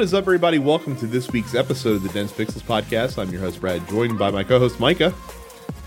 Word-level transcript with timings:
What 0.00 0.04
is 0.04 0.14
up, 0.14 0.24
everybody? 0.24 0.58
Welcome 0.58 0.96
to 0.96 1.06
this 1.06 1.30
week's 1.30 1.54
episode 1.54 1.96
of 1.96 2.02
the 2.02 2.08
Dense 2.08 2.32
Pixels 2.32 2.62
Podcast. 2.62 3.18
I'm 3.18 3.30
your 3.30 3.42
host, 3.42 3.60
Brad, 3.60 3.86
joined 3.86 4.18
by 4.18 4.30
my 4.30 4.42
co 4.42 4.58
host, 4.58 4.80
Micah. 4.80 5.12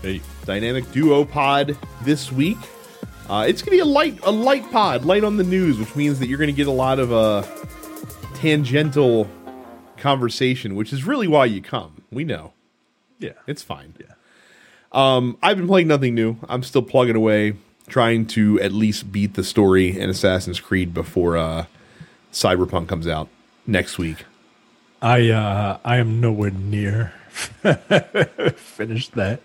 Hey. 0.02 0.20
Dynamic 0.44 0.88
duo 0.92 1.24
pod 1.24 1.76
this 2.02 2.30
week. 2.30 2.56
Uh, 3.28 3.44
it's 3.48 3.60
going 3.60 3.76
to 3.76 3.78
be 3.78 3.78
a 3.80 3.84
light, 3.84 4.20
a 4.22 4.30
light 4.30 4.70
pod, 4.70 5.04
light 5.04 5.24
on 5.24 5.36
the 5.36 5.42
news, 5.42 5.80
which 5.80 5.96
means 5.96 6.20
that 6.20 6.28
you're 6.28 6.38
going 6.38 6.46
to 6.46 6.52
get 6.52 6.68
a 6.68 6.70
lot 6.70 7.00
of 7.00 7.12
uh, 7.12 7.42
tangential 8.34 9.28
conversation, 9.96 10.76
which 10.76 10.92
is 10.92 11.02
really 11.02 11.26
why 11.26 11.46
you 11.46 11.60
come. 11.60 12.04
We 12.12 12.22
know. 12.22 12.52
Yeah. 13.18 13.32
It's 13.48 13.64
fine. 13.64 13.94
Yeah. 13.98 14.14
Um, 14.92 15.38
I've 15.42 15.56
been 15.56 15.66
playing 15.66 15.88
nothing 15.88 16.14
new. 16.14 16.36
I'm 16.48 16.62
still 16.62 16.82
plugging 16.82 17.16
away, 17.16 17.56
trying 17.88 18.26
to 18.26 18.60
at 18.60 18.70
least 18.70 19.10
beat 19.10 19.34
the 19.34 19.42
story 19.42 19.98
in 19.98 20.08
Assassin's 20.08 20.60
Creed 20.60 20.94
before 20.94 21.36
uh, 21.36 21.66
Cyberpunk 22.32 22.86
comes 22.86 23.08
out 23.08 23.28
next 23.66 23.98
week. 23.98 24.24
I 25.02 25.30
uh 25.30 25.78
I 25.84 25.98
am 25.98 26.20
nowhere 26.20 26.50
near 26.50 27.12
finished 28.56 29.12
that. 29.14 29.40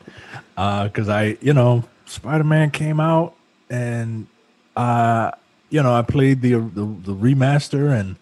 Uh 0.55 0.87
cuz 0.89 1.09
I, 1.09 1.37
you 1.41 1.53
know, 1.53 1.83
Spider-Man 2.05 2.71
came 2.71 2.99
out 2.99 3.35
and 3.69 4.27
uh 4.75 5.31
you 5.69 5.83
know, 5.83 5.93
I 5.93 6.01
played 6.01 6.41
the 6.41 6.53
the, 6.53 6.85
the 6.85 7.13
remaster 7.13 7.91
and 7.97 8.15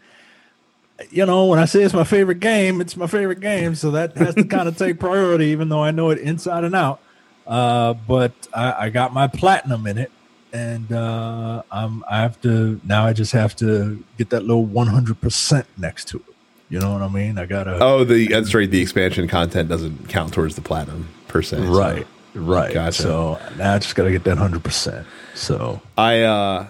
you 1.11 1.27
know, 1.27 1.45
when 1.45 1.59
I 1.59 1.65
say 1.65 1.83
it's 1.83 1.93
my 1.93 2.03
favorite 2.03 2.39
game, 2.39 2.81
it's 2.81 2.97
my 2.97 3.05
favorite 3.05 3.39
game, 3.39 3.75
so 3.75 3.91
that 3.91 4.17
has 4.17 4.33
to 4.33 4.43
kind 4.45 4.67
of 4.67 4.77
take 4.83 4.99
priority 4.99 5.47
even 5.47 5.69
though 5.69 5.83
I 5.83 5.91
know 5.91 6.09
it 6.09 6.17
inside 6.19 6.63
and 6.63 6.75
out. 6.75 7.01
Uh 7.45 7.93
but 7.93 8.33
I, 8.53 8.85
I 8.85 8.89
got 8.89 9.13
my 9.13 9.27
platinum 9.27 9.85
in 9.85 9.97
it 9.97 10.11
and 10.53 10.91
uh 10.91 11.63
I'm 11.71 12.03
I 12.09 12.21
have 12.21 12.39
to 12.41 12.79
now 12.83 13.05
I 13.05 13.13
just 13.13 13.31
have 13.33 13.55
to 13.57 14.03
get 14.17 14.29
that 14.31 14.41
little 14.43 14.65
100% 14.65 15.65
next 15.77 16.07
to 16.09 16.17
it. 16.17 16.23
You 16.69 16.79
know 16.79 16.93
what 16.93 17.01
I 17.01 17.07
mean? 17.07 17.37
I 17.37 17.45
got 17.45 17.63
to 17.65 17.77
Oh, 17.81 18.03
the 18.03 18.27
that's 18.27 18.53
right. 18.53 18.69
The 18.69 18.81
expansion 18.81 19.27
content 19.27 19.69
doesn't 19.69 20.09
count 20.09 20.33
towards 20.33 20.55
the 20.55 20.61
platinum 20.61 21.07
per 21.27 21.41
se. 21.41 21.57
so. 21.57 21.63
Right, 21.63 22.07
right. 22.33 22.73
Gotcha. 22.73 23.01
So 23.01 23.39
now 23.57 23.75
I 23.75 23.79
just 23.79 23.95
got 23.95 24.03
to 24.03 24.11
get 24.11 24.23
that 24.25 24.37
hundred 24.37 24.63
percent. 24.63 25.07
So 25.33 25.81
I 25.97 26.21
uh 26.21 26.67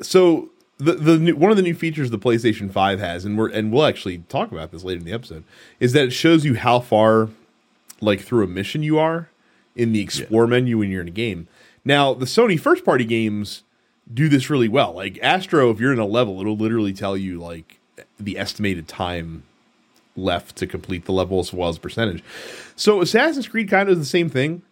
so 0.00 0.50
the 0.78 0.92
the 0.92 1.18
new, 1.18 1.36
one 1.36 1.50
of 1.50 1.56
the 1.56 1.62
new 1.62 1.74
features 1.74 2.10
the 2.10 2.18
PlayStation 2.18 2.70
5 2.72 3.00
has 3.00 3.24
and 3.24 3.36
we're 3.36 3.50
and 3.50 3.72
we'll 3.72 3.84
actually 3.84 4.18
talk 4.28 4.50
about 4.52 4.70
this 4.72 4.82
later 4.84 5.00
in 5.00 5.04
the 5.04 5.12
episode 5.12 5.44
is 5.78 5.92
that 5.92 6.04
it 6.04 6.10
shows 6.12 6.44
you 6.44 6.54
how 6.54 6.80
far 6.80 7.28
like 8.00 8.20
through 8.20 8.44
a 8.44 8.46
mission 8.46 8.82
you 8.82 8.98
are 8.98 9.28
in 9.76 9.92
the 9.92 10.00
explore 10.00 10.46
menu 10.46 10.78
when 10.78 10.90
you're 10.90 11.02
in 11.02 11.08
a 11.08 11.12
game. 11.12 11.48
Now, 11.90 12.14
the 12.14 12.24
Sony 12.24 12.58
first 12.58 12.84
party 12.84 13.04
games 13.04 13.64
do 14.14 14.28
this 14.28 14.48
really 14.48 14.68
well. 14.68 14.92
Like 14.92 15.18
Astro 15.20 15.70
if 15.70 15.80
you're 15.80 15.92
in 15.92 15.98
a 15.98 16.06
level 16.06 16.40
it'll 16.40 16.56
literally 16.56 16.92
tell 16.92 17.16
you 17.16 17.40
like 17.40 17.80
the 18.16 18.38
estimated 18.38 18.86
time 18.86 19.42
left 20.14 20.54
to 20.58 20.68
complete 20.68 21.06
the 21.06 21.12
level 21.12 21.40
as 21.40 21.52
well 21.52 21.68
as 21.68 21.78
percentage. 21.80 22.22
So 22.76 23.00
Assassin's 23.00 23.48
Creed 23.48 23.68
kind 23.68 23.88
of 23.88 23.94
is 23.94 23.98
the 23.98 24.04
same 24.04 24.28
thing, 24.30 24.62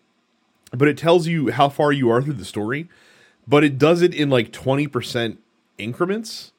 but 0.70 0.86
it 0.86 0.96
tells 0.96 1.26
you 1.26 1.50
how 1.50 1.68
far 1.68 1.90
you 1.90 2.08
are 2.08 2.22
through 2.22 2.34
the 2.34 2.44
story, 2.44 2.88
but 3.48 3.64
it 3.64 3.78
does 3.78 4.00
it 4.00 4.14
in 4.14 4.30
like 4.30 4.52
20% 4.52 5.38
increments. 5.76 6.52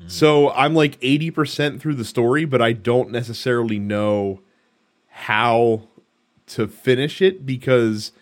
Hmm. 0.00 0.08
So 0.08 0.50
I'm 0.52 0.74
like 0.74 0.98
80% 1.02 1.80
through 1.80 1.96
the 1.96 2.04
story, 2.06 2.46
but 2.46 2.62
I 2.62 2.72
don't 2.72 3.10
necessarily 3.10 3.78
know 3.78 4.40
how 5.10 5.82
to 6.46 6.66
finish 6.66 7.20
it 7.20 7.44
because 7.44 8.12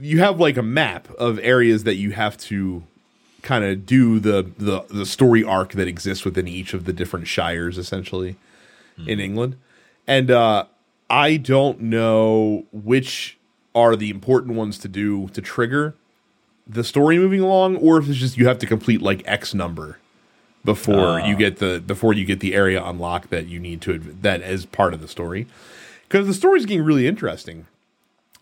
you 0.00 0.18
have 0.20 0.40
like 0.40 0.56
a 0.56 0.62
map 0.62 1.10
of 1.12 1.38
areas 1.40 1.84
that 1.84 1.96
you 1.96 2.12
have 2.12 2.36
to 2.38 2.82
kind 3.42 3.64
of 3.64 3.86
do 3.86 4.18
the, 4.18 4.50
the 4.58 4.84
the 4.90 5.06
story 5.06 5.44
arc 5.44 5.72
that 5.72 5.86
exists 5.86 6.24
within 6.24 6.48
each 6.48 6.74
of 6.74 6.84
the 6.84 6.92
different 6.92 7.28
shires 7.28 7.78
essentially 7.78 8.36
in 9.06 9.20
England. 9.20 9.56
And 10.06 10.30
uh 10.30 10.64
I 11.08 11.36
don't 11.36 11.80
know 11.82 12.64
which 12.72 13.38
are 13.74 13.94
the 13.94 14.10
important 14.10 14.54
ones 14.54 14.78
to 14.78 14.88
do 14.88 15.28
to 15.28 15.40
trigger 15.40 15.94
the 16.66 16.82
story 16.82 17.18
moving 17.18 17.40
along 17.40 17.76
or 17.76 17.98
if 17.98 18.08
it's 18.08 18.18
just 18.18 18.36
you 18.36 18.48
have 18.48 18.58
to 18.58 18.66
complete 18.66 19.00
like 19.00 19.22
X 19.26 19.54
number 19.54 19.98
before 20.64 21.20
you 21.20 21.36
get 21.36 21.58
the 21.58 21.80
before 21.86 22.12
you 22.12 22.24
get 22.24 22.40
the 22.40 22.54
area 22.54 22.82
unlocked 22.82 23.30
that 23.30 23.46
you 23.46 23.60
need 23.60 23.80
to 23.82 23.98
that 23.98 24.40
is 24.40 24.66
part 24.66 24.92
of 24.92 25.00
the 25.00 25.08
story. 25.08 25.46
Because 26.08 26.26
the 26.26 26.34
story's 26.34 26.66
getting 26.66 26.84
really 26.84 27.06
interesting. 27.06 27.66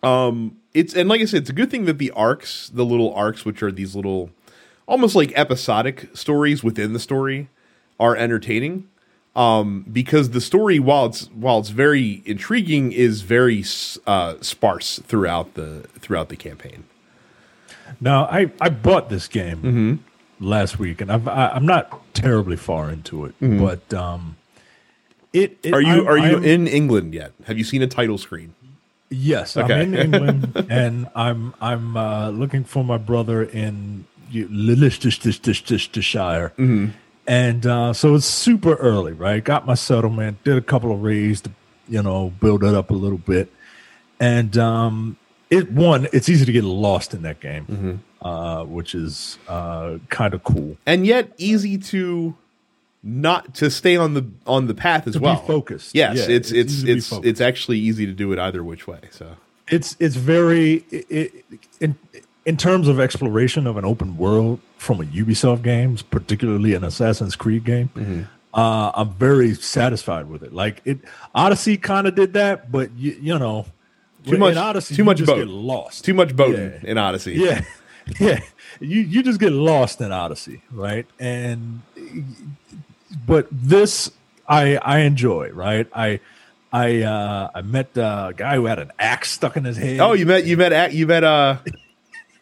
Um 0.03 0.57
it's 0.75 0.95
and 0.95 1.09
like 1.09 1.21
i 1.21 1.25
said 1.25 1.43
it's 1.43 1.51
a 1.51 1.55
good 1.55 1.71
thing 1.71 1.85
that 1.87 1.99
the 1.99 2.11
arcs 2.11 2.69
the 2.75 2.85
little 2.85 3.15
arcs 3.15 3.45
which 3.45 3.63
are 3.63 3.71
these 3.73 3.95
little 3.97 4.31
almost 4.87 5.15
like 5.15 5.33
episodic 5.37 6.09
stories 6.15 6.63
within 6.63 6.93
the 6.93 6.99
story 6.99 7.49
are 7.99 8.15
entertaining. 8.17 8.89
Um 9.37 9.85
because 9.93 10.31
the 10.31 10.41
story 10.41 10.79
while 10.79 11.07
it's 11.07 11.27
while 11.29 11.59
it's 11.59 11.71
very 11.71 12.23
intriguing 12.27 12.93
is 12.93 13.23
very 13.23 13.65
uh 14.07 14.35
sparse 14.41 15.01
throughout 15.07 15.55
the 15.55 15.87
throughout 15.99 16.29
the 16.29 16.37
campaign. 16.37 16.85
Now 18.01 18.25
I 18.27 18.51
I 18.61 18.69
bought 18.69 19.09
this 19.09 19.27
game 19.29 20.05
last 20.41 20.79
week, 20.79 21.01
and 21.01 21.11
I've, 21.11 21.27
I, 21.29 21.49
I'm 21.49 21.67
not 21.67 22.13
terribly 22.15 22.57
far 22.57 22.91
into 22.91 23.25
it, 23.25 23.35
but 23.41 23.93
um, 23.95 24.37
it, 25.33 25.57
it 25.63 25.73
are 25.73 25.81
you 25.81 25.89
I'm- 25.95 26.07
are 26.09 26.19
you 26.19 26.35
I'm- 26.37 26.45
in 26.45 26.67
england 26.67 27.15
yet? 27.15 27.33
Have 27.47 27.59
you 27.59 27.65
seen 27.65 27.83
a 27.83 27.87
title 27.87 28.19
screen 28.19 28.55
Yes, 29.11 29.57
Okay. 29.57 29.75
I'm 29.75 29.95
in 29.95 29.95
England, 30.15 30.67
and 30.71 31.09
I'm 31.15 31.55
I'm 31.61 31.97
uh, 31.97 32.31
looking 32.31 32.65
for 32.65 32.85
my 32.85 32.99
brother 32.99 33.43
in 33.43 34.07
Leicestershire, 34.33 36.53
and 37.27 37.67
uh, 37.67 37.93
so 37.93 38.15
it's 38.15 38.27
super 38.27 38.75
early, 38.75 39.13
right? 39.13 39.43
Got 39.43 39.67
my 39.67 39.75
settlement, 39.75 40.43
did 40.45 40.57
a 40.57 40.61
couple 40.61 40.93
of 40.93 41.03
raids 41.03 41.41
to 41.43 41.51
you 41.89 42.03
know 42.03 42.33
build 42.41 42.65
it 42.65 42.75
up 42.75 42.91
a 42.91 42.95
little 42.95 43.19
bit, 43.19 43.51
and 44.21 44.57
um, 44.59 45.17
it 45.51 45.71
one 45.71 46.09
it's 46.13 46.29
easy 46.29 46.45
to 46.45 46.53
get 46.53 46.65
lost 46.65 47.15
in 47.15 47.23
that 47.23 47.41
game, 47.41 48.03
uh, 48.23 48.65
which 48.65 48.95
is 48.95 49.39
uh, 49.49 49.99
kind 50.09 50.35
of 50.35 50.45
cool. 50.45 50.77
and 50.87 51.07
yet 51.07 51.33
easy 51.39 51.79
to 51.79 52.35
not 53.07 53.55
to 53.57 53.71
stay 53.71 53.97
on 53.97 54.15
the 54.15 54.25
on 54.47 54.67
the 54.67 54.75
path 54.75 55.07
as 55.07 55.13
To 55.13 55.21
be 55.21 55.25
well. 55.27 55.37
focused. 55.37 55.95
Yes, 55.95 56.17
Yeah, 56.17 56.35
it's 56.37 56.51
it's 56.51 56.83
it's 56.83 56.83
be 56.83 56.93
it's 56.93 57.13
it's 57.13 57.41
actually 57.41 57.79
easy 57.79 58.07
to 58.07 58.13
do 58.13 58.33
it 58.33 58.39
either 58.39 58.65
which 58.65 58.87
way. 58.87 59.01
So 59.11 59.37
it's 59.69 59.95
it's 60.01 60.17
very 60.17 60.85
it, 60.91 61.45
in 61.81 61.97
in 62.47 62.57
terms 62.57 62.89
of 62.89 62.99
exploration 63.01 63.67
of 63.67 63.77
an 63.77 63.85
open 63.85 64.17
world 64.17 64.61
from 64.79 65.01
a 65.01 65.05
Ubisoft 65.05 65.63
games, 65.63 66.03
particularly 66.03 66.75
an 66.75 66.83
Assassin's 66.85 67.37
Creed 67.37 67.65
game. 67.65 67.91
Mm-hmm. 67.95 68.23
Uh, 68.53 68.93
I'm 68.95 69.11
very 69.15 69.55
satisfied 69.55 70.29
with 70.29 70.43
it. 70.43 70.53
Like 70.53 70.81
it, 70.85 70.99
Odyssey 71.35 71.77
kind 71.77 72.07
of 72.07 72.15
did 72.15 72.35
that, 72.35 72.71
but 72.71 72.91
you, 72.97 73.17
you 73.21 73.39
know, 73.39 73.67
Too 74.27 74.35
in 74.35 74.41
much- 74.41 74.57
Odyssey, 74.57 74.95
too 74.95 75.05
much 75.05 75.19
just 75.19 75.27
boat. 75.27 75.39
get 75.39 75.49
lost. 75.49 76.05
too 76.05 76.15
much 76.15 76.37
boating 76.37 76.73
Yeah. 76.83 76.91
in 76.91 76.97
Odyssey. 76.99 77.35
Yeah, 77.35 77.65
yeah. 78.21 78.41
You 78.81 79.01
you 79.01 79.23
just 79.23 79.41
get 79.41 79.53
lost 79.53 80.01
in 80.01 80.13
Odyssey, 80.13 80.63
right? 80.71 81.07
And 81.19 81.81
but 83.27 83.47
this 83.51 84.11
I 84.49 84.77
I 84.77 85.01
enjoy, 85.01 85.51
right? 85.51 85.87
I 85.95 86.21
I 86.73 87.03
uh 87.03 87.51
I 87.55 87.63
met 87.63 87.97
uh, 87.97 88.27
a 88.31 88.35
guy 88.35 88.57
who 88.57 88.67
had 88.67 88.79
an 88.79 88.93
axe 88.99 89.31
stuck 89.33 89.57
in 89.57 89.65
his 89.65 89.77
head. 89.77 90.01
Oh, 90.01 90.13
you 90.13 90.27
met 90.27 90.45
you 90.45 90.57
met 90.57 90.93
you 90.93 91.07
met 91.07 91.25
uh 91.25 91.59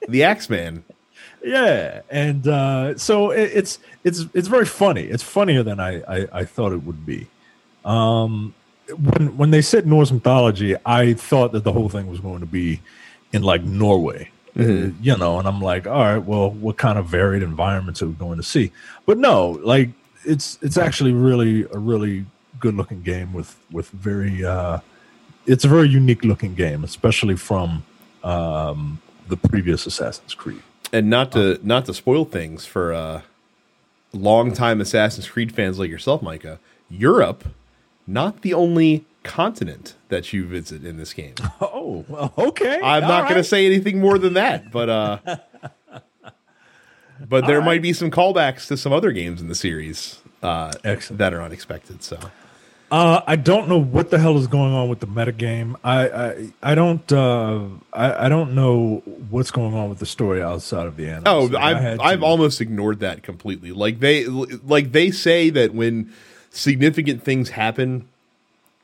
the 0.08 0.24
Axeman. 0.24 0.84
yeah, 1.44 2.02
and 2.10 2.46
uh, 2.46 2.96
so 2.96 3.30
it, 3.30 3.50
it's 3.52 3.78
it's 4.04 4.26
it's 4.32 4.48
very 4.48 4.66
funny. 4.66 5.02
It's 5.02 5.22
funnier 5.22 5.62
than 5.62 5.80
I 5.80 6.02
I, 6.02 6.28
I 6.32 6.44
thought 6.44 6.72
it 6.72 6.84
would 6.84 7.04
be. 7.04 7.26
Um, 7.84 8.54
when 8.88 9.36
when 9.36 9.50
they 9.50 9.62
said 9.62 9.86
Norse 9.86 10.12
mythology, 10.12 10.76
I 10.86 11.14
thought 11.14 11.52
that 11.52 11.64
the 11.64 11.72
whole 11.72 11.88
thing 11.88 12.06
was 12.08 12.20
going 12.20 12.40
to 12.40 12.46
be 12.46 12.80
in 13.32 13.42
like 13.42 13.64
Norway, 13.64 14.30
Uh, 14.58 14.90
you 15.00 15.16
know, 15.16 15.38
and 15.38 15.48
I'm 15.48 15.60
like, 15.60 15.86
all 15.86 16.00
right, 16.00 16.18
well, 16.18 16.50
what 16.50 16.76
kind 16.76 16.98
of 16.98 17.06
varied 17.06 17.42
environments 17.42 18.02
are 18.02 18.06
we 18.06 18.12
going 18.12 18.36
to 18.36 18.42
see? 18.42 18.70
But 19.06 19.18
no, 19.18 19.58
like 19.64 19.90
it's 20.24 20.58
it's 20.62 20.76
actually 20.76 21.12
really 21.12 21.64
a 21.72 21.78
really 21.78 22.26
good 22.60 22.74
looking 22.74 23.02
game 23.02 23.32
with 23.32 23.56
with 23.70 23.88
very 23.90 24.44
uh, 24.44 24.78
it's 25.46 25.64
a 25.64 25.68
very 25.68 25.88
unique 25.88 26.24
looking 26.24 26.54
game, 26.54 26.84
especially 26.84 27.36
from 27.36 27.82
um, 28.22 29.00
the 29.28 29.36
previous 29.36 29.86
Assassin's 29.86 30.34
Creed. 30.34 30.62
And 30.92 31.08
not 31.08 31.32
to 31.32 31.58
not 31.62 31.86
to 31.86 31.94
spoil 31.94 32.24
things 32.24 32.66
for 32.66 32.92
uh 32.92 33.22
longtime 34.12 34.80
Assassin's 34.80 35.28
Creed 35.28 35.54
fans 35.54 35.78
like 35.78 35.90
yourself, 35.90 36.22
Micah, 36.22 36.58
Europe, 36.90 37.48
not 38.06 38.42
the 38.42 38.52
only 38.52 39.06
continent 39.22 39.94
that 40.08 40.32
you 40.32 40.44
visit 40.44 40.84
in 40.84 40.96
this 40.96 41.12
game. 41.12 41.34
Oh, 41.84 42.04
well, 42.08 42.32
okay. 42.38 42.80
I'm 42.82 43.02
All 43.02 43.08
not 43.08 43.24
going 43.24 43.36
to 43.36 43.44
say 43.44 43.66
anything 43.66 44.00
more 44.00 44.16
than 44.16 44.34
that, 44.34 44.70
but 44.70 44.88
uh 44.88 45.18
but 47.28 47.46
there 47.46 47.58
right. 47.58 47.64
might 47.64 47.82
be 47.82 47.92
some 47.92 48.10
callbacks 48.10 48.66
to 48.68 48.76
some 48.76 48.92
other 48.92 49.12
games 49.12 49.40
in 49.40 49.48
the 49.48 49.54
series 49.54 50.20
uh 50.42 50.72
that 51.10 51.32
are 51.34 51.42
unexpected. 51.42 52.02
So 52.02 52.18
Uh, 52.90 53.22
I 53.26 53.36
don't 53.36 53.68
know 53.68 53.78
what 53.80 54.10
the 54.10 54.18
hell 54.18 54.36
is 54.36 54.46
going 54.46 54.74
on 54.74 54.90
with 54.90 55.00
the 55.00 55.06
metagame. 55.06 55.76
I 55.82 56.08
I, 56.10 56.52
I 56.62 56.74
don't 56.74 57.10
uh, 57.10 57.64
I, 57.94 58.26
I 58.26 58.28
don't 58.28 58.54
know 58.54 59.02
what's 59.30 59.50
going 59.50 59.72
on 59.74 59.88
with 59.88 59.98
the 59.98 60.04
story 60.04 60.42
outside 60.42 60.86
of 60.86 60.96
the 60.98 61.08
animus. 61.08 61.24
Oh, 61.26 61.56
I've 61.56 61.98
I've 62.00 62.20
to- 62.20 62.26
almost 62.26 62.60
ignored 62.60 63.00
that 63.00 63.22
completely. 63.22 63.72
Like 63.72 64.00
they 64.00 64.26
like 64.26 64.92
they 64.92 65.10
say 65.10 65.48
that 65.48 65.72
when 65.74 66.12
significant 66.50 67.22
things 67.22 67.50
happen 67.50 68.06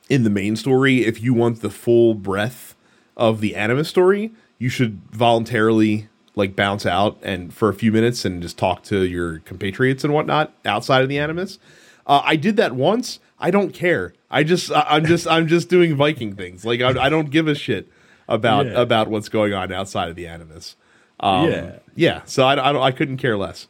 in 0.09 0.23
the 0.23 0.31
main 0.31 0.55
story, 0.55 1.05
if 1.05 1.21
you 1.21 1.35
want 1.35 1.61
the 1.61 1.69
full 1.69 2.15
breadth 2.15 2.73
of 3.15 3.41
the 3.41 3.55
animus 3.55 3.89
story, 3.89 4.31
you 4.57 4.69
should 4.69 5.01
voluntarily 5.11 6.08
like 6.35 6.55
bounce 6.55 6.85
out 6.85 7.17
and 7.21 7.53
for 7.53 7.69
a 7.69 7.73
few 7.73 7.91
minutes 7.91 8.23
and 8.25 8.41
just 8.41 8.57
talk 8.57 8.83
to 8.83 9.03
your 9.05 9.39
compatriots 9.39 10.03
and 10.03 10.13
whatnot 10.13 10.53
outside 10.65 11.01
of 11.03 11.09
the 11.09 11.17
animus. 11.19 11.59
Uh, 12.07 12.21
I 12.23 12.35
did 12.35 12.55
that 12.57 12.75
once. 12.75 13.19
I 13.39 13.51
don't 13.51 13.71
care. 13.73 14.13
I 14.31 14.43
just 14.43 14.71
I- 14.71 14.85
I'm 14.89 15.05
just 15.05 15.27
I'm 15.27 15.47
just 15.47 15.69
doing 15.69 15.95
Viking 15.95 16.35
things. 16.35 16.65
Like 16.65 16.81
I, 16.81 17.05
I 17.05 17.09
don't 17.09 17.29
give 17.29 17.47
a 17.47 17.55
shit 17.55 17.87
about 18.27 18.65
Yeah. 18.67 18.81
about 18.81 19.07
what's 19.09 19.29
going 19.29 19.53
on 19.53 19.71
outside 19.71 20.09
of 20.09 20.15
the 20.15 20.27
animus. 20.27 20.75
Um, 21.19 21.49
Yeah. 21.49 21.71
yeah. 21.95 22.21
So 22.25 22.43
I, 22.45 22.53
I 22.69 22.71
don't 22.73 22.81
I 22.83 22.91
couldn't 22.91 23.17
care 23.17 23.37
less. 23.37 23.67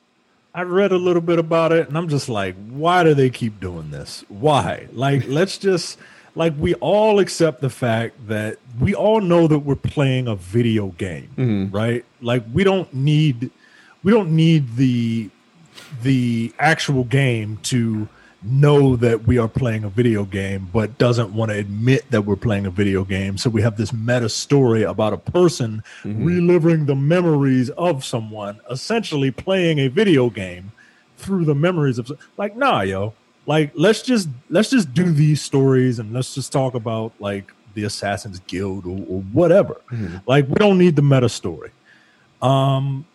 I 0.54 0.64
read 0.64 0.92
a 0.92 0.98
little 0.98 1.22
bit 1.22 1.38
about 1.40 1.72
it 1.72 1.88
and 1.88 1.98
I'm 1.98 2.10
just 2.10 2.28
like, 2.28 2.56
why 2.70 3.04
do 3.04 3.14
they 3.14 3.30
keep 3.30 3.60
doing 3.60 3.92
this? 3.92 4.26
Why? 4.30 4.88
Like, 4.92 5.28
let's 5.28 5.60
just, 5.60 6.00
like, 6.40 6.54
we 6.58 6.74
all 6.76 7.20
accept 7.20 7.60
the 7.60 7.70
fact 7.70 8.16
that 8.30 8.60
we 8.80 8.96
all 8.96 9.20
know 9.20 9.46
that 9.46 9.60
we're 9.60 9.76
playing 9.76 10.30
a 10.30 10.36
video 10.38 10.88
game, 10.88 11.30
mm-hmm. 11.36 11.76
right? 11.76 12.06
Like, 12.22 12.46
we 12.54 12.64
don't 12.64 12.92
need, 12.94 13.52
we 14.04 14.14
don't 14.14 14.34
need 14.34 14.78
the, 14.78 15.30
the 16.02 16.54
actual 16.58 17.04
game 17.04 17.58
to 17.64 18.08
know 18.42 18.96
that 18.96 19.28
we 19.28 19.38
are 19.38 19.50
playing 19.50 19.84
a 19.84 19.90
video 19.90 20.24
game, 20.24 20.70
but 20.72 20.98
doesn't 20.98 21.34
want 21.34 21.52
to 21.52 21.58
admit 21.58 22.10
that 22.10 22.22
we're 22.22 22.38
playing 22.38 22.66
a 22.66 22.72
video 22.72 23.04
game. 23.04 23.38
So 23.38 23.50
we 23.50 23.62
have 23.62 23.76
this 23.76 23.92
meta 23.92 24.30
story 24.30 24.84
about 24.84 25.12
a 25.12 25.18
person 25.18 25.84
mm-hmm. 26.04 26.24
reliving 26.24 26.86
the 26.86 26.96
memories 26.96 27.70
of 27.72 28.06
someone, 28.06 28.62
essentially 28.72 29.30
playing 29.30 29.80
a 29.80 29.90
video 29.90 30.30
game 30.30 30.72
through 31.18 31.44
the 31.44 31.56
memories 31.56 32.00
of 32.00 32.10
like, 32.38 32.56
nah, 32.56 32.80
yo. 32.80 33.14
Like 33.50 33.72
let's 33.74 34.04
just 34.04 34.30
let's 34.52 34.70
just 34.70 34.94
do 34.94 35.12
these 35.12 35.42
stories 35.42 35.98
and 35.98 36.14
let's 36.14 36.36
just 36.36 36.52
talk 36.52 36.76
about 36.76 37.14
like 37.18 37.52
the 37.74 37.84
Assassin's 37.84 38.38
Guild 38.42 38.86
or, 38.86 39.00
or 39.10 39.22
whatever. 39.34 39.82
Like 40.28 40.48
we 40.48 40.54
don't 40.54 40.78
need 40.78 40.96
the 40.96 41.02
meta 41.02 41.30
story. 41.30 41.72
Um 42.44 43.08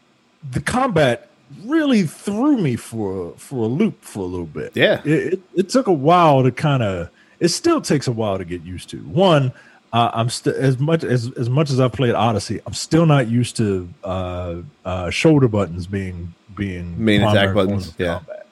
the 0.50 0.60
combat 0.60 1.30
really 1.64 2.02
threw 2.02 2.58
me 2.58 2.74
for 2.74 3.34
for 3.36 3.66
a 3.66 3.68
loop 3.68 4.02
for 4.02 4.24
a 4.24 4.26
little 4.26 4.46
bit. 4.46 4.72
Yeah. 4.74 5.02
it, 5.04 5.34
it, 5.34 5.40
it 5.54 5.68
took 5.68 5.86
a 5.86 5.92
while 5.92 6.42
to 6.42 6.50
kind 6.50 6.82
of. 6.82 7.10
It 7.38 7.48
still 7.48 7.80
takes 7.80 8.08
a 8.08 8.12
while 8.12 8.36
to 8.36 8.44
get 8.44 8.62
used 8.62 8.90
to. 8.90 8.96
One, 8.98 9.52
uh, 9.92 10.10
I'm 10.12 10.30
still 10.30 10.56
as 10.56 10.80
much 10.80 11.04
as 11.04 11.30
as 11.36 11.48
much 11.48 11.70
as 11.70 11.78
I've 11.78 11.92
played 11.92 12.16
Odyssey, 12.16 12.60
I'm 12.66 12.74
still 12.74 13.06
not 13.06 13.28
used 13.28 13.56
to 13.58 13.88
uh, 14.02 14.56
uh, 14.84 15.10
shoulder 15.10 15.46
buttons 15.46 15.86
being 15.86 16.34
being 16.56 17.04
Main 17.04 17.22
attack 17.22 17.54
buttons, 17.54 17.94
yeah. 17.98 18.14
combat. 18.18 18.43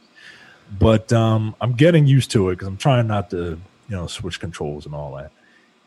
But 0.78 1.12
um, 1.12 1.54
I'm 1.60 1.72
getting 1.72 2.06
used 2.06 2.30
to 2.32 2.48
it 2.48 2.54
because 2.54 2.68
I'm 2.68 2.76
trying 2.76 3.06
not 3.06 3.30
to 3.30 3.58
you 3.88 3.96
know 3.96 4.06
switch 4.06 4.40
controls 4.40 4.86
and 4.86 4.94
all 4.94 5.14
that. 5.16 5.30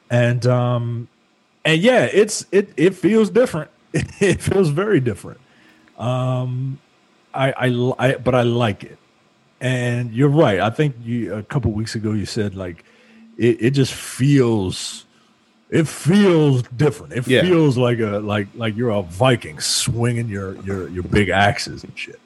And 0.09 0.45
um, 0.45 1.07
and 1.63 1.81
yeah, 1.81 2.05
it's 2.05 2.45
it 2.51 2.69
it 2.77 2.95
feels 2.95 3.29
different. 3.29 3.71
It 4.19 4.41
feels 4.41 4.69
very 4.69 4.99
different. 4.99 5.39
Um, 5.97 6.79
I, 7.33 7.51
I, 7.51 7.93
I 7.99 8.15
but 8.15 8.35
I 8.35 8.41
like 8.43 8.83
it. 8.83 8.97
And 9.61 10.13
you're 10.13 10.29
right. 10.29 10.59
I 10.59 10.69
think 10.69 10.95
you 11.03 11.33
a 11.33 11.43
couple 11.43 11.71
weeks 11.71 11.95
ago 11.95 12.11
you 12.11 12.25
said 12.25 12.55
like 12.55 12.83
it, 13.37 13.57
it 13.61 13.71
just 13.71 13.93
feels 13.93 15.05
it 15.69 15.87
feels 15.87 16.61
different. 16.63 17.13
It 17.13 17.27
Yeah. 17.27 17.41
feels 17.41 17.77
like 17.77 17.99
a 17.99 18.19
like 18.19 18.47
like 18.55 18.75
you're 18.75 18.91
a 18.91 19.01
Viking 19.01 19.59
swinging 19.59 20.27
your 20.27 20.55
your 20.63 20.89
your 20.89 21.03
big 21.03 21.29
axes 21.29 21.83
and 21.83 21.97
shit. 21.97 22.19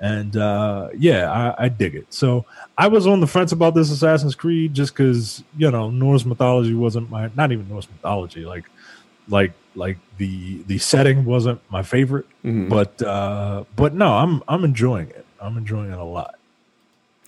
And 0.00 0.36
uh, 0.36 0.88
yeah, 0.98 1.30
I, 1.58 1.64
I 1.64 1.68
dig 1.68 1.94
it. 1.94 2.12
So 2.12 2.44
I 2.76 2.88
was 2.88 3.06
on 3.06 3.20
the 3.20 3.26
fence 3.26 3.52
about 3.52 3.74
this 3.74 3.90
Assassin's 3.90 4.34
Creed 4.34 4.74
just 4.74 4.92
because 4.92 5.42
you 5.56 5.70
know 5.70 5.90
Norse 5.90 6.24
mythology 6.24 6.74
wasn't 6.74 7.10
my 7.10 7.30
not 7.36 7.52
even 7.52 7.68
Norse 7.68 7.88
mythology 7.88 8.44
like 8.44 8.64
like 9.28 9.52
like 9.74 9.98
the 10.18 10.62
the 10.64 10.78
setting 10.78 11.24
wasn't 11.24 11.60
my 11.70 11.82
favorite 11.82 12.26
Mhm. 12.44 12.68
but 12.68 13.00
uh 13.02 13.64
but 13.74 13.94
no 13.94 14.12
i'm 14.14 14.42
i'm 14.46 14.62
enjoying 14.64 15.08
it 15.08 15.24
i'm 15.40 15.56
enjoying 15.56 15.90
it 15.90 15.98
a 15.98 16.04
lot 16.04 16.34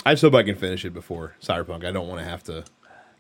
I 0.05 0.13
just 0.13 0.23
hope 0.23 0.35
I 0.35 0.43
can 0.45 0.55
finish 0.55 0.85
it 0.85 0.95
before 0.95 1.35
Cyberpunk. 1.43 1.85
I 1.85 1.91
don't 1.91 2.07
want 2.07 2.21
to 2.21 2.25
have 2.29 2.45
to 2.45 2.65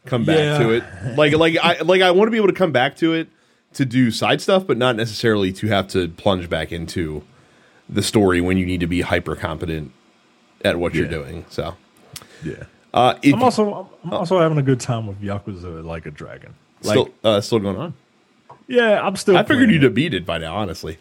come 0.04 0.24
back 0.24 0.36
Yeah. 0.36 0.58
to 0.58 0.70
it. 0.72 0.84
Like 1.16 1.32
like 1.32 1.56
I 1.60 1.80
like 1.80 2.02
I 2.02 2.10
want 2.12 2.28
to 2.28 2.30
be 2.30 2.36
able 2.36 2.46
to 2.48 2.52
come 2.52 2.70
back 2.70 2.96
to 2.98 3.14
it 3.14 3.28
to 3.72 3.84
do 3.84 4.10
side 4.12 4.40
stuff, 4.40 4.66
but 4.66 4.76
not 4.76 4.94
necessarily 4.94 5.52
to 5.54 5.66
have 5.68 5.88
to 5.88 6.06
plunge 6.08 6.48
back 6.50 6.70
into 6.70 7.22
the 7.88 8.02
story 8.02 8.40
when 8.40 8.56
you 8.58 8.66
need 8.66 8.80
to 8.80 8.86
be 8.86 9.00
hyper 9.02 9.36
competent 9.36 9.92
at 10.64 10.78
what 10.78 10.94
you're 10.94 11.08
doing. 11.08 11.44
So. 11.48 11.76
Yeah. 12.44 12.64
Uh 12.94 13.14
if 13.22 13.34
i'm 13.34 13.42
also 13.42 13.90
i'm 14.04 14.12
also 14.12 14.38
having 14.40 14.58
a 14.58 14.62
good 14.62 14.80
time 14.80 15.06
with 15.06 15.20
yakuza 15.20 15.84
like 15.84 16.06
a 16.06 16.10
dragon. 16.10 16.54
Like 16.82 16.92
still 16.92 17.08
uh, 17.24 17.40
still 17.40 17.58
going 17.58 17.76
on. 17.76 17.94
yeah 18.68 19.00
i'm 19.02 19.16
still 19.16 19.36
I 19.36 19.42
figured 19.44 19.70
you'd 19.70 19.82
have 19.82 19.94
beat 19.94 20.14
it 20.14 20.24
by 20.24 20.38
now, 20.38 20.56
honestly. 20.56 20.98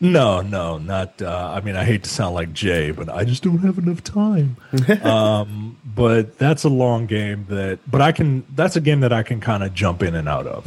no 0.00 0.40
no 0.40 0.78
not 0.78 1.20
uh 1.22 1.52
i 1.56 1.60
mean 1.60 1.74
i 1.76 1.84
hate 1.84 2.04
to 2.04 2.10
sound 2.10 2.34
like 2.34 2.52
jay 2.52 2.92
but 2.92 3.08
i 3.08 3.24
just 3.24 3.42
don't 3.42 3.58
have 3.58 3.78
enough 3.78 4.02
time. 4.04 4.56
Um 5.04 5.76
but 5.84 6.38
that's 6.38 6.64
a 6.64 6.68
long 6.68 7.06
game 7.06 7.46
that 7.48 7.78
but 7.90 8.00
i 8.00 8.12
can 8.12 8.44
that's 8.54 8.76
a 8.76 8.80
game 8.80 9.00
that 9.00 9.12
i 9.12 9.22
can 9.22 9.40
kind 9.40 9.62
of 9.64 9.74
jump 9.74 10.02
in 10.02 10.14
and 10.14 10.28
out 10.28 10.46
of 10.46 10.66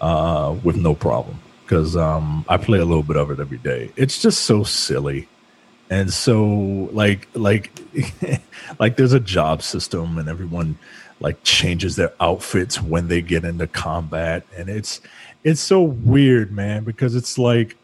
uh, 0.00 0.54
with 0.62 0.76
no 0.76 0.94
problem 0.94 1.38
because 1.66 1.96
um, 1.96 2.44
I 2.48 2.56
play 2.56 2.78
a 2.78 2.84
little 2.84 3.02
bit 3.02 3.16
of 3.16 3.30
it 3.30 3.40
every 3.40 3.58
day. 3.58 3.90
It's 3.96 4.22
just 4.22 4.44
so 4.44 4.62
silly 4.62 5.28
and 5.90 6.12
so 6.12 6.44
like 6.92 7.28
like 7.34 7.70
like 8.78 8.96
there's 8.96 9.12
a 9.12 9.20
job 9.20 9.62
system 9.62 10.18
and 10.18 10.28
everyone 10.28 10.78
like 11.20 11.42
changes 11.44 11.96
their 11.96 12.12
outfits 12.20 12.82
when 12.82 13.08
they 13.08 13.22
get 13.22 13.44
into 13.44 13.66
combat 13.66 14.44
and 14.56 14.68
it's 14.68 15.00
it's 15.44 15.60
so 15.60 15.82
weird 15.82 16.50
man 16.52 16.84
because 16.84 17.14
it's 17.14 17.38
like 17.38 17.76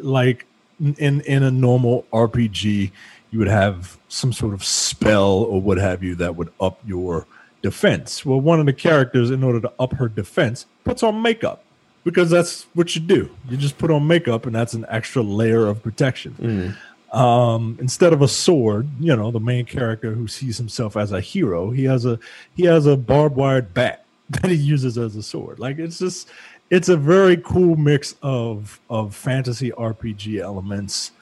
like 0.00 0.46
in 0.80 1.20
in 1.22 1.42
a 1.42 1.50
normal 1.50 2.04
RPG 2.12 2.90
you 3.30 3.38
would 3.38 3.48
have 3.48 3.98
some 4.08 4.32
sort 4.32 4.54
of 4.54 4.64
spell 4.64 5.32
or 5.32 5.60
what 5.60 5.78
have 5.78 6.02
you 6.02 6.14
that 6.14 6.34
would 6.34 6.50
up 6.60 6.80
your 6.86 7.26
defense. 7.60 8.24
Well, 8.24 8.40
one 8.40 8.58
of 8.58 8.64
the 8.64 8.72
characters 8.72 9.30
in 9.30 9.44
order 9.44 9.60
to 9.60 9.72
up 9.78 9.92
her 9.94 10.08
defense 10.08 10.64
puts 10.84 11.02
on 11.02 11.20
makeup 11.20 11.62
because 12.04 12.30
that's 12.30 12.66
what 12.74 12.94
you 12.94 13.00
do. 13.02 13.30
You 13.48 13.56
just 13.56 13.78
put 13.78 13.90
on 13.90 14.06
makeup 14.06 14.46
and 14.46 14.54
that's 14.54 14.74
an 14.74 14.86
extra 14.88 15.22
layer 15.22 15.66
of 15.66 15.82
protection. 15.82 16.76
Um, 17.12 17.78
instead 17.80 18.12
of 18.12 18.20
a 18.20 18.28
sword, 18.28 18.86
you 19.00 19.16
know, 19.16 19.30
the 19.30 19.40
main 19.40 19.64
character 19.64 20.12
who 20.12 20.26
sees 20.28 20.58
himself 20.58 20.96
as 20.96 21.10
a 21.12 21.20
hero, 21.20 21.70
he 21.70 21.84
has 21.84 22.04
a 22.04 22.18
he 22.54 22.64
has 22.64 22.86
a 22.86 22.96
barbed 22.96 23.36
wired 23.36 23.72
bat 23.72 24.04
that 24.30 24.50
he 24.50 24.56
uses 24.56 24.98
as 24.98 25.16
a 25.16 25.22
sword. 25.22 25.58
Like 25.58 25.78
it's 25.78 25.98
just 25.98 26.28
it's 26.70 26.88
a 26.90 26.96
very 26.96 27.36
cool 27.38 27.76
mix 27.76 28.14
of 28.22 28.78
of 28.90 29.14
fantasy 29.14 29.70
RPG 29.70 30.40
elements 30.40 31.12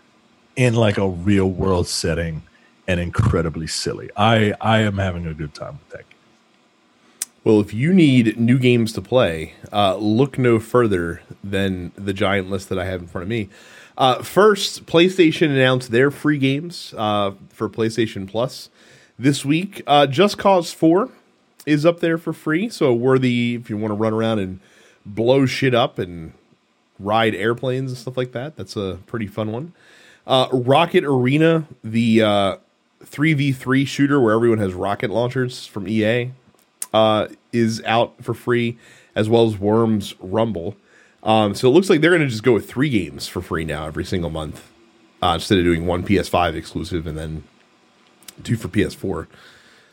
in 0.56 0.74
like 0.74 0.98
a 0.98 1.08
real 1.08 1.48
world 1.50 1.86
setting 1.86 2.42
and 2.88 2.98
incredibly 2.98 3.66
silly. 3.68 4.10
I 4.16 4.54
I 4.60 4.80
am 4.80 4.98
having 4.98 5.26
a 5.26 5.34
good 5.34 5.54
time 5.54 5.78
with 5.78 5.90
that. 5.90 6.08
game. 6.10 6.15
Well, 7.46 7.60
if 7.60 7.72
you 7.72 7.94
need 7.94 8.40
new 8.40 8.58
games 8.58 8.92
to 8.94 9.00
play, 9.00 9.54
uh, 9.72 9.94
look 9.98 10.36
no 10.36 10.58
further 10.58 11.22
than 11.44 11.92
the 11.94 12.12
giant 12.12 12.50
list 12.50 12.68
that 12.70 12.78
I 12.80 12.86
have 12.86 13.02
in 13.02 13.06
front 13.06 13.22
of 13.22 13.28
me. 13.28 13.48
Uh, 13.96 14.20
first, 14.20 14.84
PlayStation 14.86 15.50
announced 15.50 15.92
their 15.92 16.10
free 16.10 16.38
games 16.38 16.92
uh, 16.98 17.34
for 17.50 17.68
PlayStation 17.68 18.26
Plus 18.28 18.68
this 19.16 19.44
week. 19.44 19.80
Uh, 19.86 20.08
Just 20.08 20.38
Cause 20.38 20.72
4 20.72 21.08
is 21.66 21.86
up 21.86 22.00
there 22.00 22.18
for 22.18 22.32
free, 22.32 22.68
so 22.68 22.92
worthy 22.92 23.54
if 23.54 23.70
you 23.70 23.76
want 23.76 23.92
to 23.92 23.96
run 23.96 24.12
around 24.12 24.40
and 24.40 24.58
blow 25.04 25.46
shit 25.46 25.72
up 25.72 26.00
and 26.00 26.32
ride 26.98 27.32
airplanes 27.32 27.92
and 27.92 27.98
stuff 27.98 28.16
like 28.16 28.32
that. 28.32 28.56
That's 28.56 28.74
a 28.74 28.98
pretty 29.06 29.28
fun 29.28 29.52
one. 29.52 29.72
Uh, 30.26 30.48
Rocket 30.50 31.04
Arena, 31.04 31.68
the 31.84 32.22
uh, 32.22 32.56
3v3 33.04 33.86
shooter 33.86 34.20
where 34.20 34.34
everyone 34.34 34.58
has 34.58 34.74
rocket 34.74 35.10
launchers 35.10 35.64
from 35.64 35.86
EA 35.86 36.32
uh, 36.92 37.28
is 37.52 37.82
out 37.84 38.14
for 38.22 38.34
free, 38.34 38.78
as 39.14 39.28
well 39.28 39.46
as 39.46 39.58
Worms 39.58 40.14
Rumble. 40.20 40.76
Um, 41.22 41.54
so 41.54 41.68
it 41.68 41.72
looks 41.72 41.90
like 41.90 42.00
they're 42.00 42.10
going 42.10 42.22
to 42.22 42.28
just 42.28 42.42
go 42.42 42.52
with 42.52 42.68
three 42.68 42.88
games 42.88 43.26
for 43.26 43.42
free 43.42 43.64
now 43.64 43.86
every 43.86 44.04
single 44.04 44.30
month, 44.30 44.70
uh, 45.22 45.32
instead 45.34 45.58
of 45.58 45.64
doing 45.64 45.86
one 45.86 46.04
PS5 46.04 46.54
exclusive 46.54 47.06
and 47.06 47.18
then 47.18 47.44
two 48.44 48.56
for 48.56 48.68
PS4. 48.68 49.26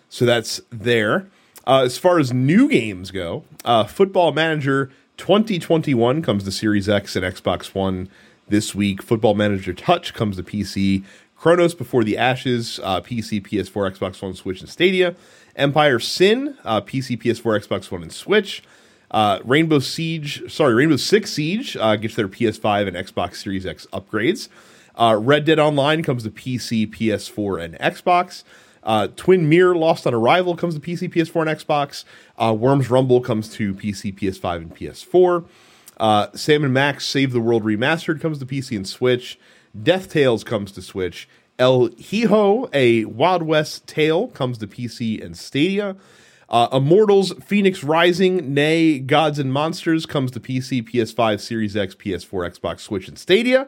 So 0.09 0.25
that's 0.25 0.61
there. 0.69 1.27
Uh, 1.65 1.81
as 1.83 1.97
far 1.97 2.19
as 2.19 2.33
new 2.33 2.69
games 2.69 3.09
go, 3.09 3.45
uh, 3.65 3.85
Football 3.85 4.33
Manager 4.33 4.91
2021 5.17 6.21
comes 6.21 6.43
to 6.43 6.51
Series 6.51 6.89
X 6.89 7.15
and 7.15 7.25
Xbox 7.25 7.73
One 7.73 8.09
this 8.47 8.75
week. 8.75 9.01
Football 9.01 9.33
Manager 9.35 9.73
Touch 9.73 10.13
comes 10.13 10.35
to 10.37 10.43
PC. 10.43 11.03
Chronos 11.37 11.73
Before 11.73 12.03
the 12.03 12.17
Ashes, 12.17 12.79
uh, 12.83 13.01
PC, 13.01 13.41
PS4, 13.41 13.97
Xbox 13.97 14.21
One, 14.21 14.33
Switch, 14.33 14.61
and 14.61 14.69
Stadia. 14.69 15.15
Empire 15.55 15.99
Sin, 15.99 16.57
uh, 16.63 16.81
PC, 16.81 17.21
PS4, 17.21 17.67
Xbox 17.67 17.91
One, 17.91 18.01
and 18.01 18.11
Switch. 18.11 18.63
Uh, 19.11 19.39
Rainbow 19.43 19.79
Siege, 19.79 20.51
sorry, 20.51 20.73
Rainbow 20.73 20.95
Six 20.95 21.31
Siege 21.31 21.77
uh, 21.77 21.95
gets 21.95 22.15
their 22.15 22.27
PS5 22.27 22.87
and 22.87 22.97
Xbox 22.97 23.35
Series 23.35 23.65
X 23.65 23.85
upgrades. 23.93 24.49
Uh, 24.95 25.17
Red 25.19 25.45
Dead 25.45 25.59
Online 25.59 26.01
comes 26.03 26.23
to 26.23 26.31
PC, 26.31 26.87
PS4, 26.87 27.63
and 27.63 27.75
Xbox. 27.79 28.43
Uh, 28.83 29.07
Twin 29.15 29.47
Mirror 29.47 29.75
Lost 29.75 30.05
on 30.05 30.13
Arrival 30.13 30.55
comes 30.55 30.75
to 30.75 30.81
PC, 30.81 31.13
PS4, 31.13 31.47
and 31.47 31.59
Xbox. 31.59 32.03
Uh, 32.37 32.53
Worms 32.53 32.89
Rumble 32.89 33.21
comes 33.21 33.49
to 33.49 33.73
PC, 33.73 34.17
PS5, 34.17 34.55
and 34.57 34.75
PS4. 34.75 35.45
Uh, 35.97 36.27
Sam 36.33 36.63
and 36.63 36.73
Max 36.73 37.05
Save 37.05 37.31
the 37.31 37.39
World 37.39 37.63
Remastered 37.63 38.19
comes 38.19 38.39
to 38.39 38.45
PC 38.45 38.75
and 38.75 38.87
Switch. 38.87 39.39
Death 39.81 40.09
Tales 40.09 40.43
comes 40.43 40.71
to 40.73 40.81
Switch. 40.81 41.27
El 41.59 41.89
Hijo, 41.97 42.69
a 42.73 43.05
Wild 43.05 43.43
West 43.43 43.87
tale, 43.87 44.27
comes 44.29 44.57
to 44.59 44.67
PC 44.67 45.23
and 45.23 45.37
Stadia. 45.37 45.95
Uh, 46.49 46.67
Immortals 46.71 47.33
Phoenix 47.43 47.83
Rising, 47.83 48.53
nay, 48.53 48.99
Gods 48.99 49.39
and 49.39 49.51
Monsters, 49.51 50.05
comes 50.05 50.31
to 50.31 50.39
PC, 50.39 50.87
PS5, 50.87 51.39
Series 51.39 51.75
X, 51.75 51.95
PS4, 51.95 52.59
Xbox, 52.59 52.81
Switch, 52.81 53.07
and 53.07 53.17
Stadia. 53.17 53.67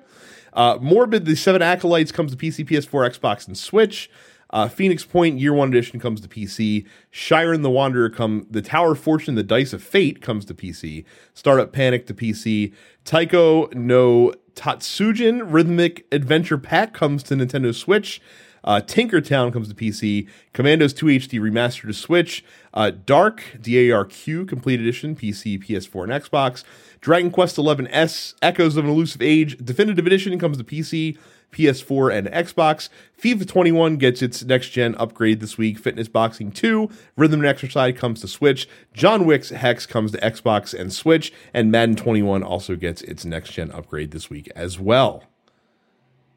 Uh, 0.54 0.77
Morbid, 0.82 1.25
The 1.25 1.36
Seven 1.36 1.62
Acolytes, 1.62 2.12
comes 2.12 2.32
to 2.32 2.38
PC, 2.38 2.68
PS4, 2.68 3.18
Xbox, 3.18 3.48
and 3.48 3.58
Switch. 3.58 4.10
Uh, 4.51 4.68
Phoenix 4.68 5.04
Point 5.04 5.39
Year 5.39 5.54
One 5.54 5.70
Edition 5.70 6.00
comes 6.00 6.22
to 6.22 6.27
PC. 6.27 6.86
Shiren 7.12 7.62
the 7.62 7.70
Wanderer 7.70 8.10
come. 8.10 8.46
The 8.50 8.62
Tower 8.62 8.92
of 8.94 9.00
Fortune, 9.00 9.36
The 9.36 9.44
Dice 9.44 9.74
of 9.74 9.84
Fate 9.84 10.22
comes 10.22 10.46
to 10.46 10.54
PC. 10.54 11.04
Startup 11.34 11.74
Panic 11.74 12.06
to 12.08 12.13
PC. 12.13 12.74
Taiko 13.04 13.68
no 13.74 14.34
Tatsujin 14.55 15.41
Rhythmic 15.45 16.05
Adventure 16.12 16.57
Pack 16.57 16.93
comes 16.93 17.24
to 17.24 17.35
Nintendo 17.35 17.74
Switch. 17.74 18.21
Uh, 18.63 18.81
Tinkertown 18.81 19.53
comes 19.53 19.67
to 19.69 19.75
PC. 19.75 20.27
Commandos 20.53 20.91
2 20.93 21.05
HD 21.05 21.39
Remastered 21.39 21.88
to 21.88 21.93
Switch. 21.93 22.43
Uh, 22.74 22.91
Dark 23.05 23.43
DARQ 23.59 24.47
Complete 24.47 24.79
Edition 24.79 25.15
PC, 25.15 25.63
PS4, 25.63 26.03
and 26.03 26.24
Xbox. 26.24 26.63
Dragon 27.00 27.29
Quest 27.29 27.57
11S 27.57 28.33
Echoes 28.41 28.75
of 28.75 28.85
an 28.85 28.91
Elusive 28.91 29.21
Age 29.21 29.57
Definitive 29.63 30.07
Edition 30.07 30.38
comes 30.39 30.57
to 30.57 30.63
PC. 30.63 31.17
PS4 31.55 32.13
and 32.13 32.27
Xbox. 32.27 32.89
FIFA 33.19 33.47
21 33.47 33.97
gets 33.97 34.21
its 34.21 34.43
next 34.43 34.69
gen 34.69 34.93
upgrade 34.95 35.39
this 35.39 35.57
week. 35.57 35.79
Fitness 35.79 36.07
Boxing 36.07 36.51
2, 36.51 36.89
Rhythm 37.17 37.39
and 37.39 37.47
Exercise 37.47 37.97
comes 37.97 38.21
to 38.21 38.27
Switch. 38.27 38.67
John 38.93 39.25
Wick's 39.25 39.50
Hex 39.50 39.85
comes 39.85 40.12
to 40.12 40.17
Xbox 40.19 40.77
and 40.79 40.91
Switch. 40.93 41.31
And 41.53 41.71
Madden 41.71 41.95
21 41.95 42.43
also 42.43 42.75
gets 42.75 43.01
its 43.01 43.25
next 43.25 43.51
gen 43.53 43.71
upgrade 43.71 44.12
this 44.12 44.29
week 44.29 44.50
as 44.55 44.79
well. 44.79 45.24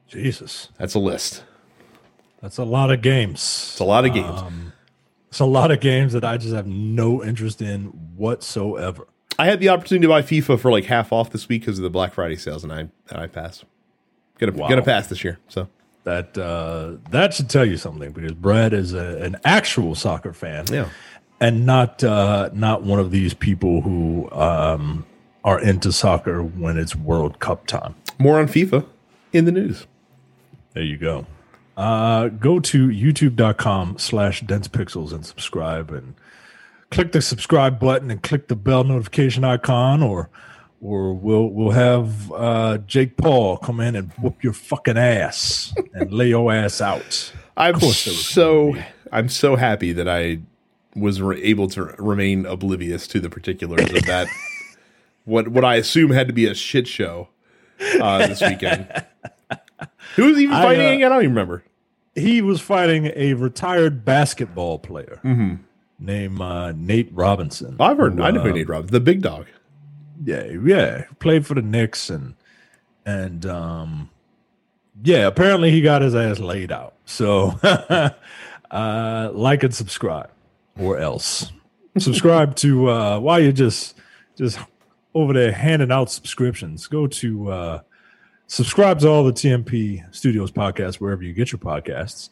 Jesus, 0.07 0.71
That's 0.79 0.95
a 0.95 0.99
list. 0.99 1.45
that's 2.41 2.57
a 2.57 2.65
lot 2.65 2.91
of 2.91 3.03
games. 3.03 3.41
It's 3.73 3.81
a 3.81 3.85
lot 3.85 4.07
of 4.07 4.15
games. 4.15 4.41
Um, 4.41 4.73
it's 5.29 5.41
a 5.41 5.45
lot 5.45 5.71
of 5.71 5.81
games 5.81 6.15
that 6.15 6.25
I 6.25 6.39
just 6.39 6.55
have 6.55 6.67
no 6.67 7.23
interest 7.23 7.61
in 7.61 7.87
whatsoever. 8.17 9.07
I 9.39 9.45
had 9.45 9.61
the 9.61 9.69
opportunity 9.69 10.03
to 10.05 10.09
buy 10.09 10.23
FIFA 10.23 10.59
for 10.59 10.73
like 10.73 10.87
half 10.87 11.13
off 11.13 11.31
this 11.31 11.49
week 11.49 11.61
because 11.63 11.79
of 11.79 11.83
the 11.83 11.91
Black 11.91 12.15
Friday 12.15 12.37
sales, 12.37 12.65
and 12.65 12.73
I 12.73 12.79
and 12.81 12.91
I 13.19 13.27
passed. 13.27 13.65
Gonna 14.39 14.53
Wow. 14.53 14.69
gonna 14.69 14.83
pass 14.83 15.09
this 15.09 15.23
year. 15.25 15.39
So 15.49 15.69
That 16.05 16.37
uh, 16.39 16.97
that 17.11 17.35
should 17.35 17.51
tell 17.51 17.65
you 17.67 17.77
something 17.77 18.13
because 18.13 18.33
Brad 18.33 18.73
is 18.73 18.95
a, 18.95 19.19
an 19.23 19.37
actual 19.45 19.95
soccer 19.95 20.33
fan, 20.33 20.65
Yeah. 20.71 20.89
and 21.41 21.67
not 21.67 22.03
uh, 22.05 22.51
not 22.53 22.83
one 22.85 22.99
of 23.01 23.11
these 23.11 23.35
people 23.35 23.81
who 23.83 24.31
um, 24.33 25.05
are 25.45 25.61
into 25.61 25.93
soccer 25.93 26.43
when 26.43 26.79
it's 26.79 26.95
World 26.97 27.39
Cup 27.41 27.67
time. 27.67 27.95
more 28.19 28.39
on 28.39 28.47
FIFA 28.49 28.85
in 29.33 29.45
the 29.45 29.53
news. 29.53 29.87
There 30.75 30.83
you 30.85 30.97
go. 30.97 31.27
Uh, 31.77 32.27
go 32.29 32.59
to 32.59 32.89
youtube.com 32.89 33.99
slash 33.99 34.41
dense 34.41 34.67
pixels 34.67 35.13
and 35.13 35.25
subscribe 35.25 35.91
and 35.93 36.15
click 36.91 37.13
the 37.13 37.23
subscribe 37.23 37.79
button 37.79 38.11
and 38.11 38.21
click 38.23 38.49
the 38.49 38.57
bell 38.57 38.83
notification 38.83 39.45
icon 39.45 40.03
or 40.03 40.29
or 40.81 41.13
we'll 41.13 41.49
we'll 41.49 41.71
have 41.71 42.33
uh, 42.33 42.79
Jake 42.79 43.17
Paul 43.17 43.57
come 43.57 43.81
in 43.81 43.97
and 43.97 44.13
whoop 44.15 44.43
your 44.43 44.53
fucking 44.53 44.97
ass 44.97 45.75
and 45.95 46.13
lay 46.13 46.29
your 46.29 46.53
ass 46.53 46.81
out. 46.81 47.33
I'm 47.57 47.79
course 47.79 47.99
so 47.99 48.75
I'm 49.13 49.29
so 49.29 49.57
happy 49.57 49.93
that 49.93 50.09
I 50.09 50.41
was 50.95 51.21
re- 51.21 51.43
able 51.43 51.69
to 51.69 51.85
remain 51.99 52.47
oblivious 52.47 53.07
to 53.09 53.21
the 53.21 53.31
particulars 53.31 53.91
of 53.93 54.05
that. 54.07 54.29
what 55.25 55.49
what 55.49 55.65
I 55.65 55.77
assume 55.77 56.11
had 56.11 56.29
to 56.29 56.33
be 56.33 56.47
a 56.47 56.55
shit 56.55 56.87
show 56.87 57.29
uh, 58.01 58.27
this 58.27 58.41
weekend. 58.41 58.87
Who 60.17 60.27
was 60.27 60.39
even 60.39 60.55
I, 60.55 60.63
fighting 60.63 60.87
uh, 60.87 60.91
again? 60.91 61.13
I 61.13 61.15
don't 61.15 61.23
even 61.25 61.35
remember. 61.35 61.65
He 62.15 62.43
was 62.43 62.61
fighting 62.61 63.13
a 63.15 63.35
retired 63.35 64.05
basketball 64.05 64.81
player 64.81 65.21
named 66.01 66.41
uh, 66.41 66.73
Nate 66.73 67.11
Robinson. 67.13 67.77
I've 67.79 67.97
heard. 67.97 68.17
who, 68.17 68.23
I 68.23 68.31
know 68.31 68.41
uh, 68.41 68.45
Nate 68.45 68.69
Robbins, 68.69 68.91
the 68.91 69.01
big 69.01 69.23
dog. 69.23 69.47
Yeah, 70.25 70.45
yeah, 70.45 71.05
played 71.19 71.47
for 71.47 71.55
the 71.55 71.63
Knicks 71.63 72.11
and 72.11 72.35
and 73.05 73.47
um 73.47 74.11
yeah, 75.03 75.27
apparently 75.27 75.71
he 75.71 75.81
got 75.81 76.03
his 76.03 76.15
ass 76.15 76.39
laid 76.39 76.73
out. 76.73 76.95
So 77.05 77.55
uh 78.71 79.31
like 79.33 79.63
and 79.63 79.75
subscribe 79.75 80.31
or 80.79 80.99
else. 80.99 81.53
subscribe 81.99 82.55
to 82.57 82.91
uh 82.91 83.19
while 83.19 83.41
you're 83.41 83.53
just 83.53 83.97
just 84.37 84.59
over 85.15 85.33
there 85.33 85.53
handing 85.53 85.91
out 85.91 86.11
subscriptions, 86.11 86.87
go 86.87 87.07
to 87.07 87.51
uh 87.51 87.81
subscribe 88.47 88.99
to 89.01 89.09
all 89.09 89.25
the 89.25 89.33
TMP 89.33 90.03
Studios 90.15 90.51
podcasts 90.51 90.97
wherever 90.97 91.23
you 91.23 91.33
get 91.33 91.53
your 91.53 91.61
podcasts. 91.61 92.31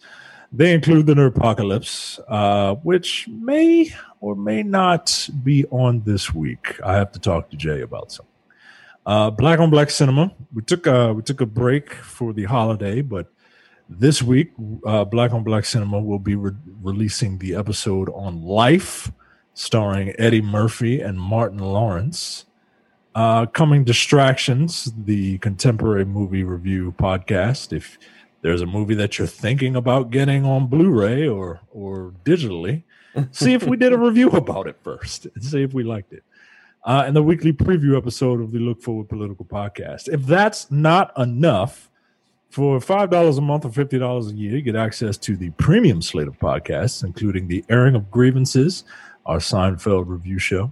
They 0.52 0.72
include 0.72 1.06
the 1.06 1.14
Nerdpocalypse, 1.14 2.20
uh, 2.28 2.76
which 2.76 3.28
may 3.28 3.94
or 4.20 4.36
may 4.36 4.62
not 4.62 5.28
be 5.42 5.64
on 5.66 6.02
this 6.02 6.32
week. 6.34 6.80
I 6.84 6.94
have 6.94 7.12
to 7.12 7.18
talk 7.18 7.50
to 7.50 7.56
Jay 7.56 7.82
about 7.82 8.12
some. 8.12 8.26
Uh, 9.04 9.30
Black 9.30 9.60
on 9.60 9.70
Black 9.70 9.90
Cinema. 9.90 10.32
We 10.52 10.62
took 10.62 10.86
a 10.86 11.12
we 11.12 11.22
took 11.22 11.40
a 11.40 11.46
break 11.46 11.92
for 11.92 12.32
the 12.32 12.44
holiday, 12.44 13.02
but 13.02 13.30
this 13.88 14.20
week, 14.20 14.52
uh, 14.84 15.04
Black 15.04 15.32
on 15.32 15.44
Black 15.44 15.64
Cinema 15.64 16.00
will 16.00 16.18
be 16.18 16.34
re- 16.34 16.52
releasing 16.82 17.38
the 17.38 17.54
episode 17.54 18.08
on 18.10 18.42
Life, 18.42 19.12
starring 19.54 20.12
Eddie 20.18 20.42
Murphy 20.42 21.00
and 21.00 21.20
Martin 21.20 21.58
Lawrence. 21.60 22.46
Uh, 23.14 23.46
coming 23.46 23.84
distractions, 23.84 24.92
the 25.04 25.38
contemporary 25.38 26.04
movie 26.04 26.42
review 26.42 26.92
podcast. 26.98 27.72
If 27.72 27.96
there's 28.46 28.62
a 28.62 28.66
movie 28.66 28.94
that 28.94 29.18
you're 29.18 29.26
thinking 29.26 29.74
about 29.74 30.12
getting 30.12 30.44
on 30.44 30.68
Blu-ray 30.68 31.26
or 31.26 31.58
or 31.72 32.14
digitally, 32.24 32.84
see 33.32 33.54
if 33.54 33.64
we 33.64 33.76
did 33.76 33.92
a 33.92 33.98
review 33.98 34.30
about 34.30 34.68
it 34.68 34.76
first 34.84 35.26
and 35.34 35.42
see 35.42 35.64
if 35.64 35.74
we 35.74 35.82
liked 35.82 36.12
it. 36.12 36.22
Uh, 36.84 37.02
and 37.04 37.16
the 37.16 37.22
weekly 37.24 37.52
preview 37.52 37.96
episode 37.96 38.40
of 38.40 38.52
the 38.52 38.60
Look 38.60 38.80
Forward 38.80 39.08
Political 39.08 39.46
Podcast. 39.46 40.06
If 40.08 40.22
that's 40.26 40.70
not 40.70 41.12
enough, 41.18 41.90
for 42.48 42.80
five 42.80 43.10
dollars 43.10 43.36
a 43.36 43.40
month 43.40 43.64
or 43.64 43.72
fifty 43.72 43.98
dollars 43.98 44.30
a 44.30 44.34
year, 44.34 44.52
you 44.52 44.62
get 44.62 44.76
access 44.76 45.16
to 45.18 45.36
the 45.36 45.50
premium 45.50 46.00
slate 46.00 46.28
of 46.28 46.38
podcasts, 46.38 47.02
including 47.02 47.48
the 47.48 47.64
airing 47.68 47.96
of 47.96 48.12
grievances, 48.12 48.84
our 49.26 49.38
Seinfeld 49.38 50.04
review 50.06 50.38
show, 50.38 50.70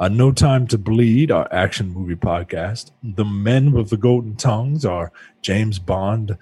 uh, 0.00 0.08
No 0.08 0.32
Time 0.32 0.66
to 0.68 0.78
Bleed, 0.78 1.30
our 1.30 1.46
action 1.52 1.90
movie 1.90 2.16
podcast, 2.16 2.90
The 3.02 3.24
Men 3.24 3.70
with 3.70 3.90
the 3.90 3.98
Golden 3.98 4.34
Tongues, 4.34 4.86
our 4.86 5.12
James 5.42 5.78
Bond 5.78 6.38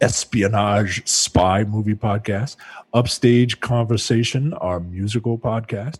espionage 0.00 1.06
spy 1.06 1.62
movie 1.64 1.94
podcast, 1.94 2.56
Upstage 2.94 3.60
Conversation, 3.60 4.54
our 4.54 4.80
musical 4.80 5.38
podcast, 5.38 5.98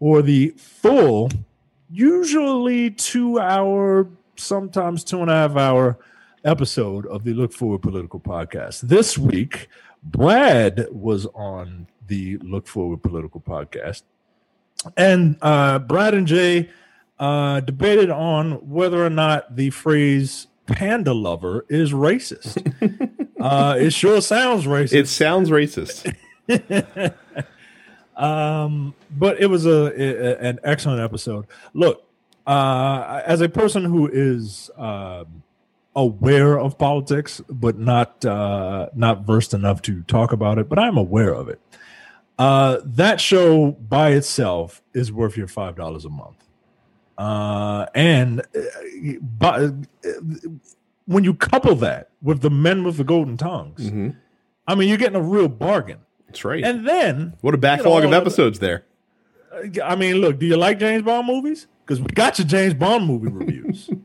or 0.00 0.20
the 0.20 0.50
full, 0.58 1.30
usually 1.90 2.90
two 2.90 3.40
hour, 3.40 4.06
sometimes 4.36 5.02
two 5.02 5.22
and 5.22 5.30
a 5.30 5.34
half 5.34 5.56
hour 5.56 5.98
episode 6.44 7.06
of 7.06 7.24
the 7.24 7.32
Look 7.32 7.54
Forward 7.54 7.80
Political 7.80 8.20
Podcast. 8.20 8.82
This 8.82 9.16
week, 9.16 9.68
Brad 10.02 10.88
was 10.90 11.24
on 11.34 11.86
the 12.06 12.36
Look 12.38 12.66
Forward 12.66 13.02
Political 13.02 13.40
Podcast 13.40 14.02
and 14.96 15.36
uh, 15.42 15.78
Brad 15.80 16.14
and 16.14 16.26
Jay 16.26 16.70
uh, 17.18 17.60
debated 17.60 18.10
on 18.10 18.52
whether 18.68 19.04
or 19.04 19.10
not 19.10 19.56
the 19.56 19.70
phrase 19.70 20.46
"panda 20.66 21.12
lover" 21.12 21.66
is 21.68 21.92
racist. 21.92 22.56
uh, 23.40 23.76
it 23.78 23.92
sure 23.92 24.20
sounds 24.20 24.64
racist, 24.66 24.92
It 24.94 25.08
sounds 25.08 25.50
racist. 25.50 26.14
um, 28.16 28.94
but 29.10 29.40
it 29.40 29.46
was 29.46 29.66
a, 29.66 29.70
a- 29.70 30.38
an 30.38 30.58
excellent 30.64 31.00
episode. 31.00 31.46
Look, 31.74 32.04
uh, 32.46 33.22
as 33.26 33.40
a 33.40 33.48
person 33.48 33.84
who 33.84 34.08
is 34.08 34.70
um, 34.76 35.42
aware 35.94 36.58
of 36.58 36.78
politics, 36.78 37.40
but 37.48 37.78
not 37.78 38.24
uh, 38.24 38.88
not 38.94 39.26
versed 39.26 39.52
enough 39.54 39.82
to 39.82 40.02
talk 40.02 40.32
about 40.32 40.58
it, 40.58 40.68
but 40.68 40.78
I'm 40.78 40.96
aware 40.96 41.34
of 41.34 41.48
it. 41.48 41.60
Uh, 42.40 42.80
that 42.84 43.20
show 43.20 43.72
by 43.72 44.12
itself 44.12 44.82
is 44.94 45.12
worth 45.12 45.36
your 45.36 45.46
five 45.46 45.76
dollars 45.76 46.06
a 46.06 46.08
month. 46.08 46.36
Uh, 47.18 47.84
and 47.94 48.40
uh, 48.40 49.12
but, 49.20 49.60
uh, 49.62 50.08
when 51.04 51.22
you 51.22 51.34
couple 51.34 51.74
that 51.74 52.08
with 52.22 52.40
the 52.40 52.48
men 52.48 52.82
with 52.82 52.96
the 52.96 53.04
golden 53.04 53.36
tongues, 53.36 53.90
Mhm. 53.90 54.16
I 54.66 54.74
mean, 54.74 54.88
you're 54.88 54.96
getting 54.96 55.16
a 55.16 55.22
real 55.22 55.48
bargain. 55.48 55.98
That's 56.28 56.42
right. 56.44 56.64
And 56.64 56.88
then, 56.88 57.34
what 57.42 57.52
a 57.52 57.58
backlog 57.58 58.02
you 58.02 58.04
of 58.06 58.10
know, 58.12 58.16
episodes 58.20 58.58
there. 58.60 58.84
I 59.84 59.94
mean, 59.96 60.16
look, 60.22 60.38
do 60.38 60.46
you 60.46 60.56
like 60.56 60.78
James 60.78 61.02
Bond 61.02 61.26
movies? 61.26 61.66
Because 61.84 62.00
we 62.00 62.06
got 62.06 62.38
your 62.38 62.46
James 62.46 62.72
Bond 62.72 63.04
movie 63.06 63.28
reviews. 63.28 63.90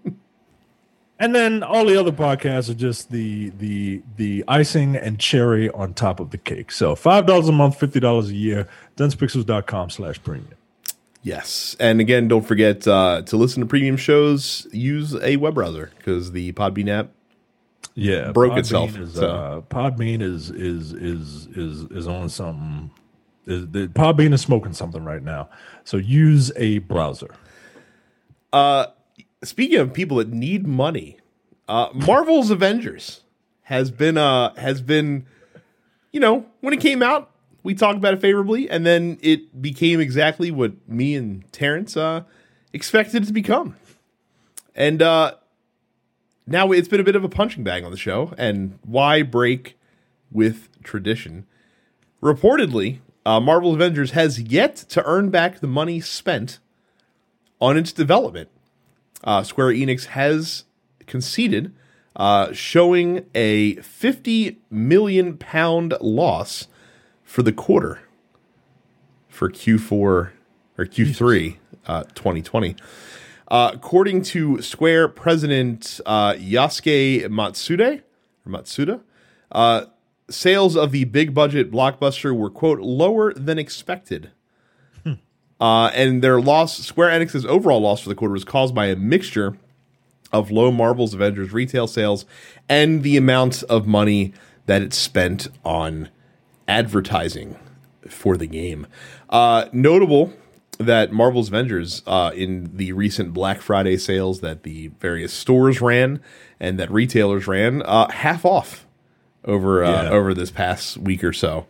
And 1.17 1.33
then 1.33 1.63
all 1.63 1.85
the 1.85 1.97
other 1.97 2.11
podcasts 2.11 2.69
are 2.69 2.73
just 2.73 3.09
the 3.09 3.49
the 3.51 4.01
the 4.17 4.43
icing 4.49 4.97
and 4.97 5.17
cherry 5.17 5.69
on 5.71 5.93
top 5.93 6.19
of 6.19 6.31
the 6.31 6.37
cake. 6.37 6.71
So 6.71 6.93
five 6.95 7.25
dollars 7.25 7.47
a 7.47 7.53
month, 7.53 7.79
fifty 7.79 8.01
dollars 8.01 8.29
a 8.29 8.33
year, 8.35 8.67
densepixels.com 8.97 9.91
slash 9.91 10.21
premium. 10.21 10.49
Yes, 11.23 11.75
and 11.79 12.01
again, 12.01 12.27
don't 12.27 12.45
forget 12.45 12.87
uh, 12.87 13.21
to 13.23 13.37
listen 13.37 13.61
to 13.61 13.65
premium 13.65 13.97
shows. 13.97 14.67
Use 14.71 15.15
a 15.15 15.37
web 15.37 15.55
browser 15.55 15.91
because 15.97 16.33
the 16.33 16.51
Podbean 16.51 16.89
app 16.89 17.09
Yeah, 17.95 18.31
Broke 18.31 18.51
Podbean 18.53 18.59
itself, 18.59 18.97
Is, 18.99 19.13
so. 19.13 19.27
uh, 19.29 19.61
Podbean 19.61 20.21
is 20.21 20.51
is 20.51 20.91
is 20.93 21.47
is 21.55 21.83
is 21.91 22.07
on 22.07 22.29
something. 22.29 22.91
Is, 23.47 23.67
the, 23.69 23.87
Podbean 23.87 24.33
is 24.33 24.41
smoking 24.41 24.73
something 24.73 25.03
right 25.05 25.23
now. 25.23 25.49
So 25.83 25.97
use 25.97 26.51
a 26.57 26.79
browser. 26.79 27.33
Speaking 29.47 29.79
of 29.79 29.93
people 29.93 30.17
that 30.17 30.29
need 30.29 30.67
money, 30.67 31.17
uh, 31.67 31.89
Marvel's 31.93 32.51
Avengers 32.51 33.21
has 33.63 33.91
been 33.91 34.17
uh 34.17 34.53
has 34.55 34.81
been, 34.81 35.25
you 36.11 36.19
know, 36.19 36.45
when 36.61 36.73
it 36.73 36.79
came 36.79 37.01
out, 37.01 37.31
we 37.63 37.73
talked 37.73 37.97
about 37.97 38.13
it 38.13 38.21
favorably, 38.21 38.69
and 38.69 38.85
then 38.85 39.17
it 39.21 39.61
became 39.61 39.99
exactly 39.99 40.51
what 40.51 40.73
me 40.87 41.15
and 41.15 41.51
Terrence 41.51 41.97
uh 41.97 42.23
expected 42.73 43.23
it 43.23 43.25
to 43.27 43.33
become, 43.33 43.75
and 44.75 45.01
uh 45.01 45.35
now 46.47 46.71
it's 46.71 46.87
been 46.87 46.99
a 46.99 47.03
bit 47.03 47.15
of 47.15 47.23
a 47.23 47.29
punching 47.29 47.63
bag 47.63 47.83
on 47.83 47.91
the 47.91 47.97
show, 47.97 48.33
and 48.37 48.77
why 48.83 49.23
break 49.23 49.77
with 50.31 50.69
tradition? 50.83 51.47
Reportedly, 52.21 52.99
uh, 53.25 53.39
Marvel 53.39 53.73
Avengers 53.73 54.11
has 54.11 54.39
yet 54.39 54.75
to 54.75 55.03
earn 55.05 55.29
back 55.29 55.59
the 55.59 55.67
money 55.67 55.99
spent 55.99 56.59
on 57.59 57.77
its 57.77 57.91
development 57.91 58.49
uh, 59.25 59.43
Square 59.43 59.73
Enix 59.73 60.05
has 60.05 60.63
conceded, 61.07 61.73
uh, 62.15 62.53
showing 62.53 63.25
a 63.35 63.75
50 63.77 64.59
million 64.69 65.37
pound 65.37 65.95
loss 65.99 66.67
for 67.23 67.43
the 67.43 67.51
quarter 67.51 68.01
for 69.27 69.49
Q4 69.49 69.91
or 69.91 70.31
Q3 70.77 71.57
uh, 71.87 72.03
2020. 72.15 72.75
Uh, 73.47 73.71
according 73.73 74.21
to 74.23 74.61
Square 74.61 75.09
president 75.09 75.99
uh, 76.05 76.33
Yasuke 76.33 77.25
Matsude, 77.25 78.01
or 78.45 78.51
Matsuda, 78.51 79.01
uh, 79.51 79.85
sales 80.29 80.75
of 80.75 80.91
the 80.91 81.03
big 81.05 81.33
budget 81.33 81.71
blockbuster 81.71 82.35
were, 82.35 82.49
quote, 82.49 82.79
lower 82.79 83.33
than 83.33 83.59
expected. 83.59 84.31
Uh, 85.59 85.89
and 85.93 86.21
their 86.21 86.41
loss, 86.41 86.77
Square 86.79 87.19
Enix's 87.19 87.45
overall 87.45 87.79
loss 87.79 88.01
for 88.01 88.09
the 88.09 88.15
quarter 88.15 88.33
was 88.33 88.43
caused 88.43 88.75
by 88.75 88.87
a 88.87 88.95
mixture 88.95 89.57
of 90.33 90.51
low 90.51 90.71
Marvel's 90.71 91.13
Avengers 91.13 91.53
retail 91.53 91.87
sales 91.87 92.25
and 92.67 93.03
the 93.03 93.15
amount 93.15 93.63
of 93.63 93.87
money 93.87 94.33
that 94.65 94.81
it 94.81 94.93
spent 94.93 95.47
on 95.63 96.09
advertising 96.67 97.55
for 98.09 98.35
the 98.37 98.47
game. 98.47 98.85
Uh, 99.29 99.65
notable 99.71 100.33
that 100.77 101.11
Marvel's 101.13 101.47
Avengers 101.47 102.03
uh, 102.05 102.31
in 102.35 102.75
the 102.75 102.91
recent 102.91 103.33
Black 103.33 103.61
Friday 103.61 103.95
sales 103.97 104.41
that 104.41 104.63
the 104.63 104.89
various 104.99 105.31
stores 105.31 105.79
ran 105.79 106.19
and 106.59 106.77
that 106.79 106.91
retailers 106.91 107.47
ran 107.47 107.81
uh, 107.83 108.09
half 108.09 108.43
off 108.43 108.85
over 109.45 109.83
uh, 109.85 110.03
Yeah. 110.03 110.09
over 110.09 110.33
this 110.33 110.51
past 110.51 110.97
week 110.97 111.23
or 111.23 111.31
so 111.31 111.65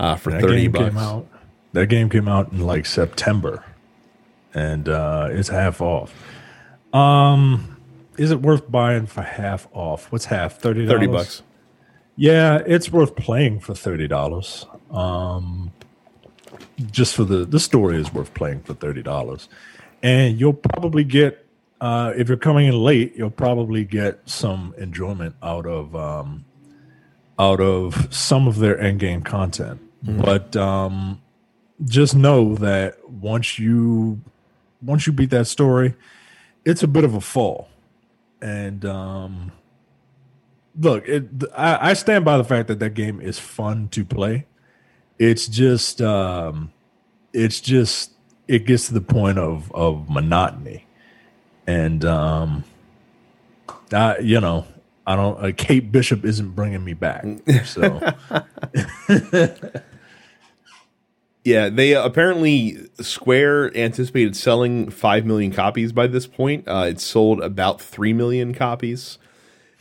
uh, 0.00 0.16
for 0.16 0.30
That 0.32 0.40
thirty 0.40 0.66
bucks. 0.66 0.94
That 1.72 1.86
game 1.88 2.08
came 2.08 2.28
out 2.28 2.52
in 2.52 2.60
like 2.60 2.86
September, 2.86 3.64
and 4.54 4.88
uh, 4.88 5.28
it's 5.30 5.48
half 5.48 5.80
off. 5.80 6.14
Um, 6.92 7.76
is 8.16 8.30
it 8.30 8.40
worth 8.40 8.70
buying 8.70 9.06
for 9.06 9.22
half 9.22 9.68
off? 9.72 10.10
What's 10.10 10.26
half? 10.26 10.58
Thirty. 10.58 10.86
Thirty 10.86 11.06
bucks. 11.06 11.42
Yeah, 12.16 12.62
it's 12.66 12.90
worth 12.90 13.14
playing 13.16 13.60
for 13.60 13.74
thirty 13.74 14.08
dollars. 14.08 14.66
Um, 14.90 15.70
just 16.90 17.14
for 17.14 17.24
the 17.24 17.44
the 17.44 17.60
story 17.60 18.00
is 18.00 18.12
worth 18.12 18.32
playing 18.34 18.60
for 18.60 18.74
thirty 18.74 19.02
dollars, 19.02 19.48
and 20.02 20.40
you'll 20.40 20.54
probably 20.54 21.04
get 21.04 21.46
uh, 21.80 22.12
if 22.16 22.28
you're 22.28 22.36
coming 22.36 22.66
in 22.66 22.74
late, 22.74 23.14
you'll 23.16 23.30
probably 23.30 23.84
get 23.84 24.20
some 24.28 24.74
enjoyment 24.78 25.36
out 25.42 25.66
of 25.66 25.94
um, 25.94 26.44
out 27.38 27.60
of 27.60 28.12
some 28.12 28.48
of 28.48 28.58
their 28.58 28.80
end 28.80 29.00
game 29.00 29.22
content. 29.22 29.80
But 30.02 30.56
um, 30.56 31.20
just 31.84 32.14
know 32.14 32.54
that 32.56 33.08
once 33.08 33.58
you 33.58 34.20
once 34.82 35.06
you 35.06 35.12
beat 35.12 35.30
that 35.30 35.46
story, 35.46 35.94
it's 36.64 36.82
a 36.82 36.88
bit 36.88 37.04
of 37.04 37.14
a 37.14 37.20
fall, 37.20 37.68
and 38.40 38.84
um, 38.84 39.52
look, 40.78 41.06
it, 41.08 41.24
I, 41.56 41.90
I 41.90 41.92
stand 41.94 42.24
by 42.24 42.36
the 42.38 42.44
fact 42.44 42.68
that 42.68 42.78
that 42.78 42.94
game 42.94 43.20
is 43.20 43.38
fun 43.38 43.88
to 43.88 44.04
play. 44.04 44.46
It's 45.18 45.48
just, 45.48 46.00
um, 46.00 46.72
it's 47.32 47.60
just, 47.60 48.12
it 48.46 48.66
gets 48.66 48.86
to 48.86 48.94
the 48.94 49.00
point 49.00 49.38
of 49.38 49.70
of 49.72 50.08
monotony, 50.08 50.86
and 51.66 52.04
um, 52.04 52.64
I, 53.92 54.18
you 54.18 54.40
know, 54.40 54.66
I 55.06 55.16
don't. 55.16 55.44
Uh, 55.44 55.52
Kate 55.56 55.90
Bishop 55.90 56.24
isn't 56.24 56.50
bringing 56.50 56.84
me 56.84 56.94
back, 56.94 57.24
so 57.64 58.00
Yeah, 61.48 61.70
they 61.70 61.94
uh, 61.94 62.04
apparently 62.04 62.76
Square 63.00 63.74
anticipated 63.76 64.36
selling 64.36 64.90
five 64.90 65.24
million 65.24 65.50
copies 65.50 65.92
by 65.92 66.06
this 66.06 66.26
point. 66.26 66.68
Uh, 66.68 66.86
it 66.90 67.00
sold 67.00 67.40
about 67.40 67.80
three 67.80 68.12
million 68.12 68.52
copies, 68.54 69.16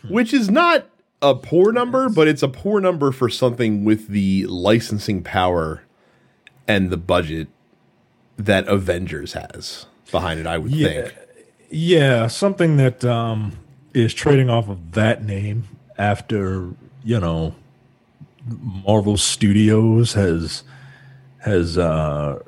which 0.09 0.33
is 0.33 0.49
not 0.49 0.85
a 1.21 1.35
poor 1.35 1.73
number, 1.73 2.07
but 2.09 2.27
it's 2.27 2.41
a 2.43 2.47
poor 2.47 2.79
number 2.79 3.11
for 3.11 3.27
something 3.27 3.83
with 3.83 4.07
the 4.07 4.45
licensing 4.47 5.23
power 5.23 5.83
and 6.69 6.89
the 6.89 6.97
budget 6.97 7.49
that 8.37 8.65
Avengers 8.69 9.33
has 9.33 9.87
behind 10.11 10.39
it. 10.39 10.47
I 10.47 10.57
would 10.57 10.71
Yeah. 10.71 10.87
think. 10.87 11.15
Yeah, 11.69 12.27
something 12.27 12.77
that 12.77 13.03
um, 13.03 13.57
is 13.93 14.13
trading 14.13 14.49
off 14.49 14.69
of 14.69 14.93
that 14.93 15.25
name 15.25 15.65
after 15.97 16.69
you 17.03 17.19
know 17.19 17.55
Marvel 18.85 19.17
Studios 19.17 20.13
has 20.13 20.63
has 21.39 21.77
uh, 21.77 22.41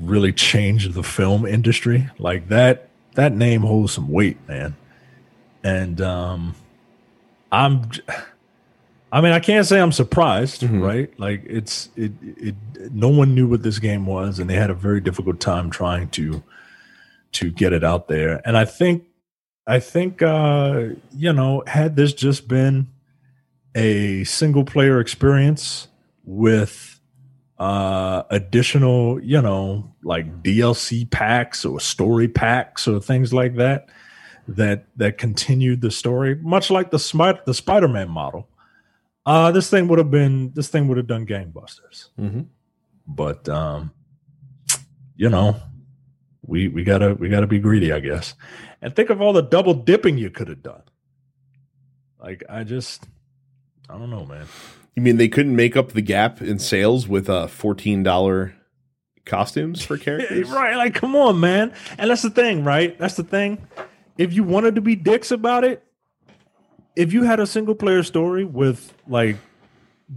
really 0.00 0.32
changed 0.32 0.94
the 0.94 1.02
film 1.02 1.46
industry. 1.46 2.08
Like 2.18 2.48
that 2.48 2.88
that 3.14 3.32
name 3.32 3.62
holds 3.62 3.92
some 3.92 4.08
weight, 4.08 4.38
man. 4.48 4.76
And 5.62 6.00
um, 6.00 6.54
I'm, 7.52 7.90
I 9.12 9.20
mean, 9.20 9.32
I 9.32 9.40
can't 9.40 9.66
say 9.66 9.80
I'm 9.80 9.92
surprised, 9.92 10.62
right? 10.62 11.12
Like 11.18 11.42
it's 11.46 11.88
it 11.96 12.12
it 12.22 12.54
no 12.92 13.08
one 13.08 13.34
knew 13.34 13.48
what 13.48 13.62
this 13.62 13.78
game 13.78 14.06
was, 14.06 14.38
and 14.38 14.48
they 14.48 14.54
had 14.54 14.70
a 14.70 14.74
very 14.74 15.00
difficult 15.00 15.40
time 15.40 15.70
trying 15.70 16.08
to 16.10 16.42
to 17.32 17.50
get 17.50 17.72
it 17.72 17.84
out 17.84 18.08
there. 18.08 18.40
And 18.44 18.56
I 18.56 18.64
think 18.64 19.04
I 19.66 19.80
think 19.80 20.22
uh, 20.22 20.90
you 21.14 21.32
know, 21.32 21.62
had 21.66 21.96
this 21.96 22.12
just 22.12 22.48
been 22.48 22.88
a 23.74 24.24
single 24.24 24.64
player 24.64 24.98
experience 25.00 25.88
with 26.24 26.99
uh 27.60 28.22
additional, 28.30 29.22
you 29.22 29.40
know, 29.40 29.94
like 30.02 30.42
DLC 30.42 31.08
packs 31.10 31.64
or 31.64 31.78
story 31.78 32.26
packs 32.26 32.88
or 32.88 33.00
things 33.00 33.32
like 33.34 33.56
that 33.56 33.88
that 34.48 34.86
that 34.96 35.18
continued 35.18 35.82
the 35.82 35.90
story, 35.90 36.34
much 36.36 36.70
like 36.70 36.90
the 36.90 36.98
Spider 36.98 37.40
the 37.44 37.54
Spider-Man 37.54 38.08
model. 38.08 38.48
Uh 39.26 39.52
this 39.52 39.68
thing 39.68 39.86
would 39.88 39.98
have 39.98 40.10
been 40.10 40.52
this 40.54 40.68
thing 40.68 40.88
would 40.88 40.96
have 40.96 41.06
done 41.06 41.26
gangbusters. 41.26 42.08
Mhm. 42.18 42.46
But 43.06 43.48
um 43.48 43.92
you 45.16 45.28
know, 45.28 45.56
we 46.46 46.68
we 46.68 46.82
gotta 46.82 47.14
we 47.14 47.28
gotta 47.28 47.46
be 47.46 47.58
greedy, 47.58 47.92
I 47.92 48.00
guess. 48.00 48.34
And 48.80 48.96
think 48.96 49.10
of 49.10 49.20
all 49.20 49.34
the 49.34 49.42
double 49.42 49.74
dipping 49.74 50.16
you 50.16 50.30
could 50.30 50.48
have 50.48 50.62
done. 50.62 50.82
Like 52.18 52.42
I 52.48 52.64
just 52.64 53.04
I 53.90 53.98
don't 53.98 54.08
know, 54.08 54.24
man. 54.24 54.46
You 54.96 55.02
mean 55.02 55.16
they 55.16 55.28
couldn't 55.28 55.56
make 55.56 55.76
up 55.76 55.92
the 55.92 56.02
gap 56.02 56.42
in 56.42 56.58
sales 56.58 57.06
with 57.08 57.28
uh 57.28 57.46
fourteen 57.46 58.02
dollar 58.02 58.54
costumes 59.24 59.82
for 59.82 59.96
characters? 60.06 60.48
right, 60.50 60.76
like 60.76 60.94
come 60.94 61.14
on, 61.16 61.40
man. 61.40 61.72
And 61.98 62.10
that's 62.10 62.22
the 62.22 62.30
thing, 62.30 62.64
right? 62.64 62.98
That's 62.98 63.14
the 63.14 63.22
thing. 63.24 63.66
If 64.18 64.32
you 64.32 64.42
wanted 64.44 64.74
to 64.74 64.80
be 64.80 64.96
dicks 64.96 65.30
about 65.30 65.64
it, 65.64 65.82
if 66.96 67.12
you 67.12 67.22
had 67.22 67.40
a 67.40 67.46
single 67.46 67.74
player 67.74 68.02
story 68.02 68.44
with 68.44 68.92
like 69.06 69.36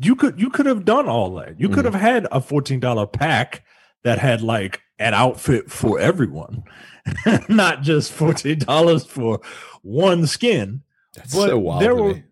you 0.02 0.16
could 0.16 0.40
you 0.40 0.50
could 0.50 0.66
have 0.66 0.84
done 0.86 1.08
all 1.08 1.36
that. 1.36 1.60
You 1.60 1.70
could 1.70 1.86
have 1.86 1.94
had 1.94 2.26
a 2.32 2.42
$14 2.42 3.14
pack 3.14 3.64
that 4.04 4.18
had 4.18 4.42
like 4.42 4.82
an 5.00 5.14
outfit 5.14 5.70
for 5.72 6.00
everyone. 6.00 6.64
Not 7.50 7.84
just 7.84 8.12
$14 8.12 9.06
for 9.08 9.40
one 9.84 10.26
skin. 10.26 10.82
That's 11.16 11.36
But 11.36 11.50
so 11.50 11.60
wild. 11.60 11.82
there 11.84 11.96
were- 11.96 12.16
me. 12.16 12.24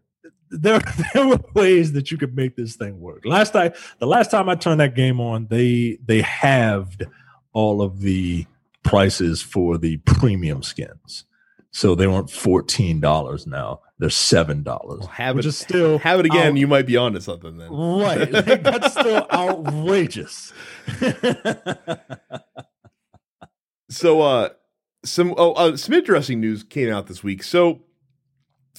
There 0.51 0.79
there 1.13 1.27
were 1.27 1.39
ways 1.53 1.93
that 1.93 2.11
you 2.11 2.17
could 2.17 2.35
make 2.35 2.55
this 2.55 2.75
thing 2.75 2.99
work. 2.99 3.23
Last 3.25 3.53
time 3.53 3.73
the 3.99 4.07
last 4.07 4.29
time 4.31 4.49
I 4.49 4.55
turned 4.55 4.79
that 4.79 4.95
game 4.95 5.19
on, 5.19 5.47
they 5.47 5.97
they 6.05 6.21
halved 6.21 7.03
all 7.53 7.81
of 7.81 8.01
the 8.01 8.45
prices 8.83 9.41
for 9.41 9.77
the 9.77 9.97
premium 9.97 10.61
skins. 10.63 11.25
So 11.71 11.95
they 11.95 12.05
weren't 12.07 12.29
fourteen 12.29 12.99
dollars 12.99 13.47
now; 13.47 13.79
they're 13.97 14.09
seven 14.09 14.61
dollars. 14.61 15.05
Have 15.05 15.37
which 15.37 15.45
it 15.45 15.49
is 15.49 15.57
still 15.57 15.99
have 15.99 16.19
it 16.19 16.25
again. 16.25 16.51
out- 16.53 16.57
you 16.57 16.67
might 16.67 16.85
be 16.85 16.97
onto 16.97 17.21
something 17.21 17.57
then. 17.57 17.71
right. 17.71 18.29
Like, 18.31 18.61
that's 18.63 18.91
still 18.91 19.25
outrageous. 19.31 20.51
So 23.89 24.21
uh 24.21 24.49
some 25.03 25.33
oh 25.37 25.51
uh, 25.53 25.75
some 25.75 25.93
interesting 25.93 26.39
news 26.39 26.63
came 26.63 26.89
out 26.93 27.07
this 27.07 27.23
week. 27.23 27.43
So 27.43 27.81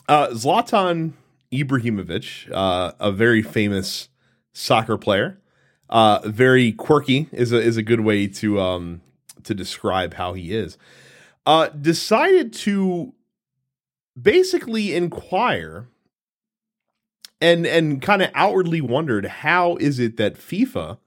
uh 0.09 0.29
Zlatan 0.29 1.13
Ibrahimovic, 1.53 2.51
uh 2.53 2.93
a 2.99 3.13
very 3.13 3.43
famous 3.43 4.09
soccer 4.53 4.97
player, 4.99 5.41
uh 5.89 6.21
very 6.25 6.73
quirky 6.73 7.29
is 7.33 7.53
a 7.53 7.61
is 7.61 7.77
a 7.77 7.83
good 7.83 8.01
way 8.01 8.27
to 8.27 8.61
um 8.61 9.01
to 9.45 9.55
describe 9.55 10.15
how 10.15 10.33
he 10.33 10.53
is. 10.55 10.79
Uh 11.47 11.69
decided 11.69 12.53
to 12.53 13.15
basically 14.21 14.95
inquire 14.95 15.89
and 17.41 17.67
and 17.67 18.01
kind 18.01 18.23
of 18.23 18.31
outwardly 18.35 18.81
wondered 18.81 19.27
how 19.27 19.77
is 19.77 19.99
it 19.99 20.17
that 20.17 20.37
FIFA 20.37 20.99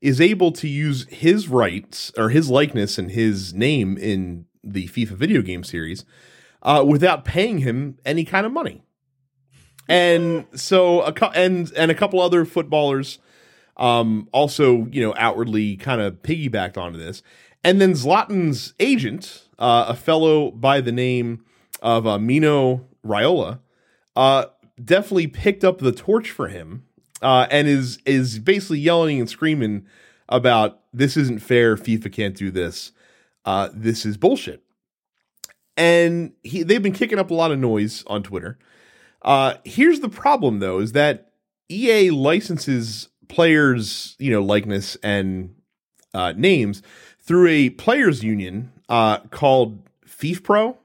is 0.00 0.20
able 0.20 0.52
to 0.52 0.68
use 0.68 1.06
his 1.08 1.48
rights 1.48 2.12
or 2.16 2.30
his 2.30 2.48
likeness 2.48 2.98
and 2.98 3.10
his 3.10 3.52
name 3.52 3.96
in 3.98 4.46
the 4.62 4.88
FIFA 4.88 5.10
video 5.10 5.42
game 5.42 5.64
series 5.64 6.04
uh, 6.62 6.84
without 6.86 7.24
paying 7.24 7.58
him 7.58 7.98
any 8.04 8.24
kind 8.24 8.46
of 8.46 8.52
money. 8.52 8.82
And 9.90 10.46
so 10.54 11.02
a 11.02 11.12
cou- 11.12 11.32
and 11.34 11.70
and 11.76 11.90
a 11.90 11.94
couple 11.94 12.20
other 12.20 12.44
footballers 12.44 13.18
um, 13.76 14.28
also 14.32 14.86
you 14.86 15.02
know 15.02 15.14
outwardly 15.16 15.76
kind 15.76 16.00
of 16.00 16.22
piggybacked 16.22 16.78
onto 16.78 16.98
this. 16.98 17.22
And 17.64 17.80
then 17.80 17.92
Zlatan's 17.92 18.72
agent, 18.80 19.48
uh, 19.58 19.86
a 19.88 19.94
fellow 19.94 20.52
by 20.52 20.80
the 20.80 20.92
name 20.92 21.44
of 21.82 22.06
uh, 22.06 22.18
Mino 22.18 22.86
Raiola, 23.04 23.58
uh, 24.16 24.46
definitely 24.82 25.26
picked 25.26 25.64
up 25.64 25.78
the 25.78 25.92
torch 25.92 26.30
for 26.30 26.48
him 26.48 26.84
uh, 27.20 27.46
and 27.50 27.68
is 27.68 27.98
is 28.06 28.38
basically 28.38 28.78
yelling 28.78 29.18
and 29.18 29.28
screaming 29.28 29.86
about 30.28 30.80
this 30.92 31.16
isn't 31.16 31.40
fair. 31.40 31.76
FIFA 31.76 32.12
can't 32.12 32.36
do 32.36 32.50
this. 32.50 32.92
Uh, 33.44 33.68
this 33.74 34.06
is 34.06 34.16
bullshit. 34.16 34.62
And 35.76 36.32
he, 36.42 36.62
they've 36.62 36.82
been 36.82 36.92
kicking 36.92 37.18
up 37.18 37.30
a 37.30 37.34
lot 37.34 37.50
of 37.50 37.58
noise 37.58 38.04
on 38.06 38.22
Twitter. 38.22 38.58
Uh, 39.22 39.54
here's 39.64 40.00
the 40.00 40.08
problem, 40.08 40.60
though, 40.60 40.78
is 40.78 40.92
that 40.92 41.32
EA 41.70 42.10
licenses 42.10 43.08
players, 43.28 44.16
you 44.18 44.30
know, 44.30 44.42
likeness 44.42 44.96
and 45.02 45.54
uh, 46.14 46.32
names 46.36 46.82
through 47.20 47.48
a 47.48 47.70
players 47.70 48.22
union 48.22 48.72
uh, 48.88 49.18
called 49.30 49.88
FIFPro, 50.06 50.76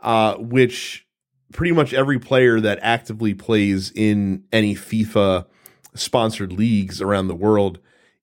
uh, 0.00 0.34
which 0.36 1.06
pretty 1.52 1.72
much 1.72 1.94
every 1.94 2.18
player 2.18 2.60
that 2.60 2.78
actively 2.82 3.34
plays 3.34 3.90
in 3.94 4.44
any 4.52 4.74
FIFA 4.74 5.46
sponsored 5.94 6.52
leagues 6.52 7.00
around 7.00 7.28
the 7.28 7.34
world 7.34 7.78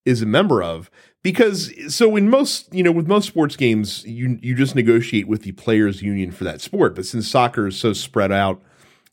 is 0.05 0.21
a 0.21 0.25
member 0.25 0.61
of. 0.61 0.91
Because 1.23 1.71
so 1.93 2.15
in 2.15 2.29
most 2.29 2.71
you 2.71 2.83
know 2.83 2.91
with 2.91 3.07
most 3.07 3.27
sports 3.27 3.55
games 3.55 4.05
you 4.05 4.37
you 4.43 4.53
just 4.53 4.75
negotiate 4.75 5.27
with 5.27 5.41
the 5.41 5.53
players 5.53 6.03
union 6.03 6.31
for 6.31 6.43
that 6.43 6.61
sport. 6.61 6.93
But 6.93 7.07
since 7.07 7.27
soccer 7.27 7.67
is 7.67 7.77
so 7.77 7.93
spread 7.93 8.31
out 8.31 8.61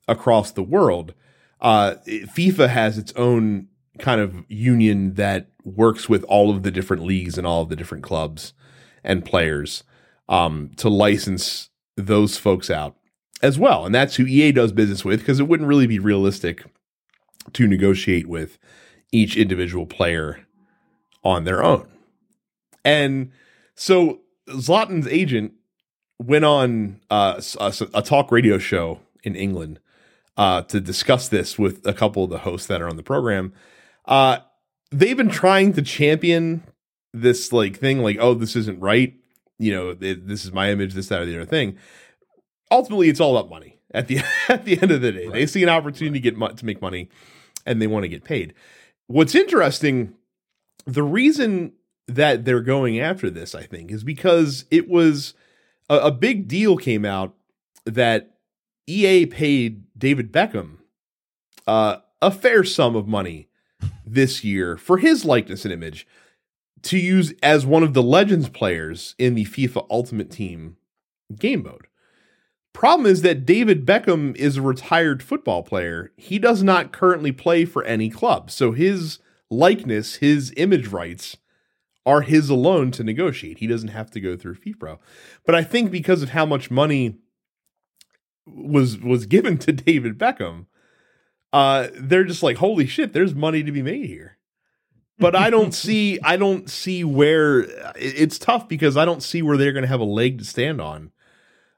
across 0.08 0.50
the 0.52 0.62
world 0.62 1.14
uh 1.60 1.94
FIFA 2.06 2.68
has 2.68 2.98
its 2.98 3.12
own 3.14 3.68
kind 3.98 4.20
of 4.20 4.44
union 4.48 5.14
that 5.14 5.50
works 5.64 6.08
with 6.08 6.24
all 6.24 6.50
of 6.50 6.62
the 6.62 6.70
different 6.70 7.04
leagues 7.04 7.38
and 7.38 7.46
all 7.46 7.62
of 7.62 7.68
the 7.68 7.76
different 7.76 8.02
clubs 8.02 8.52
and 9.04 9.24
players 9.24 9.84
um 10.28 10.70
to 10.76 10.88
license 10.88 11.70
those 11.96 12.36
folks 12.36 12.70
out 12.70 12.96
as 13.42 13.58
well 13.58 13.84
and 13.84 13.94
that's 13.94 14.16
who 14.16 14.26
EA 14.26 14.52
does 14.52 14.72
business 14.72 15.04
with 15.04 15.20
because 15.20 15.40
it 15.40 15.48
wouldn't 15.48 15.68
really 15.68 15.86
be 15.86 15.98
realistic 15.98 16.64
to 17.52 17.66
negotiate 17.66 18.26
with 18.26 18.58
each 19.10 19.36
individual 19.36 19.86
player 19.86 20.46
on 21.24 21.44
their 21.44 21.62
own. 21.62 21.88
And 22.84 23.30
so 23.74 24.20
Zlatan's 24.48 25.06
agent 25.06 25.52
went 26.18 26.44
on 26.44 27.00
uh, 27.10 27.40
a, 27.60 27.74
a 27.94 28.02
talk 28.02 28.32
radio 28.32 28.58
show 28.58 29.00
in 29.22 29.36
England 29.36 29.78
uh, 30.36 30.62
to 30.62 30.80
discuss 30.80 31.28
this 31.28 31.58
with 31.58 31.86
a 31.86 31.92
couple 31.92 32.24
of 32.24 32.30
the 32.30 32.38
hosts 32.38 32.66
that 32.68 32.80
are 32.80 32.88
on 32.88 32.96
the 32.96 33.02
program. 33.02 33.52
Uh, 34.06 34.38
they've 34.90 35.16
been 35.16 35.28
trying 35.28 35.72
to 35.74 35.82
champion 35.82 36.62
this 37.12 37.52
like 37.52 37.78
thing, 37.78 38.02
like, 38.02 38.18
oh, 38.20 38.34
this 38.34 38.56
isn't 38.56 38.80
right. 38.80 39.14
You 39.58 39.72
know, 39.72 39.96
it, 40.00 40.26
this 40.26 40.44
is 40.44 40.52
my 40.52 40.70
image, 40.70 40.94
this, 40.94 41.08
that, 41.08 41.22
or 41.22 41.26
the 41.26 41.36
other 41.36 41.46
thing. 41.46 41.76
Ultimately, 42.70 43.08
it's 43.08 43.20
all 43.20 43.36
about 43.36 43.50
money. 43.50 43.78
At 43.94 44.08
the 44.08 44.20
at 44.48 44.64
the 44.64 44.80
end 44.80 44.90
of 44.90 45.02
the 45.02 45.12
day, 45.12 45.28
they 45.28 45.46
see 45.46 45.62
an 45.62 45.68
opportunity 45.68 46.18
to 46.18 46.22
get 46.22 46.36
mo- 46.36 46.48
to 46.48 46.64
make 46.64 46.80
money, 46.80 47.10
and 47.66 47.80
they 47.80 47.86
want 47.86 48.04
to 48.04 48.08
get 48.08 48.24
paid. 48.24 48.54
What's 49.06 49.34
interesting, 49.34 50.14
the 50.86 51.02
reason 51.02 51.72
that 52.08 52.44
they're 52.44 52.62
going 52.62 52.98
after 52.98 53.28
this, 53.28 53.54
I 53.54 53.64
think, 53.64 53.90
is 53.90 54.02
because 54.02 54.64
it 54.70 54.88
was 54.88 55.34
a, 55.90 55.96
a 55.98 56.10
big 56.10 56.48
deal 56.48 56.76
came 56.76 57.04
out 57.04 57.34
that 57.84 58.36
EA 58.86 59.26
paid 59.26 59.81
David 60.02 60.32
Beckham 60.32 60.78
uh, 61.64 61.98
a 62.20 62.32
fair 62.32 62.64
sum 62.64 62.96
of 62.96 63.06
money 63.06 63.48
this 64.04 64.42
year 64.42 64.76
for 64.76 64.98
his 64.98 65.24
likeness 65.24 65.64
and 65.64 65.72
image 65.72 66.08
to 66.82 66.98
use 66.98 67.32
as 67.40 67.64
one 67.64 67.84
of 67.84 67.94
the 67.94 68.02
Legends 68.02 68.48
players 68.48 69.14
in 69.16 69.36
the 69.36 69.44
FIFA 69.44 69.86
Ultimate 69.88 70.28
Team 70.28 70.76
game 71.38 71.62
mode. 71.62 71.86
Problem 72.72 73.06
is 73.06 73.22
that 73.22 73.46
David 73.46 73.86
Beckham 73.86 74.34
is 74.34 74.56
a 74.56 74.62
retired 74.62 75.22
football 75.22 75.62
player. 75.62 76.10
He 76.16 76.40
does 76.40 76.64
not 76.64 76.90
currently 76.90 77.30
play 77.30 77.64
for 77.64 77.84
any 77.84 78.10
club. 78.10 78.50
So 78.50 78.72
his 78.72 79.20
likeness, 79.50 80.16
his 80.16 80.52
image 80.56 80.88
rights 80.88 81.36
are 82.04 82.22
his 82.22 82.50
alone 82.50 82.90
to 82.90 83.04
negotiate. 83.04 83.58
He 83.58 83.68
doesn't 83.68 83.90
have 83.90 84.10
to 84.10 84.20
go 84.20 84.36
through 84.36 84.56
FIFPro. 84.56 84.98
But 85.46 85.54
I 85.54 85.62
think 85.62 85.92
because 85.92 86.24
of 86.24 86.30
how 86.30 86.44
much 86.44 86.72
money 86.72 87.18
was 88.46 88.98
was 88.98 89.26
given 89.26 89.58
to 89.58 89.72
David 89.72 90.18
Beckham, 90.18 90.66
uh 91.52 91.88
they're 91.94 92.24
just 92.24 92.42
like 92.42 92.58
holy 92.58 92.86
shit, 92.86 93.12
there's 93.12 93.34
money 93.34 93.62
to 93.62 93.72
be 93.72 93.82
made 93.82 94.06
here. 94.06 94.38
But 95.18 95.36
I 95.36 95.50
don't 95.50 95.72
see 95.74 96.18
I 96.22 96.36
don't 96.36 96.68
see 96.68 97.04
where 97.04 97.66
it's 97.96 98.38
tough 98.38 98.68
because 98.68 98.96
I 98.96 99.04
don't 99.04 99.22
see 99.22 99.42
where 99.42 99.56
they're 99.56 99.72
going 99.72 99.82
to 99.82 99.88
have 99.88 100.00
a 100.00 100.04
leg 100.04 100.38
to 100.38 100.44
stand 100.44 100.80
on 100.80 101.12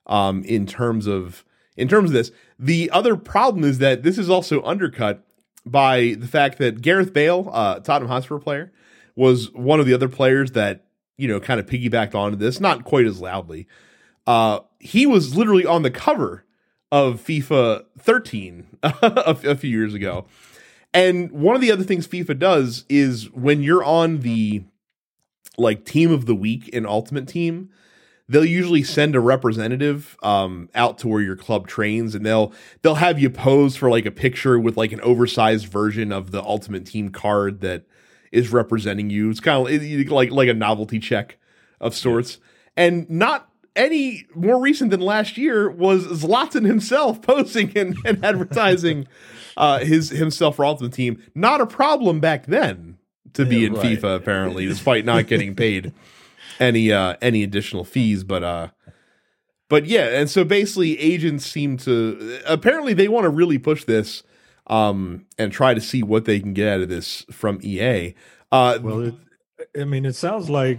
um 0.06 0.42
in 0.44 0.66
terms 0.66 1.06
of 1.06 1.44
in 1.76 1.88
terms 1.88 2.10
of 2.10 2.14
this. 2.14 2.30
The 2.58 2.90
other 2.90 3.16
problem 3.16 3.64
is 3.64 3.78
that 3.78 4.02
this 4.02 4.16
is 4.16 4.30
also 4.30 4.62
undercut 4.62 5.24
by 5.66 6.14
the 6.18 6.28
fact 6.28 6.58
that 6.58 6.82
Gareth 6.82 7.12
Bale, 7.12 7.50
uh 7.52 7.80
Tottenham 7.80 8.08
Hotspur 8.08 8.38
player, 8.38 8.72
was 9.16 9.52
one 9.52 9.80
of 9.80 9.86
the 9.86 9.94
other 9.94 10.08
players 10.08 10.52
that, 10.52 10.84
you 11.16 11.26
know, 11.26 11.40
kind 11.40 11.58
of 11.58 11.66
piggybacked 11.66 12.14
onto 12.14 12.36
this, 12.36 12.60
not 12.60 12.84
quite 12.84 13.06
as 13.06 13.20
loudly. 13.20 13.66
Uh 14.26 14.60
he 14.78 15.06
was 15.06 15.34
literally 15.34 15.66
on 15.66 15.82
the 15.82 15.90
cover 15.90 16.43
of 16.94 17.20
FIFA 17.20 17.84
13 17.98 18.66
a, 18.84 18.92
a 19.02 19.56
few 19.56 19.68
years 19.68 19.94
ago. 19.94 20.26
And 20.92 21.32
one 21.32 21.56
of 21.56 21.60
the 21.60 21.72
other 21.72 21.82
things 21.82 22.06
FIFA 22.06 22.38
does 22.38 22.84
is 22.88 23.32
when 23.32 23.64
you're 23.64 23.82
on 23.82 24.20
the 24.20 24.62
like 25.58 25.84
team 25.84 26.12
of 26.12 26.26
the 26.26 26.36
week 26.36 26.68
in 26.68 26.86
Ultimate 26.86 27.26
Team, 27.26 27.68
they'll 28.28 28.44
usually 28.44 28.84
send 28.84 29.16
a 29.16 29.20
representative 29.20 30.16
um, 30.22 30.68
out 30.72 30.98
to 30.98 31.08
where 31.08 31.20
your 31.20 31.34
club 31.34 31.66
trains, 31.66 32.14
and 32.14 32.24
they'll 32.24 32.52
they'll 32.82 32.94
have 32.94 33.18
you 33.18 33.28
pose 33.28 33.74
for 33.74 33.90
like 33.90 34.06
a 34.06 34.12
picture 34.12 34.56
with 34.56 34.76
like 34.76 34.92
an 34.92 35.00
oversized 35.00 35.66
version 35.66 36.12
of 36.12 36.30
the 36.30 36.44
Ultimate 36.44 36.86
Team 36.86 37.08
card 37.08 37.60
that 37.62 37.86
is 38.30 38.52
representing 38.52 39.10
you. 39.10 39.30
It's 39.30 39.40
kind 39.40 39.68
of 39.68 40.10
like 40.12 40.30
like 40.30 40.48
a 40.48 40.54
novelty 40.54 41.00
check 41.00 41.38
of 41.80 41.96
sorts, 41.96 42.38
and 42.76 43.10
not 43.10 43.50
any 43.76 44.26
more 44.34 44.60
recent 44.60 44.90
than 44.90 45.00
last 45.00 45.36
year 45.36 45.70
was 45.70 46.06
Zlatan 46.06 46.64
himself 46.66 47.20
posing 47.22 47.76
and, 47.76 47.96
and 48.04 48.24
advertising 48.24 49.06
uh, 49.56 49.80
his 49.80 50.10
himself 50.10 50.56
for 50.56 50.64
Ultimate 50.64 50.92
Team. 50.92 51.22
Not 51.34 51.60
a 51.60 51.66
problem 51.66 52.20
back 52.20 52.46
then 52.46 52.98
to 53.34 53.44
be 53.44 53.58
Yeah, 53.58 53.66
in 53.68 53.74
right. 53.74 53.98
FIFA, 53.98 54.16
apparently, 54.16 54.66
despite 54.66 55.04
not 55.04 55.26
getting 55.26 55.54
paid 55.54 55.92
any 56.60 56.92
uh, 56.92 57.16
any 57.20 57.42
additional 57.42 57.84
fees. 57.84 58.22
But 58.24 58.42
uh, 58.44 58.68
but 59.68 59.86
yeah, 59.86 60.08
and 60.18 60.30
so 60.30 60.44
basically, 60.44 60.98
agents 61.00 61.44
seem 61.46 61.76
to 61.78 62.40
apparently 62.46 62.94
they 62.94 63.08
want 63.08 63.24
to 63.24 63.30
really 63.30 63.58
push 63.58 63.84
this 63.84 64.22
um, 64.68 65.26
and 65.36 65.52
try 65.52 65.74
to 65.74 65.80
see 65.80 66.02
what 66.02 66.26
they 66.26 66.38
can 66.38 66.52
get 66.54 66.68
out 66.68 66.80
of 66.80 66.88
this 66.88 67.26
from 67.30 67.58
EA. 67.62 68.14
Uh, 68.52 68.78
Well, 68.80 69.00
it, 69.00 69.14
I 69.78 69.84
mean, 69.84 70.04
it 70.04 70.14
sounds 70.14 70.48
like 70.48 70.78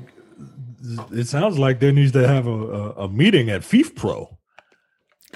it 1.11 1.27
sounds 1.27 1.57
like 1.57 1.79
there 1.79 1.91
needs 1.91 2.11
to 2.13 2.27
have 2.27 2.47
a, 2.47 2.51
a, 2.51 2.91
a 2.91 3.09
meeting 3.09 3.49
at 3.49 3.61
FIFPro. 3.61 4.37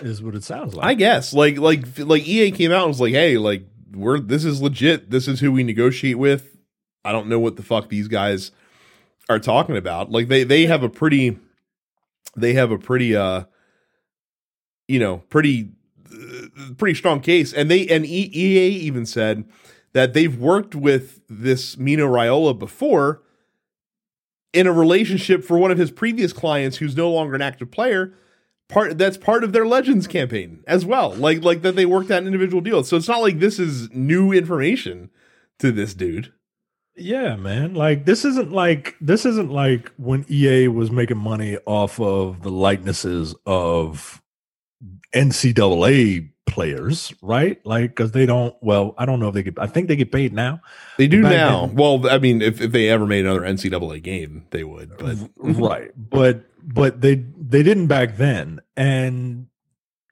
Is 0.01 0.21
what 0.21 0.35
it 0.35 0.43
sounds 0.43 0.75
like. 0.75 0.85
I 0.85 0.93
guess 0.93 1.33
like 1.33 1.57
like 1.57 1.85
like 1.99 2.25
EA 2.25 2.51
came 2.51 2.71
out 2.71 2.83
and 2.83 2.89
was 2.89 3.01
like, 3.01 3.13
"Hey, 3.13 3.37
like 3.37 3.65
we're 3.93 4.19
this 4.19 4.45
is 4.45 4.61
legit. 4.61 5.09
This 5.09 5.27
is 5.27 5.41
who 5.41 5.51
we 5.51 5.63
negotiate 5.63 6.17
with." 6.17 6.55
I 7.03 7.11
don't 7.11 7.27
know 7.27 7.39
what 7.39 7.57
the 7.57 7.63
fuck 7.63 7.89
these 7.89 8.07
guys 8.07 8.51
are 9.27 9.39
talking 9.39 9.75
about. 9.75 10.09
Like 10.09 10.29
they 10.29 10.45
they 10.45 10.67
have 10.67 10.83
a 10.83 10.89
pretty 10.89 11.37
they 12.37 12.53
have 12.53 12.71
a 12.71 12.77
pretty 12.77 13.15
uh 13.15 13.43
you 14.89 14.99
know, 14.99 15.19
pretty 15.29 15.69
uh, 16.11 16.73
pretty 16.77 16.95
strong 16.95 17.21
case. 17.21 17.53
And 17.53 17.71
they 17.71 17.87
and 17.87 18.05
EA 18.05 18.69
even 18.69 19.05
said 19.05 19.45
that 19.93 20.13
they've 20.13 20.37
worked 20.37 20.75
with 20.75 21.21
this 21.29 21.77
Mino 21.77 22.07
Raiola 22.07 22.57
before 22.57 23.21
in 24.53 24.67
a 24.67 24.73
relationship 24.73 25.43
for 25.43 25.57
one 25.57 25.71
of 25.71 25.77
his 25.77 25.91
previous 25.91 26.33
clients 26.33 26.77
who's 26.77 26.95
no 26.95 27.11
longer 27.11 27.35
an 27.35 27.41
active 27.41 27.71
player. 27.71 28.13
Part 28.67 28.99
that's 28.99 29.17
part 29.17 29.43
of 29.43 29.51
their 29.51 29.65
Legends 29.65 30.05
campaign 30.05 30.63
as 30.67 30.85
well. 30.85 31.11
Like 31.13 31.43
like 31.43 31.63
that 31.63 31.75
they 31.75 31.87
worked 31.87 32.11
out 32.11 32.23
individual 32.23 32.61
deal 32.61 32.83
So 32.83 32.97
it's 32.97 33.07
not 33.07 33.21
like 33.21 33.39
this 33.39 33.57
is 33.57 33.91
new 33.91 34.31
information 34.31 35.09
to 35.57 35.71
this 35.71 35.95
dude. 35.95 36.31
Yeah, 36.95 37.35
man. 37.35 37.73
Like 37.73 38.05
this 38.05 38.25
isn't 38.25 38.51
like 38.51 38.95
this 39.01 39.25
isn't 39.25 39.49
like 39.49 39.91
when 39.97 40.25
EA 40.29 40.67
was 40.67 40.91
making 40.91 41.17
money 41.17 41.57
off 41.65 41.99
of 41.99 42.43
the 42.43 42.51
likenesses 42.51 43.33
of 43.45 44.21
NCAA 45.15 46.29
players, 46.49 47.13
right? 47.21 47.59
Like 47.65 47.91
because 47.91 48.11
they 48.11 48.25
don't. 48.25 48.55
Well, 48.61 48.93
I 48.97 49.05
don't 49.05 49.19
know 49.19 49.29
if 49.29 49.33
they 49.33 49.43
get. 49.43 49.57
I 49.59 49.67
think 49.67 49.87
they 49.87 49.95
get 49.95 50.11
paid 50.11 50.33
now. 50.33 50.61
They 50.97 51.07
do 51.07 51.23
Back 51.23 51.31
now. 51.31 51.65
then- 51.67 51.75
well, 51.75 52.09
I 52.09 52.17
mean, 52.17 52.41
if, 52.41 52.59
if 52.61 52.71
they 52.71 52.89
ever 52.89 53.05
made 53.05 53.25
another 53.25 53.41
NCAA 53.41 54.01
game, 54.03 54.45
they 54.51 54.63
would. 54.63 54.97
But 54.97 55.17
right, 55.37 55.91
but 55.95 56.43
but 56.63 57.01
they 57.01 57.15
they 57.37 57.63
didn't 57.63 57.87
back 57.87 58.17
then, 58.17 58.59
and 58.75 59.47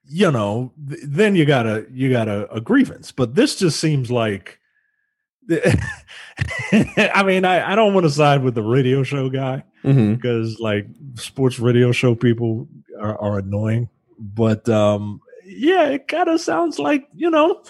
you 0.10 0.32
know 0.32 0.71
th- 0.89 1.02
then 1.04 1.36
you 1.36 1.45
got 1.45 1.65
a 1.65 1.86
you 1.91 2.10
got 2.12 2.28
a, 2.28 2.50
a 2.54 2.62
grievance. 2.62 3.12
But 3.12 3.36
this 3.36 3.56
just 3.56 3.80
seems 3.80 4.10
like. 4.12 4.60
I 6.71 7.23
mean, 7.26 7.45
I, 7.45 7.71
I 7.71 7.76
don't 7.76 7.93
want 7.93 8.06
to 8.06 8.10
side 8.10 8.43
with 8.43 8.54
the 8.56 8.62
radio 8.63 9.04
show 9.04 9.30
guy. 9.30 9.63
Mhm. 9.84 10.15
because 10.15 10.60
like 10.60 10.86
sports 11.15 11.60
radio 11.60 11.93
show 11.93 12.13
people 12.15 12.67
are, 13.00 13.17
are 13.21 13.39
annoying. 13.39 13.88
But 14.19 14.67
um, 14.67 15.21
yeah, 15.47 15.88
it 15.88 16.07
kind 16.07 16.29
of 16.29 16.41
sounds 16.41 16.79
like 16.79 17.07
you 17.15 17.29
know, 17.29 17.63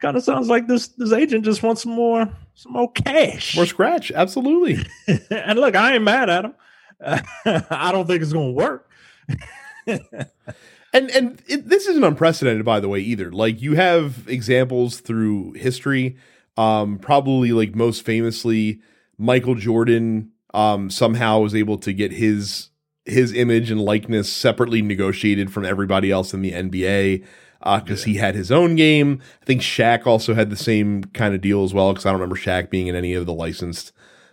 kind 0.00 0.16
of 0.16 0.22
sounds 0.22 0.48
like 0.48 0.66
this 0.66 0.88
this 0.88 1.12
agent 1.12 1.44
just 1.44 1.62
wants 1.62 1.82
some 1.82 1.92
more 1.92 2.28
some 2.54 2.72
more 2.72 2.90
cash. 2.92 3.56
more 3.56 3.66
scratch, 3.66 4.10
absolutely. 4.12 4.78
and 5.30 5.58
look, 5.58 5.74
I 5.74 5.94
ain't 5.94 6.04
mad 6.04 6.30
at 6.30 6.44
him. 6.44 6.54
I 7.70 7.92
don't 7.92 8.06
think 8.06 8.22
it's 8.22 8.32
gonna 8.32 8.52
work. 8.52 8.90
and 10.94 11.10
and 11.10 11.42
it, 11.46 11.68
this 11.68 11.86
isn't 11.86 12.04
unprecedented 12.04 12.64
by 12.64 12.80
the 12.80 12.88
way 12.88 13.00
either 13.00 13.30
like 13.30 13.60
you 13.60 13.74
have 13.74 14.26
examples 14.28 15.00
through 15.00 15.52
history 15.52 16.16
um 16.56 16.98
probably 16.98 17.52
like 17.52 17.74
most 17.74 18.04
famously 18.04 18.80
michael 19.18 19.54
jordan 19.54 20.30
um 20.54 20.88
somehow 20.88 21.40
was 21.40 21.54
able 21.54 21.76
to 21.76 21.92
get 21.92 22.12
his 22.12 22.68
his 23.04 23.32
image 23.34 23.70
and 23.70 23.80
likeness 23.80 24.32
separately 24.32 24.82
negotiated 24.82 25.52
from 25.52 25.64
everybody 25.64 26.10
else 26.10 26.32
in 26.32 26.42
the 26.42 26.52
nba 26.52 27.24
because 27.76 28.04
he 28.04 28.16
had 28.16 28.34
his 28.34 28.52
own 28.52 28.76
game. 28.76 29.22
I 29.40 29.44
think 29.46 29.62
Shaq 29.62 30.06
also 30.06 30.34
had 30.34 30.50
the 30.50 30.56
same 30.56 31.04
kind 31.04 31.34
of 31.34 31.40
deal 31.40 31.64
as 31.64 31.72
well 31.72 31.92
because 31.92 32.04
i 32.04 32.10
don't 32.10 32.20
remember 32.20 32.36
Shaq 32.36 32.68
being 32.68 32.88
in 32.88 32.94
any 32.94 33.14
of 33.14 33.24
the 33.26 33.32
licensed 33.32 33.92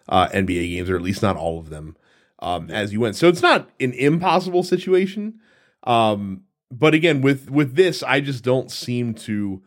uh, 0.10 0.28
nba 0.30 0.70
games 0.70 0.90
or 0.90 0.96
at 0.96 1.02
least 1.02 1.22
not 1.22 1.38
all 1.38 1.60
of 1.60 1.70
them. 1.70 1.96
Um, 2.40 2.72
as 2.72 2.92
you 2.92 3.00
went. 3.00 3.16
So 3.16 3.28
it's 3.28 3.44
not 3.44 3.70
an 3.80 3.94
impossible 3.94 4.64
situation. 4.64 5.40
Um, 5.84 6.42
but 6.72 6.96
again, 6.96 7.22
with 7.22 7.52
with 7.52 7.76
this, 7.76 8.02
I 8.02 8.20
just 8.20 8.44
don't 8.44 8.72
seem 8.72 9.14
to 9.14 9.62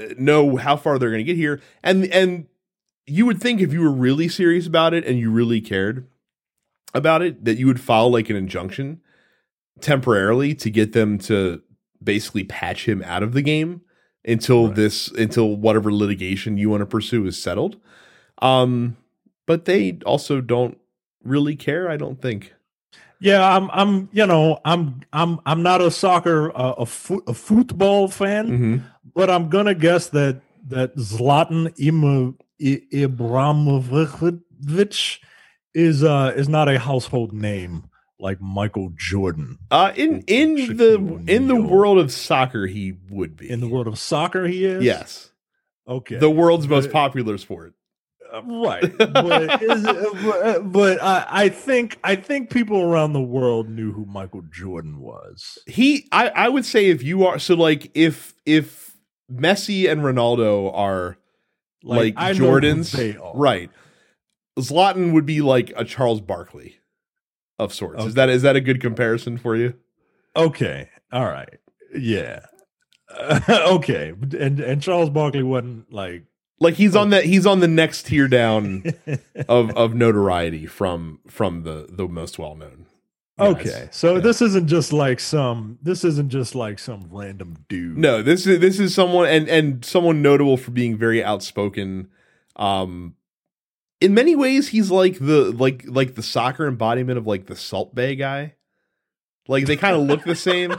uh, 0.00 0.06
know 0.18 0.56
how 0.56 0.76
far 0.76 0.98
they're 0.98 1.10
going 1.10 1.24
to 1.24 1.32
get 1.32 1.36
here. 1.36 1.60
And 1.82 2.06
and 2.06 2.46
you 3.06 3.24
would 3.24 3.40
think 3.40 3.60
if 3.60 3.72
you 3.72 3.82
were 3.82 3.92
really 3.92 4.28
serious 4.28 4.66
about 4.66 4.94
it 4.94 5.04
and 5.04 5.16
you 5.16 5.30
really 5.30 5.60
cared 5.60 6.08
about 6.94 7.22
it, 7.22 7.44
that 7.44 7.58
you 7.58 7.66
would 7.66 7.80
file 7.80 8.10
like 8.10 8.30
an 8.30 8.36
injunction 8.36 9.00
temporarily 9.80 10.54
to 10.54 10.70
get 10.70 10.92
them 10.92 11.18
to 11.18 11.62
basically 12.02 12.44
patch 12.44 12.88
him 12.88 13.02
out 13.04 13.22
of 13.22 13.32
the 13.32 13.42
game 13.42 13.82
until 14.24 14.66
Right. 14.66 14.76
this 14.76 15.08
until 15.12 15.56
whatever 15.56 15.92
litigation 15.92 16.58
you 16.58 16.70
want 16.70 16.80
to 16.82 16.86
pursue 16.86 17.26
is 17.26 17.40
settled. 17.40 17.76
Um, 18.42 18.96
but 19.46 19.64
they 19.64 19.98
also 20.04 20.40
don't 20.40 20.78
really 21.24 21.56
care. 21.56 21.90
I 21.90 21.96
don't 21.96 22.20
think. 22.20 22.54
Yeah, 23.20 23.56
I'm 23.56 23.68
I'm 23.72 24.08
you 24.12 24.26
know 24.26 24.60
I'm 24.64 25.00
I'm 25.12 25.40
I'm 25.44 25.62
not 25.62 25.80
a 25.80 25.90
soccer 25.90 26.56
uh, 26.56 26.74
a 26.78 26.86
fo- 26.86 27.22
a 27.26 27.34
football 27.34 28.08
fan. 28.08 28.46
Mm-hmm. 28.48 28.76
But 29.14 29.30
I'm 29.30 29.48
gonna 29.48 29.74
guess 29.74 30.08
that 30.10 30.40
that 30.68 30.94
Zlatan 30.96 31.74
Ibrahimovic 32.60 34.40
is 35.74 36.02
uh 36.02 36.32
is 36.36 36.48
not 36.48 36.68
a 36.68 36.78
household 36.78 37.32
name 37.32 37.90
like 38.18 38.40
Michael 38.40 38.90
Jordan. 38.96 39.58
Uh, 39.70 39.92
in 39.94 40.22
in 40.26 40.56
Shaquille 40.56 41.26
the 41.26 41.32
in 41.32 41.48
the 41.48 41.56
world 41.56 41.98
of 41.98 42.10
soccer, 42.10 42.66
he 42.66 42.94
would 43.10 43.36
be 43.36 43.48
In 43.50 43.60
the 43.60 43.68
world 43.68 43.86
of 43.86 43.98
soccer, 43.98 44.46
he 44.46 44.64
is. 44.64 44.82
Yes, 44.82 45.30
Okay. 45.86 46.16
the 46.16 46.30
world's 46.30 46.66
most 46.68 46.90
popular 46.90 47.38
sport. 47.38 47.74
Uh, 48.32 48.42
right. 48.42 48.92
But, 48.98 49.62
is, 49.62 49.86
uh, 49.86 50.10
but, 50.22 50.72
but 50.72 51.02
I, 51.02 51.26
I 51.28 51.48
think 51.48 51.98
I 52.04 52.14
think 52.16 52.50
people 52.50 52.80
around 52.82 53.12
the 53.14 53.22
world 53.22 53.70
knew 53.70 53.92
who 53.92 54.04
Michael 54.04 54.42
Jordan 54.52 55.00
was. 55.00 55.58
He, 55.66 56.06
I, 56.12 56.28
I 56.28 56.48
would 56.48 56.66
say 56.66 56.86
if 56.90 57.02
you 57.02 57.24
are 57.24 57.38
so 57.38 57.54
like 57.54 57.90
if 57.94 58.34
if 58.44 58.96
Messi 59.32 59.90
and 59.90 60.02
Ronaldo 60.02 60.70
are 60.74 61.16
like, 61.82 62.18
who 62.18 62.24
Jordans, 62.34 62.90
they 62.92 63.16
are. 63.16 63.32
right? 63.34 63.70
Zlatan 64.58 65.12
would 65.12 65.26
be 65.26 65.40
like 65.40 65.72
a 65.76 65.84
Charles 65.84 66.20
Barkley 66.20 66.76
of 67.58 67.72
sorts. 67.72 68.00
Okay. 68.00 68.08
Is 68.08 68.14
that 68.14 68.28
is 68.28 68.42
that 68.42 68.56
a 68.56 68.60
good 68.60 68.80
comparison 68.80 69.38
for 69.38 69.56
you? 69.56 69.74
Okay. 70.36 70.88
All 71.12 71.24
right. 71.26 71.58
Yeah. 71.96 72.40
okay. 73.48 74.12
And 74.38 74.60
and 74.60 74.82
Charles 74.82 75.10
Barkley 75.10 75.42
wasn't 75.42 75.92
like 75.92 76.24
Like 76.60 76.74
he's 76.74 76.94
on 76.94 77.10
that 77.10 77.24
he's 77.24 77.46
on 77.46 77.60
the 77.60 77.68
next 77.68 78.06
tier 78.06 78.28
down 78.28 78.84
of 79.48 79.70
of 79.76 79.94
notoriety 79.94 80.66
from 80.66 81.20
from 81.28 81.62
the 81.62 81.86
the 81.90 82.06
most 82.08 82.38
well 82.38 82.54
known. 82.54 82.86
Okay, 83.40 83.88
so 83.92 84.16
Yeah. 84.16 84.20
this 84.20 84.42
isn't 84.42 84.66
just 84.66 84.92
like 84.92 85.20
some. 85.20 85.78
This 85.80 86.02
isn't 86.02 86.28
just 86.28 86.56
like 86.56 86.80
some 86.80 87.06
random 87.08 87.54
dude. 87.68 87.96
No, 87.96 88.20
this 88.20 88.48
is 88.48 88.58
this 88.58 88.80
is 88.80 88.92
someone 88.92 89.28
and 89.28 89.48
and 89.48 89.84
someone 89.84 90.22
notable 90.22 90.56
for 90.56 90.72
being 90.72 90.96
very 90.98 91.22
outspoken. 91.22 92.08
Um 92.56 93.14
in 94.00 94.14
many 94.14 94.36
ways 94.36 94.68
he's 94.68 94.90
like 94.90 95.18
the 95.18 95.52
like 95.52 95.84
like 95.86 96.14
the 96.14 96.22
soccer 96.22 96.66
embodiment 96.66 97.18
of 97.18 97.26
like 97.26 97.46
the 97.46 97.56
Salt 97.56 97.94
Bae 97.94 98.14
guy. 98.14 98.54
Like 99.46 99.66
they 99.66 99.76
kind 99.76 99.96
of 99.96 100.02
look 100.02 100.24
the 100.24 100.36
same. 100.36 100.72
All 100.72 100.78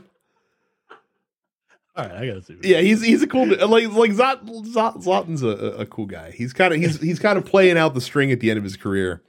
right, 2.05 2.11
I 2.11 2.27
gotta 2.27 2.43
see. 2.43 2.57
Yeah, 2.61 2.81
he's 2.81 3.03
he's 3.03 3.23
a 3.23 3.27
cool 3.27 3.47
like 3.47 3.89
like 3.89 4.11
Zot, 4.11 4.47
Zot, 4.73 5.03
Zlatan's 5.03 5.43
a, 5.43 5.47
a 5.47 5.85
cool 5.85 6.05
guy. 6.05 6.31
He's 6.31 6.53
kind 6.53 6.73
of 6.73 6.79
he's 6.79 6.99
he's 7.01 7.19
kind 7.19 7.37
of 7.37 7.45
playing 7.45 7.77
out 7.77 7.93
the 7.93 8.01
string 8.01 8.31
at 8.31 8.39
the 8.39 8.49
end 8.49 8.57
of 8.57 8.63
his 8.63 8.77
career 8.77 9.21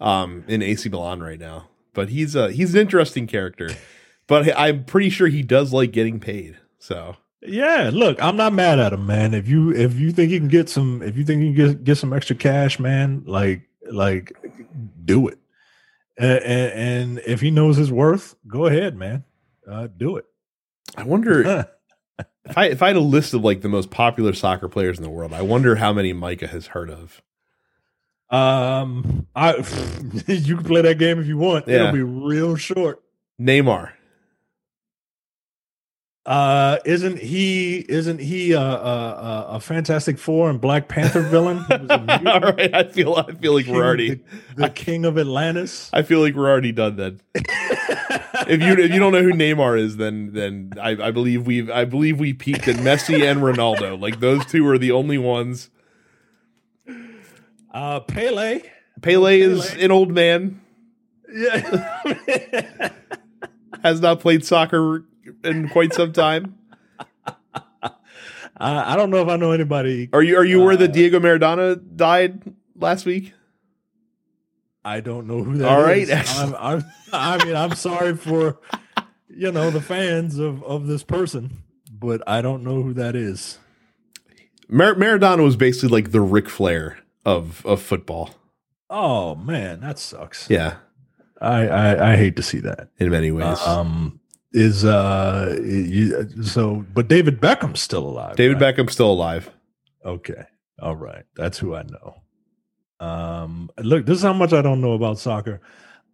um 0.00 0.44
in 0.48 0.62
AC 0.62 0.88
Milan 0.88 1.22
right 1.22 1.38
now. 1.38 1.68
But 1.94 2.10
he's 2.10 2.34
a 2.34 2.50
he's 2.50 2.74
an 2.74 2.80
interesting 2.80 3.26
character. 3.26 3.70
But 4.26 4.56
I'm 4.58 4.84
pretty 4.84 5.10
sure 5.10 5.28
he 5.28 5.42
does 5.42 5.72
like 5.72 5.92
getting 5.92 6.20
paid. 6.20 6.58
So 6.78 7.16
yeah. 7.42 7.90
Look, 7.92 8.22
I'm 8.22 8.36
not 8.36 8.52
mad 8.52 8.78
at 8.78 8.92
him, 8.92 9.06
man. 9.06 9.34
If 9.34 9.48
you 9.48 9.72
if 9.72 9.94
you 9.94 10.12
think 10.12 10.30
you 10.30 10.38
can 10.38 10.48
get 10.48 10.68
some, 10.68 11.02
if 11.02 11.16
you 11.16 11.24
think 11.24 11.42
you 11.42 11.54
can 11.54 11.66
get 11.68 11.84
get 11.84 11.98
some 11.98 12.12
extra 12.12 12.36
cash, 12.36 12.78
man, 12.78 13.24
like 13.26 13.68
like 13.90 14.32
do 15.04 15.28
it. 15.28 15.38
And, 16.18 16.42
and, 16.42 16.72
and 16.72 17.18
if 17.26 17.40
he 17.40 17.50
knows 17.50 17.76
his 17.76 17.90
worth, 17.90 18.36
go 18.46 18.66
ahead, 18.66 18.96
man. 18.96 19.24
Uh, 19.68 19.88
do 19.96 20.16
it. 20.16 20.26
I 20.96 21.04
wonder 21.04 21.66
if 22.44 22.58
I 22.58 22.66
if 22.66 22.82
I 22.82 22.88
had 22.88 22.96
a 22.96 23.00
list 23.00 23.34
of 23.34 23.42
like 23.42 23.62
the 23.62 23.68
most 23.68 23.90
popular 23.90 24.32
soccer 24.32 24.68
players 24.68 24.98
in 24.98 25.04
the 25.04 25.10
world, 25.10 25.32
I 25.32 25.42
wonder 25.42 25.76
how 25.76 25.92
many 25.92 26.12
Micah 26.12 26.48
has 26.48 26.68
heard 26.68 26.90
of. 26.90 27.22
um, 28.30 29.26
I 29.34 29.56
you 30.26 30.56
can 30.56 30.64
play 30.64 30.82
that 30.82 30.98
game 30.98 31.18
if 31.18 31.26
you 31.26 31.38
want. 31.38 31.66
Yeah. 31.66 31.76
It'll 31.76 31.92
be 31.92 32.02
real 32.02 32.56
short. 32.56 33.02
Neymar. 33.40 33.92
Uh, 36.24 36.78
isn't 36.84 37.18
he? 37.18 37.78
Isn't 37.88 38.20
he 38.20 38.54
uh, 38.54 38.60
uh, 38.60 38.64
uh, 38.64 39.46
a 39.56 39.60
Fantastic 39.60 40.18
Four 40.18 40.50
and 40.50 40.60
Black 40.60 40.86
Panther 40.86 41.20
villain? 41.22 41.58
Who 41.58 41.78
was 41.78 41.90
a 41.90 41.98
mutant? 42.06 42.28
All 42.28 42.40
right, 42.52 42.72
I 42.72 42.84
feel 42.84 43.14
I 43.16 43.32
feel 43.32 43.54
like 43.54 43.66
we're 43.66 43.84
already 43.84 44.14
the, 44.14 44.20
the 44.54 44.70
king 44.70 45.04
of 45.04 45.18
Atlantis. 45.18 45.90
I 45.92 46.02
feel 46.02 46.20
like 46.20 46.34
we're 46.36 46.48
already 46.48 46.70
done 46.70 46.94
then. 46.94 47.20
If 47.34 48.62
you 48.62 48.72
if 48.74 48.92
you 48.92 49.00
don't 49.00 49.12
know 49.12 49.22
who 49.22 49.32
Neymar 49.32 49.76
is, 49.80 49.96
then 49.96 50.32
then 50.32 50.72
I, 50.80 50.90
I 50.90 51.10
believe 51.10 51.44
we've 51.46 51.68
I 51.68 51.84
believe 51.84 52.20
we 52.20 52.32
peaked 52.32 52.68
at 52.68 52.76
Messi 52.76 53.28
and 53.28 53.40
Ronaldo. 53.40 54.00
Like 54.00 54.20
those 54.20 54.46
two 54.46 54.64
are 54.68 54.78
the 54.78 54.92
only 54.92 55.18
ones. 55.18 55.70
Uh, 57.72 57.98
Pele. 58.00 58.60
Pele 59.00 59.40
is 59.40 59.74
an 59.74 59.90
old 59.90 60.12
man, 60.12 60.60
Yeah. 61.32 62.90
has 63.82 64.00
not 64.00 64.20
played 64.20 64.44
soccer 64.44 65.04
in 65.44 65.68
quite 65.68 65.92
some 65.94 66.12
time. 66.12 66.56
I, 68.56 68.92
I 68.92 68.96
don't 68.96 69.10
know 69.10 69.22
if 69.22 69.28
I 69.28 69.36
know 69.36 69.52
anybody. 69.52 70.08
Are 70.12 70.22
you 70.22 70.36
are 70.36 70.44
you 70.44 70.62
aware 70.62 70.76
that 70.76 70.90
Uh, 70.90 70.92
Diego 70.92 71.18
Maradona 71.20 71.80
died 71.96 72.42
last 72.76 73.06
week? 73.06 73.32
I 74.84 75.00
don't 75.00 75.26
know 75.26 75.42
who 75.44 75.58
that 75.58 75.68
All 75.68 75.80
right. 75.82 76.08
I'm, 76.10 76.54
I'm, 76.58 76.84
I 77.12 77.44
mean, 77.44 77.56
I'm 77.56 77.74
sorry 77.74 78.16
for 78.16 78.58
you 79.28 79.50
know, 79.52 79.70
the 79.70 79.80
fans 79.80 80.38
of 80.38 80.62
of 80.64 80.86
this 80.86 81.02
person, 81.02 81.62
but 81.90 82.22
I 82.28 82.42
don't 82.42 82.62
know 82.62 82.82
who 82.82 82.92
that 82.94 83.16
is. 83.16 83.58
Mar- 84.68 84.94
Maradona 84.94 85.42
was 85.42 85.56
basically 85.56 85.88
like 85.90 86.12
the 86.12 86.20
Ric 86.20 86.48
Flair 86.48 86.98
of 87.24 87.64
of 87.66 87.80
football. 87.80 88.30
Oh 88.90 89.34
man, 89.34 89.80
that 89.80 89.98
sucks. 89.98 90.50
Yeah, 90.50 90.76
I 91.40 91.66
I, 91.68 92.12
I 92.12 92.16
hate 92.16 92.36
to 92.36 92.42
see 92.42 92.60
that. 92.60 92.88
in 92.98 93.10
many 93.10 93.30
ways. 93.30 93.58
Um, 93.66 94.20
is 94.52 94.84
uh, 94.84 95.58
you, 95.62 96.42
so, 96.42 96.84
but 96.94 97.08
David 97.08 97.40
Beckham's 97.40 97.80
still 97.80 98.06
alive. 98.06 98.36
David 98.36 98.60
right? 98.60 98.74
Beckham's 98.76 98.92
still 98.92 99.10
alive. 99.10 99.50
Okay. 100.04 100.44
All 100.80 100.96
right. 100.96 101.24
That's 101.36 101.58
who 101.58 101.74
I 101.74 101.82
know. 101.84 102.16
Um, 103.00 103.70
look, 103.78 104.06
this 104.06 104.18
is 104.18 104.22
how 104.22 104.32
much 104.32 104.52
I 104.52 104.62
don't 104.62 104.80
know 104.80 104.92
about 104.92 105.18
soccer. 105.18 105.60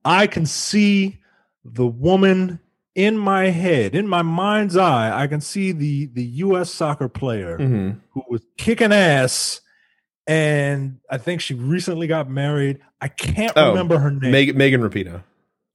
I 0.04 0.26
can 0.26 0.46
see 0.46 1.18
the 1.64 1.86
woman 1.86 2.60
in 2.94 3.16
my 3.18 3.46
head, 3.50 3.94
in 3.94 4.08
my 4.08 4.22
mind's 4.22 4.76
eye. 4.76 5.22
I 5.22 5.26
can 5.26 5.40
see 5.40 5.72
the 5.72 6.06
the 6.06 6.24
U.S. 6.24 6.70
soccer 6.72 7.08
player 7.08 7.58
Mm-hmm. 7.58 7.98
who 8.12 8.22
was 8.28 8.42
kicking 8.56 8.92
ass, 8.92 9.60
and 10.26 10.98
I 11.10 11.18
think 11.18 11.40
she 11.40 11.54
recently 11.54 12.06
got 12.06 12.28
married. 12.30 12.78
I 13.00 13.08
can't 13.08 13.52
Oh, 13.56 13.68
remember 13.70 13.98
her 13.98 14.10
name. 14.10 14.32
Megan, 14.32 14.56
Megan 14.56 14.80
Rapinoe. 14.80 15.22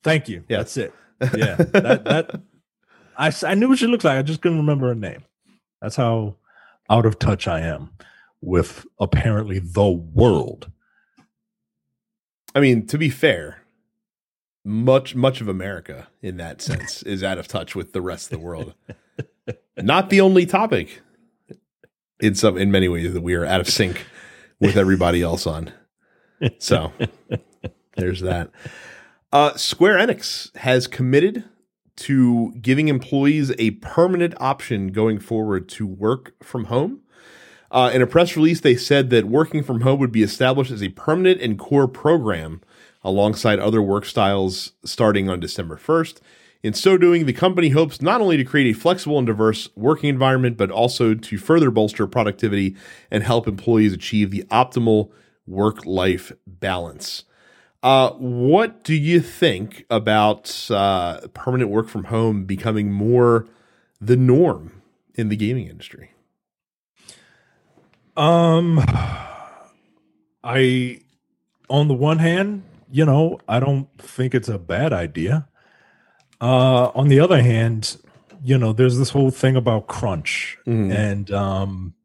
Thank 0.03 0.27
you. 0.29 0.43
Yeah. 0.49 0.57
That's 0.57 0.77
it. 0.77 0.93
Yeah. 1.35 1.55
that 1.55 2.03
that 2.05 2.41
I 3.17 3.33
I 3.43 3.55
knew 3.55 3.69
what 3.69 3.79
she 3.79 3.87
looked 3.87 4.03
like. 4.03 4.17
I 4.17 4.21
just 4.21 4.41
couldn't 4.41 4.57
remember 4.57 4.87
her 4.87 4.95
name. 4.95 5.23
That's 5.81 5.95
how 5.95 6.35
out 6.89 7.05
of 7.05 7.19
touch 7.19 7.47
I 7.47 7.61
am 7.61 7.91
with 8.41 8.85
apparently 8.99 9.59
the 9.59 9.89
world. 9.89 10.71
I 12.55 12.59
mean, 12.59 12.85
to 12.87 12.97
be 12.97 13.09
fair, 13.09 13.63
much 14.63 15.15
much 15.15 15.41
of 15.41 15.47
America 15.47 16.07
in 16.21 16.37
that 16.37 16.61
sense 16.61 17.03
is 17.03 17.23
out 17.23 17.37
of 17.37 17.47
touch 17.47 17.75
with 17.75 17.93
the 17.93 18.01
rest 18.01 18.31
of 18.31 18.39
the 18.39 18.45
world. 18.45 18.73
Not 19.77 20.09
the 20.09 20.21
only 20.21 20.45
topic 20.45 21.01
in 22.19 22.35
some 22.35 22.57
in 22.57 22.71
many 22.71 22.87
ways 22.87 23.13
that 23.13 23.21
we 23.21 23.33
are 23.33 23.45
out 23.45 23.59
of 23.59 23.67
sync 23.67 24.05
with 24.59 24.77
everybody 24.77 25.21
else 25.21 25.45
on. 25.45 25.71
So 26.59 26.91
there's 27.95 28.21
that. 28.21 28.51
Uh, 29.31 29.55
Square 29.55 29.97
Enix 29.97 30.55
has 30.57 30.87
committed 30.87 31.43
to 31.95 32.53
giving 32.61 32.87
employees 32.87 33.51
a 33.57 33.71
permanent 33.71 34.33
option 34.39 34.87
going 34.87 35.19
forward 35.19 35.69
to 35.69 35.85
work 35.85 36.33
from 36.43 36.65
home. 36.65 37.01
Uh, 37.71 37.89
in 37.93 38.01
a 38.01 38.07
press 38.07 38.35
release, 38.35 38.61
they 38.61 38.75
said 38.75 39.09
that 39.09 39.25
working 39.25 39.63
from 39.63 39.81
home 39.81 39.99
would 39.99 40.11
be 40.11 40.23
established 40.23 40.71
as 40.71 40.83
a 40.83 40.89
permanent 40.89 41.41
and 41.41 41.57
core 41.57 41.87
program 41.87 42.61
alongside 43.03 43.59
other 43.59 43.81
work 43.81 44.05
styles 44.05 44.73
starting 44.85 45.29
on 45.29 45.39
December 45.39 45.75
1st. 45.75 46.19
In 46.61 46.73
so 46.73 46.97
doing, 46.97 47.25
the 47.25 47.33
company 47.33 47.69
hopes 47.69 48.01
not 48.01 48.21
only 48.21 48.37
to 48.37 48.45
create 48.45 48.73
a 48.73 48.79
flexible 48.79 49.17
and 49.17 49.27
diverse 49.27 49.69
working 49.75 50.09
environment, 50.09 50.55
but 50.55 50.71
also 50.71 51.13
to 51.13 51.37
further 51.37 51.69
bolster 51.69 52.07
productivity 52.07 52.75
and 53.11 53.23
help 53.23 53.47
employees 53.47 53.91
achieve 53.91 54.31
the 54.31 54.43
optimal 54.43 55.11
work 55.45 55.85
life 55.85 56.31
balance. 56.47 57.25
Uh, 57.83 58.11
what 58.11 58.83
do 58.85 58.95
you 58.95 59.19
think 59.19 59.85
about 59.89 60.67
uh, 60.71 61.19
permanent 61.33 61.69
work 61.69 61.89
from 61.89 62.05
home 62.05 62.45
becoming 62.45 62.91
more 62.91 63.45
the 63.99 64.15
norm 64.15 64.81
in 65.15 65.27
the 65.29 65.35
gaming 65.35 65.67
industry? 65.67 66.11
Um 68.15 68.79
I 70.43 71.01
on 71.67 71.87
the 71.87 71.95
one 71.95 72.19
hand, 72.19 72.61
you 72.91 73.05
know, 73.05 73.39
I 73.47 73.59
don't 73.59 73.87
think 73.97 74.35
it's 74.35 74.47
a 74.49 74.59
bad 74.59 74.93
idea. 74.93 75.47
Uh 76.39 76.89
on 76.93 77.07
the 77.07 77.19
other 77.19 77.41
hand, 77.41 77.97
you 78.43 78.57
know, 78.59 78.71
there's 78.71 78.99
this 78.99 79.09
whole 79.09 79.31
thing 79.31 79.55
about 79.55 79.87
crunch 79.87 80.59
Mhm. 80.67 80.93
and 80.93 81.31
um 81.31 81.95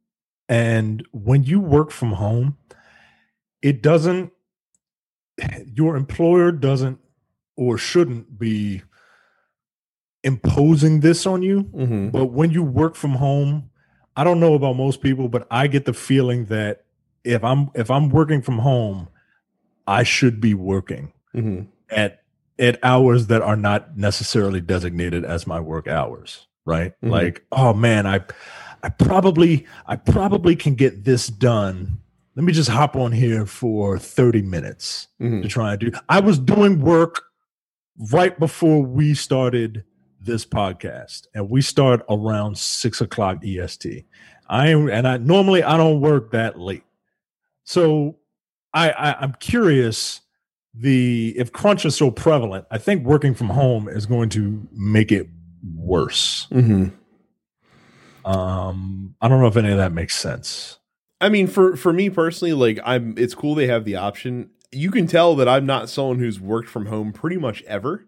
and 0.48 1.06
when 1.12 1.44
you 1.44 1.60
work 1.60 1.90
from 1.90 2.12
home, 2.12 2.56
it 3.60 3.82
doesn't 3.82 4.32
your 5.74 5.96
employer 5.96 6.51
doesn't 6.53 6.98
or 7.57 7.79
shouldn't 7.79 8.38
be 8.38 8.83
imposing 10.24 11.01
this 11.01 11.27
on 11.27 11.42
you 11.42 11.62
Mm-hmm. 11.64 12.09
but 12.11 12.27
when 12.27 12.51
you 12.51 12.62
work 12.62 12.94
from 12.96 13.12
home, 13.12 13.70
I 14.16 14.24
don't 14.24 14.40
know 14.40 14.55
about 14.55 14.74
most 14.77 15.01
people, 15.01 15.29
but 15.29 15.46
I 15.51 15.68
get 15.68 15.85
the 15.85 15.92
feeling 15.92 16.46
that 16.46 16.85
if 17.24 17.44
I'm 17.44 17.70
if 17.74 17.88
I'm 17.90 18.09
working 18.11 18.42
from 18.42 18.59
home, 18.59 19.09
I 19.87 20.03
should 20.03 20.40
be 20.40 20.55
working 20.55 21.12
Mm-hmm. 21.35 21.66
at 21.90 22.22
at 22.59 22.79
hours 22.83 23.29
that 23.29 23.42
are 23.42 23.55
not 23.57 23.96
necessarily 23.96 24.61
designated 24.61 25.24
as 25.24 25.46
my 25.46 25.61
work 25.61 25.87
hours, 25.87 26.48
right? 26.64 26.94
Mhm. 27.01 27.11
Like, 27.11 27.44
oh 27.53 27.72
man, 27.74 28.07
I 28.07 28.20
I 28.83 28.88
probably 28.88 29.66
I 29.87 29.94
probably 29.96 30.57
can 30.57 30.74
get 30.74 31.05
this 31.05 31.29
done. 31.29 32.01
Let 32.38 32.44
me 32.44 32.53
just 32.53 32.70
hop 32.70 32.94
on 32.94 33.11
here 33.11 33.46
for 33.46 33.98
30 33.98 34.42
minutes 34.42 35.09
Mm-hmm. 35.20 35.42
to 35.42 35.48
try 35.48 35.72
and 35.72 35.81
do. 35.81 35.90
I 36.09 36.20
was 36.20 36.38
doing 36.38 36.81
work 36.81 37.24
right 38.12 38.38
before 38.38 38.81
we 38.81 39.12
started 39.14 39.83
this 40.20 40.46
podcast, 40.46 41.27
and 41.35 41.51
we 41.51 41.61
start 41.62 42.03
around 42.09 42.57
six 42.57 43.01
o'clock 43.01 43.44
EST. 43.44 44.05
I 44.48 44.68
am, 44.68 44.88
and 44.88 45.09
I 45.09 45.16
normally 45.16 45.64
I 45.64 45.77
don't 45.77 46.01
work 46.01 46.31
that 46.31 46.61
late, 46.61 46.85
so 47.64 48.18
I, 48.72 48.92
I 48.92 49.12
I'm 49.20 49.33
curious. 49.40 50.20
The 50.74 51.35
if 51.37 51.51
crunch 51.53 51.85
is 51.85 51.96
so 51.96 52.12
prevalent, 52.12 52.66
I 52.70 52.79
think 52.79 53.05
working 53.05 53.35
from 53.35 53.48
home 53.48 53.88
is 53.88 54.07
going 54.07 54.29
to 54.29 54.64
make 54.70 55.11
it 55.11 55.29
worse. 55.74 56.46
Mm-hmm. 56.53 58.31
Um, 58.31 59.16
I 59.20 59.27
don't 59.27 59.40
know 59.40 59.48
if 59.48 59.57
any 59.57 59.72
of 59.72 59.79
that 59.79 59.90
makes 59.90 60.14
sense. 60.14 60.79
I 61.20 61.28
mean, 61.28 61.46
for 61.46 61.76
for 61.76 61.92
me 61.92 62.11
personally, 62.11 62.52
like 62.52 62.78
I'm, 62.85 63.14
it's 63.18 63.35
cool 63.35 63.54
they 63.54 63.66
have 63.66 63.85
the 63.85 63.96
option. 63.96 64.50
You 64.70 64.90
can 64.90 65.07
tell 65.07 65.35
that 65.37 65.48
I'm 65.48 65.66
not 65.66 65.88
someone 65.88 66.18
who's 66.18 66.38
worked 66.40 66.68
from 66.68 66.87
home 66.87 67.12
pretty 67.12 67.37
much 67.38 67.62
ever, 67.64 68.07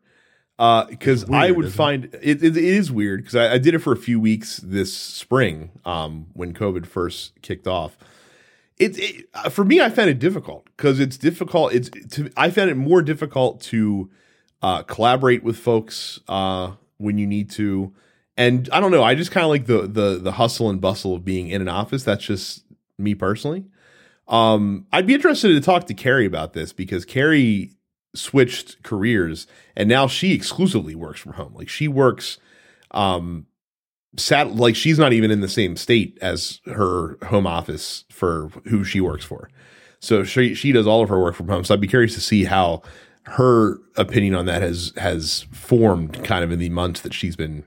because 0.56 1.22
It's 1.22 1.30
I 1.30 1.50
would 1.50 1.66
isn't 1.66 1.74
it? 1.74 1.76
find 1.76 2.04
it, 2.22 2.42
it, 2.44 2.56
it 2.56 2.56
is 2.56 2.92
weird 2.92 3.20
because 3.20 3.34
I, 3.34 3.54
I 3.54 3.58
did 3.58 3.74
it 3.74 3.78
for 3.78 3.92
a 3.92 3.96
few 3.96 4.20
weeks 4.20 4.58
this 4.62 4.94
spring, 4.94 5.70
um, 5.84 6.26
when 6.34 6.52
COVID 6.52 6.86
first 6.86 7.40
kicked 7.42 7.66
off. 7.66 7.96
It, 8.78 8.98
it 8.98 9.26
uh, 9.34 9.48
for 9.48 9.64
me, 9.64 9.80
I 9.80 9.90
found 9.90 10.10
it 10.10 10.18
difficult 10.18 10.66
because 10.76 11.00
it's 11.00 11.16
difficult. 11.16 11.72
It's 11.72 11.90
to 12.16 12.30
I 12.36 12.50
found 12.50 12.70
it 12.70 12.76
more 12.76 13.02
difficult 13.02 13.60
to 13.62 14.10
uh, 14.62 14.82
collaborate 14.82 15.42
with 15.42 15.56
folks 15.56 16.20
uh, 16.28 16.72
when 16.98 17.18
you 17.18 17.26
need 17.26 17.50
to, 17.52 17.92
and 18.36 18.68
I 18.72 18.80
don't 18.80 18.90
know. 18.90 19.02
I 19.02 19.14
just 19.14 19.32
kind 19.32 19.44
of 19.44 19.50
like 19.50 19.66
the 19.66 19.86
the 19.86 20.18
the 20.18 20.32
hustle 20.32 20.70
and 20.70 20.80
bustle 20.80 21.14
of 21.14 21.24
being 21.24 21.48
in 21.48 21.60
an 21.60 21.68
office. 21.68 22.04
That's 22.04 22.24
just 22.24 22.64
me 23.00 23.14
personally. 23.14 23.64
Um, 24.28 24.86
I'd 24.92 25.06
be 25.06 25.14
interested 25.14 25.48
to 25.48 25.60
talk 25.60 25.86
to 25.86 25.94
Carrie 25.94 26.26
about 26.26 26.52
this 26.52 26.72
because 26.72 27.04
Carrie 27.04 27.72
switched 28.14 28.82
careers 28.82 29.46
and 29.76 29.88
now 29.88 30.06
she 30.06 30.32
exclusively 30.32 30.94
works 30.94 31.20
from 31.20 31.32
home. 31.32 31.54
Like 31.54 31.68
she 31.68 31.88
works, 31.88 32.38
um, 32.92 33.46
sat 34.16 34.54
like 34.56 34.76
she's 34.76 34.98
not 34.98 35.12
even 35.12 35.30
in 35.30 35.40
the 35.40 35.48
same 35.48 35.76
state 35.76 36.18
as 36.20 36.60
her 36.66 37.16
home 37.26 37.46
office 37.46 38.04
for 38.10 38.48
who 38.66 38.84
she 38.84 39.00
works 39.00 39.24
for. 39.24 39.48
So 40.00 40.24
she 40.24 40.54
she 40.54 40.72
does 40.72 40.86
all 40.86 41.02
of 41.02 41.08
her 41.08 41.20
work 41.20 41.34
from 41.34 41.48
home. 41.48 41.64
So 41.64 41.74
I'd 41.74 41.80
be 41.80 41.86
curious 41.86 42.14
to 42.14 42.20
see 42.20 42.44
how 42.44 42.82
her 43.24 43.78
opinion 43.96 44.34
on 44.34 44.46
that 44.46 44.62
has 44.62 44.92
has 44.96 45.46
formed 45.52 46.24
kind 46.24 46.42
of 46.42 46.50
in 46.50 46.58
the 46.58 46.70
months 46.70 47.00
that 47.02 47.14
she's 47.14 47.36
been 47.36 47.64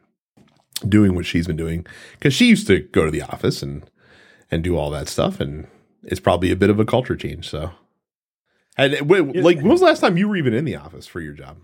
doing 0.87 1.15
what 1.15 1.25
she's 1.25 1.47
been 1.47 1.55
doing 1.55 1.85
because 2.13 2.33
she 2.33 2.47
used 2.47 2.67
to 2.67 2.79
go 2.79 3.05
to 3.05 3.11
the 3.11 3.21
office 3.21 3.63
and 3.63 3.89
and 4.51 4.63
do 4.63 4.77
all 4.77 4.89
that 4.89 5.07
stuff 5.07 5.39
and 5.39 5.67
it's 6.03 6.19
probably 6.19 6.51
a 6.51 6.55
bit 6.55 6.69
of 6.69 6.79
a 6.79 6.85
culture 6.85 7.15
change 7.15 7.49
so 7.49 7.71
and 8.77 9.09
wait, 9.09 9.35
like 9.35 9.57
when 9.57 9.69
was 9.69 9.79
the 9.81 9.85
last 9.85 9.99
time 9.99 10.17
you 10.17 10.27
were 10.27 10.35
even 10.35 10.53
in 10.53 10.65
the 10.65 10.75
office 10.75 11.05
for 11.07 11.21
your 11.21 11.33
job 11.33 11.57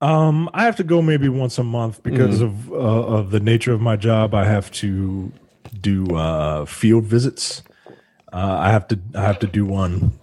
Um, 0.00 0.48
I 0.52 0.64
have 0.64 0.76
to 0.76 0.84
go 0.84 1.00
maybe 1.00 1.28
once 1.28 1.58
a 1.58 1.62
month 1.62 2.02
because 2.02 2.40
of 2.40 2.72
uh, 2.72 2.74
of 3.18 3.30
the 3.30 3.38
nature 3.38 3.72
of 3.72 3.80
my 3.80 3.94
job. 3.96 4.34
I 4.34 4.44
have 4.46 4.68
to 4.82 5.30
do 5.80 6.06
uh, 6.16 6.64
field 6.64 7.04
visits. 7.04 7.62
Uh, 8.32 8.56
I 8.66 8.70
have 8.72 8.88
to 8.88 8.98
I 9.14 9.20
have 9.22 9.38
to 9.40 9.46
do 9.46 9.64
one 9.64 10.18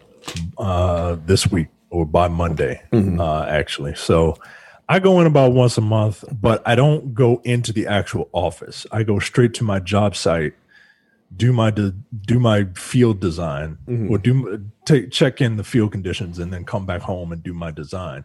uh, 0.57 1.15
this 1.25 1.49
week 1.49 1.67
or 1.91 2.05
by 2.05 2.27
Monday, 2.27 2.81
uh, 2.91 3.43
actually. 3.43 3.95
So 3.95 4.35
I 4.89 4.99
go 4.99 5.21
in 5.21 5.27
about 5.27 5.53
once 5.53 5.77
a 5.77 5.81
month, 5.81 6.25
but 6.29 6.61
I 6.65 6.75
don't 6.75 7.13
go 7.13 7.39
into 7.45 7.71
the 7.71 7.87
actual 7.87 8.27
office. 8.33 8.85
I 8.91 9.03
go 9.03 9.19
straight 9.19 9.53
to 9.55 9.63
my 9.63 9.79
job 9.79 10.13
site, 10.15 10.53
do 11.35 11.53
my 11.53 11.71
de- 11.71 11.93
do 12.25 12.39
my 12.39 12.65
field 12.75 13.19
design, 13.19 13.77
mm-hmm. 13.87 14.11
or 14.11 14.17
do 14.17 14.65
take 14.85 15.11
check 15.11 15.41
in 15.41 15.57
the 15.57 15.63
field 15.63 15.91
conditions, 15.91 16.39
and 16.39 16.51
then 16.51 16.65
come 16.65 16.85
back 16.85 17.01
home 17.01 17.31
and 17.31 17.43
do 17.43 17.53
my 17.53 17.71
design. 17.71 18.23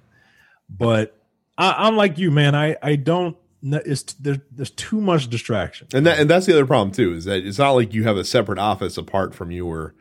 But 0.70 1.16
I, 1.58 1.74
I'm 1.86 1.96
like 1.96 2.18
you, 2.18 2.30
man. 2.30 2.54
I 2.54 2.76
I 2.82 2.96
don't. 2.96 3.36
It's 3.62 4.02
there, 4.14 4.42
there's 4.50 4.70
too 4.70 5.00
much 5.00 5.28
distraction. 5.30 5.88
and 5.94 6.06
that 6.06 6.18
and 6.18 6.28
that's 6.28 6.44
the 6.46 6.52
other 6.52 6.66
problem 6.66 6.90
too 6.92 7.14
is 7.14 7.24
that 7.24 7.46
it's 7.46 7.58
not 7.58 7.70
like 7.72 7.94
you 7.94 8.04
have 8.04 8.18
a 8.18 8.24
separate 8.24 8.58
office 8.58 8.98
apart 8.98 9.34
from 9.34 9.50
your 9.50 9.94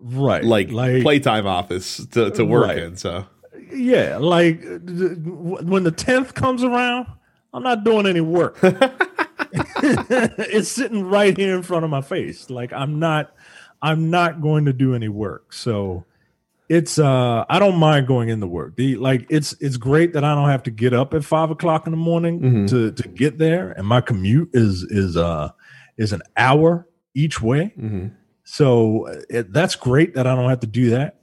Right, 0.00 0.44
like, 0.44 0.70
like 0.70 1.02
playtime 1.02 1.46
office 1.46 2.04
to, 2.08 2.30
to 2.32 2.44
work 2.44 2.66
Right. 2.66 2.78
in 2.78 2.96
so 2.96 3.26
yeah, 3.72 4.18
like 4.18 4.60
when 4.62 5.84
the 5.84 5.90
tenth 5.92 6.34
comes 6.34 6.62
around, 6.62 7.06
I'm 7.54 7.62
not 7.62 7.84
doing 7.84 8.06
any 8.06 8.20
work. 8.20 8.58
it's 9.82 10.68
sitting 10.68 11.04
right 11.04 11.36
here 11.36 11.56
in 11.56 11.62
front 11.62 11.84
of 11.84 11.90
my 11.90 12.00
face. 12.02 12.50
Like 12.50 12.72
I'm 12.72 12.98
not 12.98 13.34
I'm 13.82 14.10
not 14.10 14.40
going 14.40 14.64
to 14.66 14.72
do 14.72 14.94
any 14.94 15.08
work. 15.08 15.52
So 15.52 16.04
it's 16.68 16.98
uh 16.98 17.44
I 17.48 17.58
don't 17.58 17.76
mind 17.78 18.06
going 18.06 18.28
into 18.28 18.46
work. 18.46 18.76
The 18.76 18.96
like 18.96 19.26
it's 19.30 19.52
it's 19.60 19.76
great 19.76 20.12
that 20.14 20.24
I 20.24 20.34
don't 20.34 20.48
have 20.48 20.64
to 20.64 20.70
get 20.70 20.92
up 20.92 21.14
at 21.14 21.24
five 21.24 21.50
o'clock 21.50 21.86
in 21.86 21.92
the 21.92 21.96
morning 21.96 22.40
Mhm. 22.40 22.68
to 22.70 22.92
to 22.92 23.08
get 23.08 23.38
there. 23.38 23.70
And 23.72 23.86
my 23.86 24.00
commute 24.00 24.50
is 24.52 24.82
is 24.84 25.16
uh 25.16 25.50
is 25.96 26.12
an 26.12 26.22
hour 26.36 26.86
each 27.14 27.40
way. 27.40 27.72
Mhm. 27.78 28.12
So 28.44 29.08
uh, 29.08 29.20
it, 29.30 29.52
that's 29.52 29.74
great 29.76 30.14
that 30.14 30.26
I 30.26 30.34
don't 30.34 30.48
have 30.50 30.60
to 30.60 30.66
do 30.66 30.90
that. 30.90 31.20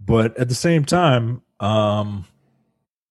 But 0.00 0.36
at 0.38 0.48
the 0.48 0.54
same 0.54 0.84
time, 0.84 1.42
um, 1.60 2.24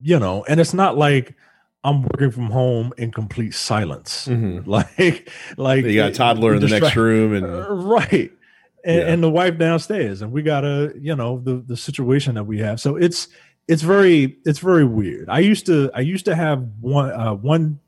you 0.02 0.18
know, 0.20 0.44
and 0.48 0.60
it's 0.60 0.74
not 0.74 0.98
like 0.98 1.36
I'm 1.84 2.02
working 2.04 2.32
from 2.32 2.48
home 2.52 2.92
in 2.98 3.12
complete 3.12 3.54
silence. 3.54 4.28
Mhm. 4.28 4.66
Like, 4.68 5.30
like 5.58 5.86
You 5.86 5.96
got 5.96 6.12
a 6.12 6.14
toddler 6.14 6.54
in 6.56 6.62
the 6.62 6.68
next 6.68 6.96
room, 6.96 7.34
and 7.34 7.46
Uh, 7.46 7.68
right. 7.72 8.32
And, 8.86 8.96
Yeah. 8.98 9.08
and 9.14 9.24
the 9.24 9.30
wife 9.30 9.58
downstairs, 9.58 10.22
and 10.22 10.32
we 10.32 10.42
got 10.42 10.64
a 10.64 10.94
you 11.00 11.16
know 11.16 11.40
the 11.44 11.64
the 11.66 11.76
situation 11.78 12.36
that 12.36 12.46
we 12.46 12.60
have. 12.60 12.80
So 12.80 12.96
it's 12.96 13.28
it's 13.68 13.82
very 13.82 14.38
it's 14.46 14.60
very 14.60 14.86
weird. 14.86 15.30
I 15.30 15.40
used 15.40 15.66
to 15.68 15.90
I 15.94 16.00
used 16.02 16.26
to 16.26 16.36
have 16.36 16.66
one 16.82 17.12
uh, 17.12 17.34
one 17.34 17.80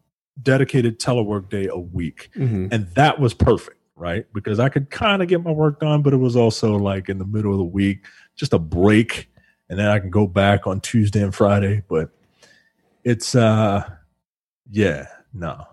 dedicated 0.42 1.00
telework 1.00 1.50
day 1.50 1.68
a 1.68 1.78
week, 1.78 2.30
Mhm. 2.38 2.70
and 2.74 2.88
that 2.96 3.20
was 3.20 3.34
perfect, 3.34 3.78
right? 3.96 4.26
Because 4.34 4.60
I 4.60 4.70
could 4.70 4.90
kind 4.90 5.22
of 5.22 5.28
get 5.28 5.44
my 5.44 5.52
work 5.52 5.80
done, 5.80 6.02
but 6.02 6.14
it 6.14 6.18
was 6.18 6.36
also 6.36 6.78
like 6.78 7.10
in 7.10 7.18
the 7.20 7.26
middle 7.26 7.52
of 7.52 7.58
the 7.58 7.64
week, 7.64 8.06
just 8.36 8.54
a 8.54 8.60
break, 8.60 9.30
and 9.70 9.78
then 9.80 9.88
I 9.88 10.00
can 10.00 10.10
go 10.10 10.28
back 10.28 10.66
on 10.68 10.80
Tuesday 10.82 11.22
and 11.24 11.34
Friday. 11.34 11.84
But 11.90 12.10
it's 13.04 13.36
uh, 13.36 13.90
yeah, 14.70 15.08
no. 15.34 15.66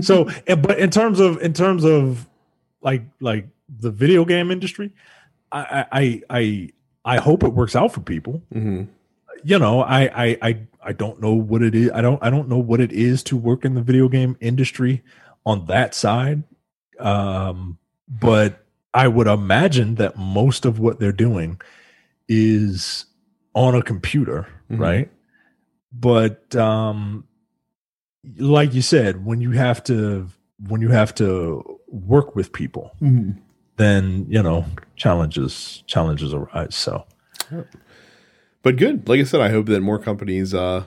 So, 0.00 0.24
but 0.46 0.78
in 0.78 0.90
terms 0.90 1.20
of 1.20 1.40
in 1.42 1.52
terms 1.52 1.84
of 1.84 2.26
like 2.82 3.02
like 3.20 3.46
the 3.68 3.90
video 3.90 4.24
game 4.24 4.50
industry, 4.50 4.92
I 5.52 5.84
I 5.92 6.22
I 6.30 6.70
I 7.04 7.16
hope 7.18 7.42
it 7.42 7.52
works 7.52 7.74
out 7.76 7.92
for 7.92 8.00
people 8.00 8.42
Mhm. 8.54 8.88
you 9.44 9.58
know 9.58 9.80
I, 9.82 10.00
I 10.26 10.38
i 10.42 10.60
i 10.82 10.92
don't 10.92 11.20
know 11.22 11.32
what 11.32 11.62
it 11.62 11.74
is 11.74 11.90
i 11.94 12.00
don't 12.02 12.20
i 12.22 12.28
don't 12.28 12.48
know 12.48 12.58
what 12.58 12.80
it 12.80 12.92
is 12.92 13.22
to 13.24 13.36
work 13.36 13.64
in 13.64 13.74
the 13.74 13.80
video 13.82 14.08
game 14.08 14.36
industry 14.40 15.02
on 15.46 15.64
that 15.66 15.94
side 15.94 16.42
um 16.98 17.78
but 18.08 18.64
i 18.92 19.06
would 19.06 19.28
imagine 19.28 19.94
that 19.94 20.16
most 20.18 20.64
of 20.66 20.80
what 20.80 20.98
they're 20.98 21.12
doing 21.12 21.60
is 22.28 23.06
on 23.54 23.74
a 23.76 23.82
computer 23.82 24.46
Mhm. 24.70 24.78
right 24.80 25.10
but 25.92 26.54
um 26.56 27.24
like 28.38 28.74
you 28.74 28.82
said 28.82 29.24
when 29.24 29.40
you 29.40 29.52
have 29.52 29.82
to 29.84 30.28
when 30.68 30.80
you 30.80 30.88
have 30.90 31.14
to 31.14 31.78
work 31.88 32.34
with 32.36 32.52
people 32.52 32.92
Mhm. 33.00 33.38
then 33.76 34.26
you 34.28 34.42
know 34.42 34.64
challenges 34.96 35.82
challenges 35.86 36.34
arise 36.34 36.74
so 36.74 37.06
But 38.62 38.76
good. 38.76 39.08
Like 39.08 39.20
I 39.20 39.24
said, 39.24 39.40
I 39.40 39.48
hope 39.50 39.66
that 39.66 39.80
more 39.80 39.98
companies 40.00 40.52
uh, 40.52 40.84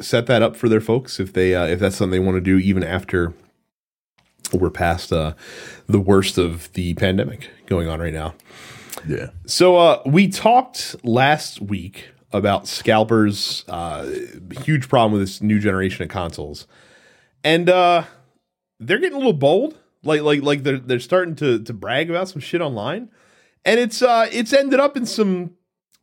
set 0.00 0.26
that 0.26 0.40
up 0.40 0.56
for 0.56 0.68
their 0.68 0.80
folks 0.80 1.20
if 1.20 1.32
they 1.32 1.54
uh, 1.54 1.66
if 1.66 1.80
that's 1.80 1.96
something 1.96 2.12
they 2.12 2.24
want 2.24 2.36
to 2.36 2.40
do 2.40 2.56
even 2.58 2.82
after 2.82 3.34
we're 4.52 4.70
past 4.70 5.12
uh, 5.12 5.34
the 5.88 6.00
worst 6.00 6.38
of 6.38 6.72
the 6.72 6.94
pandemic 6.94 7.50
going 7.66 7.88
on 7.88 8.00
right 8.00 8.12
now. 8.14 8.34
yeah 9.06 9.26
So 9.46 9.76
uh, 9.76 10.00
we 10.06 10.28
talked 10.28 10.96
last 11.04 11.60
week 11.60 12.11
about 12.32 12.66
scalpers, 12.66 13.64
uh, 13.68 14.08
huge 14.62 14.88
problem 14.88 15.12
with 15.12 15.22
this 15.22 15.42
new 15.42 15.58
generation 15.58 16.02
of 16.02 16.08
consoles, 16.08 16.66
and 17.44 17.68
uh, 17.68 18.04
they're 18.80 18.98
getting 18.98 19.14
a 19.14 19.18
little 19.18 19.32
bold. 19.32 19.78
Like 20.02 20.22
like 20.22 20.42
like 20.42 20.62
they're 20.62 20.78
they're 20.78 21.00
starting 21.00 21.36
to 21.36 21.62
to 21.62 21.72
brag 21.72 22.10
about 22.10 22.28
some 22.28 22.40
shit 22.40 22.60
online, 22.60 23.10
and 23.64 23.78
it's 23.78 24.02
uh 24.02 24.28
it's 24.32 24.52
ended 24.52 24.80
up 24.80 24.96
in 24.96 25.06
some 25.06 25.52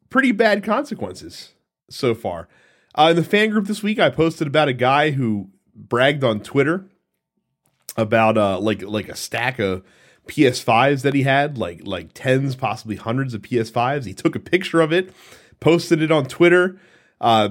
pretty 0.09 0.31
bad 0.31 0.63
consequences 0.63 1.53
so 1.89 2.15
far. 2.15 2.47
Uh, 2.95 3.09
in 3.11 3.15
the 3.17 3.23
fan 3.23 3.49
group 3.49 3.65
this 3.65 3.83
week, 3.83 3.99
I 3.99 4.09
posted 4.09 4.47
about 4.47 4.67
a 4.67 4.73
guy 4.73 5.11
who 5.11 5.49
bragged 5.75 6.23
on 6.23 6.39
Twitter 6.39 6.85
about 7.97 8.37
uh 8.37 8.59
like 8.59 8.81
like 8.83 9.09
a 9.09 9.15
stack 9.15 9.59
of 9.59 9.83
PS5s 10.29 11.01
that 11.01 11.13
he 11.13 11.23
had, 11.23 11.57
like 11.57 11.81
like 11.83 12.11
tens, 12.13 12.55
possibly 12.55 12.95
hundreds 12.95 13.33
of 13.33 13.41
PS5s. 13.41 14.05
He 14.05 14.13
took 14.13 14.35
a 14.35 14.39
picture 14.39 14.79
of 14.79 14.93
it, 14.93 15.13
posted 15.59 16.01
it 16.01 16.11
on 16.11 16.25
Twitter. 16.25 16.79
Uh, 17.21 17.49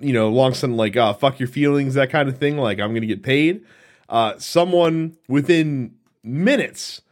you 0.00 0.12
know, 0.12 0.28
along 0.28 0.54
something 0.54 0.76
like 0.76 0.96
uh, 0.96 1.12
"fuck 1.12 1.40
your 1.40 1.48
feelings," 1.48 1.94
that 1.94 2.10
kind 2.10 2.28
of 2.28 2.38
thing. 2.38 2.56
Like 2.56 2.78
I'm 2.78 2.94
gonna 2.94 3.06
get 3.06 3.22
paid. 3.22 3.64
Uh, 4.08 4.38
someone 4.38 5.16
within 5.26 5.94
minutes 6.22 7.02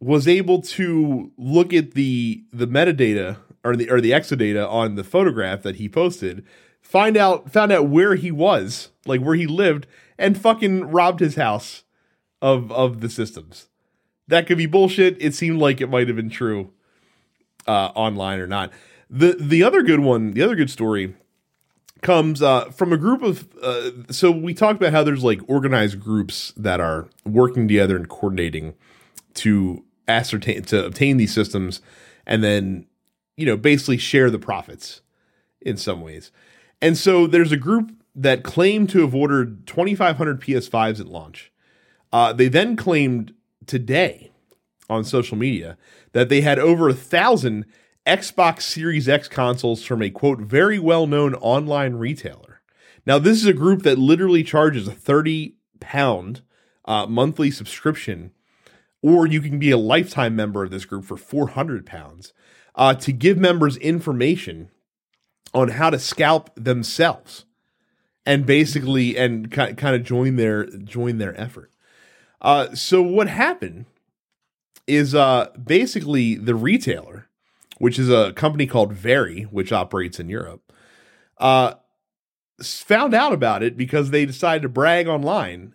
was 0.00 0.26
able 0.28 0.62
to 0.62 1.30
look 1.36 1.72
at 1.72 1.92
the 1.92 2.44
the 2.52 2.66
metadata 2.66 3.36
or 3.64 3.76
the 3.76 3.90
or 3.90 4.00
the 4.00 4.12
EXIF 4.12 4.38
data 4.38 4.66
on 4.68 4.94
the 4.94 5.04
photograph 5.04 5.62
that 5.62 5.76
he 5.76 5.88
posted, 5.88 6.44
find 6.80 7.16
out 7.16 7.50
found 7.50 7.72
out 7.72 7.88
where 7.88 8.14
he 8.14 8.30
was, 8.30 8.90
like 9.06 9.20
where 9.20 9.34
he 9.34 9.46
lived, 9.46 9.86
and 10.18 10.38
fucking 10.38 10.90
robbed 10.90 11.20
his 11.20 11.36
house 11.36 11.84
of 12.42 12.70
of 12.72 13.00
the 13.00 13.10
systems. 13.10 13.68
That 14.28 14.46
could 14.46 14.58
be 14.58 14.66
bullshit. 14.66 15.16
It 15.20 15.34
seemed 15.34 15.58
like 15.58 15.80
it 15.80 15.88
might 15.90 16.06
have 16.06 16.16
been 16.16 16.30
true 16.30 16.70
uh, 17.66 17.90
online 17.94 18.38
or 18.38 18.46
not. 18.46 18.72
The 19.10 19.36
the 19.38 19.62
other 19.64 19.82
good 19.82 20.00
one, 20.00 20.32
the 20.32 20.42
other 20.42 20.54
good 20.54 20.70
story 20.70 21.14
comes 22.00 22.40
uh, 22.40 22.70
from 22.70 22.92
a 22.92 22.96
group 22.96 23.22
of. 23.22 23.48
Uh, 23.60 23.90
so 24.10 24.30
we 24.30 24.54
talked 24.54 24.80
about 24.80 24.92
how 24.92 25.02
there's 25.02 25.24
like 25.24 25.40
organized 25.48 26.00
groups 26.00 26.52
that 26.56 26.80
are 26.80 27.08
working 27.24 27.66
together 27.66 27.96
and 27.96 28.08
coordinating 28.08 28.74
to 29.34 29.84
ascertain 30.06 30.62
to 30.62 30.86
obtain 30.86 31.16
these 31.16 31.34
systems, 31.34 31.80
and 32.24 32.44
then 32.44 32.86
you 33.36 33.44
know 33.46 33.56
basically 33.56 33.98
share 33.98 34.30
the 34.30 34.38
profits 34.38 35.00
in 35.60 35.76
some 35.76 36.00
ways. 36.00 36.30
And 36.80 36.96
so 36.96 37.26
there's 37.26 37.52
a 37.52 37.56
group 37.56 37.92
that 38.14 38.44
claimed 38.44 38.90
to 38.90 39.00
have 39.00 39.14
ordered 39.14 39.66
2,500 39.66 40.40
PS5s 40.40 41.00
at 41.00 41.06
launch. 41.06 41.52
Uh, 42.12 42.32
they 42.32 42.48
then 42.48 42.76
claimed 42.76 43.34
today 43.66 44.30
on 44.88 45.04
social 45.04 45.36
media 45.36 45.76
that 46.12 46.28
they 46.28 46.40
had 46.40 46.58
over 46.58 46.88
a 46.88 46.94
thousand 46.94 47.66
Xbox 48.10 48.62
Series 48.62 49.08
X 49.08 49.28
consoles 49.28 49.84
from 49.84 50.02
a 50.02 50.10
quote 50.10 50.40
very 50.40 50.80
well 50.80 51.06
known 51.06 51.34
online 51.34 51.94
retailer. 51.94 52.60
Now, 53.06 53.20
this 53.20 53.36
is 53.36 53.46
a 53.46 53.52
group 53.52 53.84
that 53.84 53.98
literally 53.98 54.42
charges 54.42 54.88
a 54.88 54.92
30 54.92 55.54
pound 55.78 56.42
uh, 56.86 57.06
monthly 57.06 57.52
subscription, 57.52 58.32
or 59.00 59.28
you 59.28 59.40
can 59.40 59.60
be 59.60 59.70
a 59.70 59.78
lifetime 59.78 60.34
member 60.34 60.64
of 60.64 60.72
this 60.72 60.84
group 60.84 61.04
for 61.04 61.16
400 61.16 61.86
pounds 61.86 62.32
uh, 62.74 62.94
to 62.94 63.12
give 63.12 63.38
members 63.38 63.76
information 63.76 64.70
on 65.54 65.68
how 65.68 65.88
to 65.88 65.98
scalp 65.98 66.50
themselves 66.56 67.44
and 68.26 68.44
basically 68.44 69.16
and 69.16 69.52
ki- 69.52 69.74
kind 69.74 69.94
of 69.94 70.02
join 70.02 70.34
their 70.34 70.66
join 70.66 71.18
their 71.18 71.40
effort. 71.40 71.70
Uh, 72.40 72.74
so 72.74 73.00
what 73.00 73.28
happened 73.28 73.86
is 74.88 75.14
uh, 75.14 75.50
basically 75.62 76.34
the 76.34 76.56
retailer, 76.56 77.28
which 77.80 77.98
is 77.98 78.10
a 78.10 78.34
company 78.34 78.66
called 78.66 78.92
Very, 78.92 79.44
which 79.44 79.72
operates 79.72 80.20
in 80.20 80.28
Europe, 80.28 80.70
uh, 81.38 81.72
found 82.62 83.14
out 83.14 83.32
about 83.32 83.62
it 83.62 83.74
because 83.74 84.10
they 84.10 84.26
decided 84.26 84.60
to 84.60 84.68
brag 84.68 85.08
online 85.08 85.72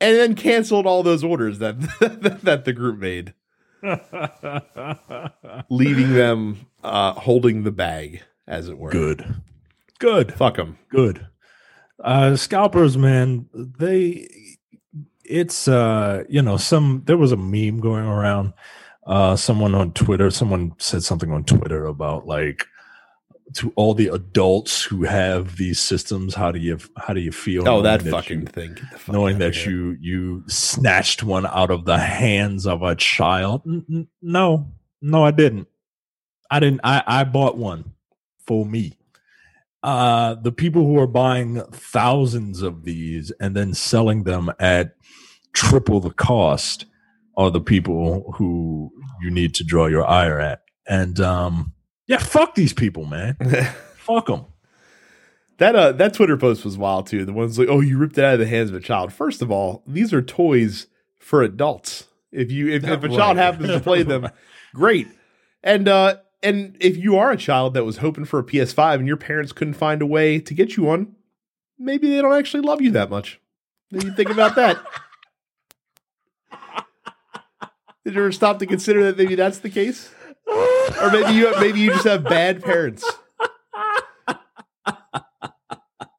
and 0.00 0.16
then 0.16 0.34
canceled 0.34 0.86
all 0.86 1.02
those 1.02 1.22
orders 1.22 1.58
that 1.58 1.78
that 2.42 2.64
the 2.64 2.72
group 2.72 2.98
made, 2.98 3.34
leaving 5.68 6.14
them 6.14 6.66
uh, 6.82 7.12
holding 7.12 7.64
the 7.64 7.70
bag, 7.70 8.22
as 8.46 8.70
it 8.70 8.78
were. 8.78 8.90
Good. 8.90 9.42
Good. 9.98 10.32
Fuck 10.32 10.56
them. 10.56 10.78
Good. 10.88 11.26
Uh 12.02 12.34
scalpers, 12.34 12.96
man, 12.96 13.46
they 13.52 14.26
it's 15.22 15.68
uh 15.68 16.24
you 16.30 16.40
know, 16.40 16.56
some 16.56 17.02
there 17.04 17.18
was 17.18 17.30
a 17.30 17.36
meme 17.36 17.80
going 17.80 18.06
around. 18.06 18.54
Uh 19.06 19.36
someone 19.36 19.74
on 19.74 19.92
Twitter, 19.92 20.30
someone 20.30 20.74
said 20.78 21.02
something 21.02 21.32
on 21.32 21.44
Twitter 21.44 21.86
about 21.86 22.26
like 22.26 22.66
to 23.54 23.72
all 23.76 23.92
the 23.92 24.06
adults 24.08 24.82
who 24.82 25.02
have 25.02 25.56
these 25.56 25.78
systems, 25.78 26.34
how 26.34 26.52
do 26.52 26.58
you 26.58 26.78
how 26.96 27.12
do 27.12 27.20
you 27.20 27.32
feel? 27.32 27.62
Oh, 27.62 27.64
knowing 27.64 27.82
that 27.84 28.04
you- 28.04 28.10
fucking 28.10 28.46
thing. 28.46 28.76
Fuck 28.76 29.12
knowing 29.12 29.38
that 29.38 29.54
here. 29.54 29.70
you 29.70 29.96
you 30.00 30.44
snatched 30.48 31.22
one 31.22 31.46
out 31.46 31.70
of 31.70 31.84
the 31.84 31.98
hands 31.98 32.66
of 32.66 32.82
a 32.82 32.94
child 32.94 33.62
no 34.22 34.70
no 35.02 35.24
i 35.24 35.30
didn't 35.32 35.66
i 36.50 36.60
didn't 36.60 36.80
i 36.84 37.02
i 37.06 37.24
bought 37.24 37.56
one 37.58 37.92
for 38.46 38.64
me 38.64 38.96
uh 39.82 40.34
the 40.36 40.52
people 40.52 40.84
who 40.86 40.96
are 40.98 41.06
buying 41.08 41.60
thousands 41.72 42.62
of 42.62 42.84
these 42.84 43.32
and 43.40 43.56
then 43.56 43.74
selling 43.74 44.22
them 44.22 44.50
at 44.60 44.94
triple 45.52 45.98
the 46.00 46.10
cost 46.12 46.86
are 47.36 47.50
the 47.50 47.60
people 47.60 48.32
who 48.36 48.90
you 49.20 49.30
need 49.30 49.54
to 49.54 49.64
draw 49.64 49.86
your 49.86 50.06
ire 50.06 50.38
at 50.40 50.62
and 50.86 51.20
um 51.20 51.72
yeah 52.06 52.18
fuck 52.18 52.54
these 52.54 52.72
people 52.72 53.04
man 53.04 53.36
fuck 53.96 54.26
them 54.26 54.44
That 55.58 55.76
uh 55.76 55.92
that 55.92 56.14
Twitter 56.14 56.36
post 56.36 56.64
was 56.64 56.76
wild 56.76 57.06
too. 57.06 57.24
The 57.24 57.32
ones 57.32 57.58
like, 57.58 57.68
oh, 57.68 57.80
you 57.80 57.96
ripped 57.98 58.18
it 58.18 58.24
out 58.24 58.34
of 58.34 58.40
the 58.40 58.46
hands 58.46 58.70
of 58.70 58.76
a 58.76 58.80
child. 58.80 59.12
First 59.12 59.42
of 59.42 59.50
all, 59.50 59.84
these 59.86 60.12
are 60.12 60.20
toys 60.22 60.88
for 61.20 61.42
adults. 61.42 62.06
If 62.32 62.50
you 62.50 62.68
if, 62.68 62.84
if 62.84 63.04
a 63.04 63.08
child 63.16 63.36
happens 63.36 63.68
to 63.68 63.78
play 63.80 64.02
them, 64.02 64.28
great. 64.74 65.06
And 65.62 65.86
uh 65.86 66.16
and 66.42 66.76
if 66.80 66.96
you 66.96 67.16
are 67.16 67.30
a 67.30 67.36
child 67.36 67.74
that 67.74 67.84
was 67.84 67.98
hoping 67.98 68.24
for 68.24 68.40
a 68.40 68.44
PS5 68.44 68.96
and 68.96 69.06
your 69.06 69.16
parents 69.16 69.52
couldn't 69.52 69.74
find 69.74 70.02
a 70.02 70.06
way 70.06 70.40
to 70.40 70.52
get 70.54 70.76
you 70.76 70.82
one, 70.82 71.14
maybe 71.78 72.10
they 72.10 72.20
don't 72.20 72.34
actually 72.34 72.62
love 72.66 72.80
you 72.80 72.90
that 72.92 73.10
much. 73.10 73.38
Maybe 73.92 74.10
think 74.10 74.30
about 74.30 74.56
that. 74.56 74.78
Did 78.04 78.14
you 78.14 78.20
ever 78.20 78.32
stop 78.32 78.58
to 78.58 78.66
consider 78.66 79.04
that 79.04 79.16
maybe 79.18 79.34
that's 79.34 79.58
the 79.58 79.70
case? 79.70 80.10
Or 81.00 81.10
maybe 81.10 81.34
you 81.34 81.52
maybe 81.60 81.80
you 81.80 81.90
just 81.90 82.04
have 82.04 82.24
bad 82.24 82.62
parents. 82.62 83.04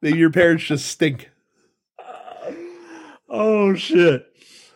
Maybe 0.02 0.18
your 0.18 0.30
parents 0.30 0.64
just 0.64 0.86
stink. 0.86 1.30
Oh 3.28 3.74
shit. 3.74 4.26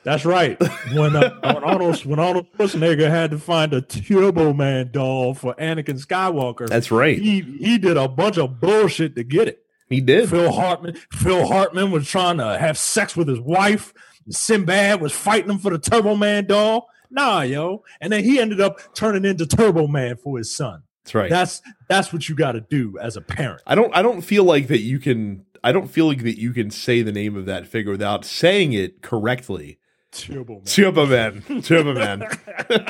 That's 0.05 0.25
right. 0.25 0.59
When 0.95 1.17
uh, 1.17 1.35
when 1.43 1.65
Arnold 1.65 2.05
when 2.07 2.19
Arnold 2.19 2.47
Schwarzenegger 2.57 3.11
had 3.11 3.31
to 3.33 3.39
find 3.39 3.73
a 3.75 3.83
Turbo 3.83 4.53
Man 4.53 4.91
doll 4.91 5.35
for 5.35 5.55
Anakin 5.55 6.03
Skywalker, 6.05 6.67
That's 6.69 6.91
right. 6.91 7.19
he 7.19 7.41
he 7.41 7.79
did 7.79 7.97
a 7.97 8.09
bunch 8.09 8.39
of 8.39 8.61
bullshit 8.61 9.17
to 9.17 9.25
get 9.25 9.49
it. 9.49 9.65
He 9.89 10.01
did. 10.01 10.29
Phil 10.31 10.53
Hartman 10.53 10.97
Phil 11.13 11.47
Hartman 11.47 11.91
was 11.91 12.09
trying 12.09 12.39
to 12.39 12.59
have 12.59 12.79
sex 12.79 13.17
with 13.17 13.29
his 13.29 13.41
wife. 13.41 13.93
Sinbad 14.31 15.01
was 15.01 15.13
fighting 15.13 15.51
him 15.51 15.59
for 15.59 15.71
the 15.71 15.79
Turbo 15.79 16.15
Man 16.15 16.47
doll. 16.47 16.89
Nah, 17.11 17.43
yo. 17.43 17.85
And 18.01 18.13
then 18.13 18.25
he 18.25 18.39
ended 18.39 18.61
up 18.61 18.95
turning 18.95 19.25
into 19.25 19.47
Turbo 19.47 19.87
Man 19.87 20.17
for 20.17 20.39
his 20.39 20.55
son. 20.55 20.83
That's 21.05 21.15
right. 21.15 21.31
That's 21.31 21.63
that's 21.89 22.13
what 22.13 22.29
you 22.29 22.35
got 22.35 22.53
to 22.53 22.61
do 22.61 22.99
as 22.99 23.17
a 23.17 23.23
parent. 23.23 23.63
I 23.67 23.75
don't 23.75 23.95
I 23.97 24.03
don't 24.03 24.21
feel 24.21 24.45
like 24.45 24.67
that 24.69 24.81
you 24.81 24.99
can 24.99 25.47
I 25.65 25.73
don't 25.73 25.89
feel 25.89 26.07
like 26.07 26.23
that 26.23 26.39
you 26.39 26.53
can 26.53 26.71
say 26.71 27.03
the 27.03 27.13
name 27.13 27.37
of 27.37 27.47
that 27.47 27.67
figure 27.67 27.93
without 27.93 28.25
saying 28.25 28.75
it 28.75 29.01
correctly. 29.03 29.79
Turbo 30.13 31.07
Man. 31.07 31.63
Superman. 31.63 32.21
Man. 32.21 32.29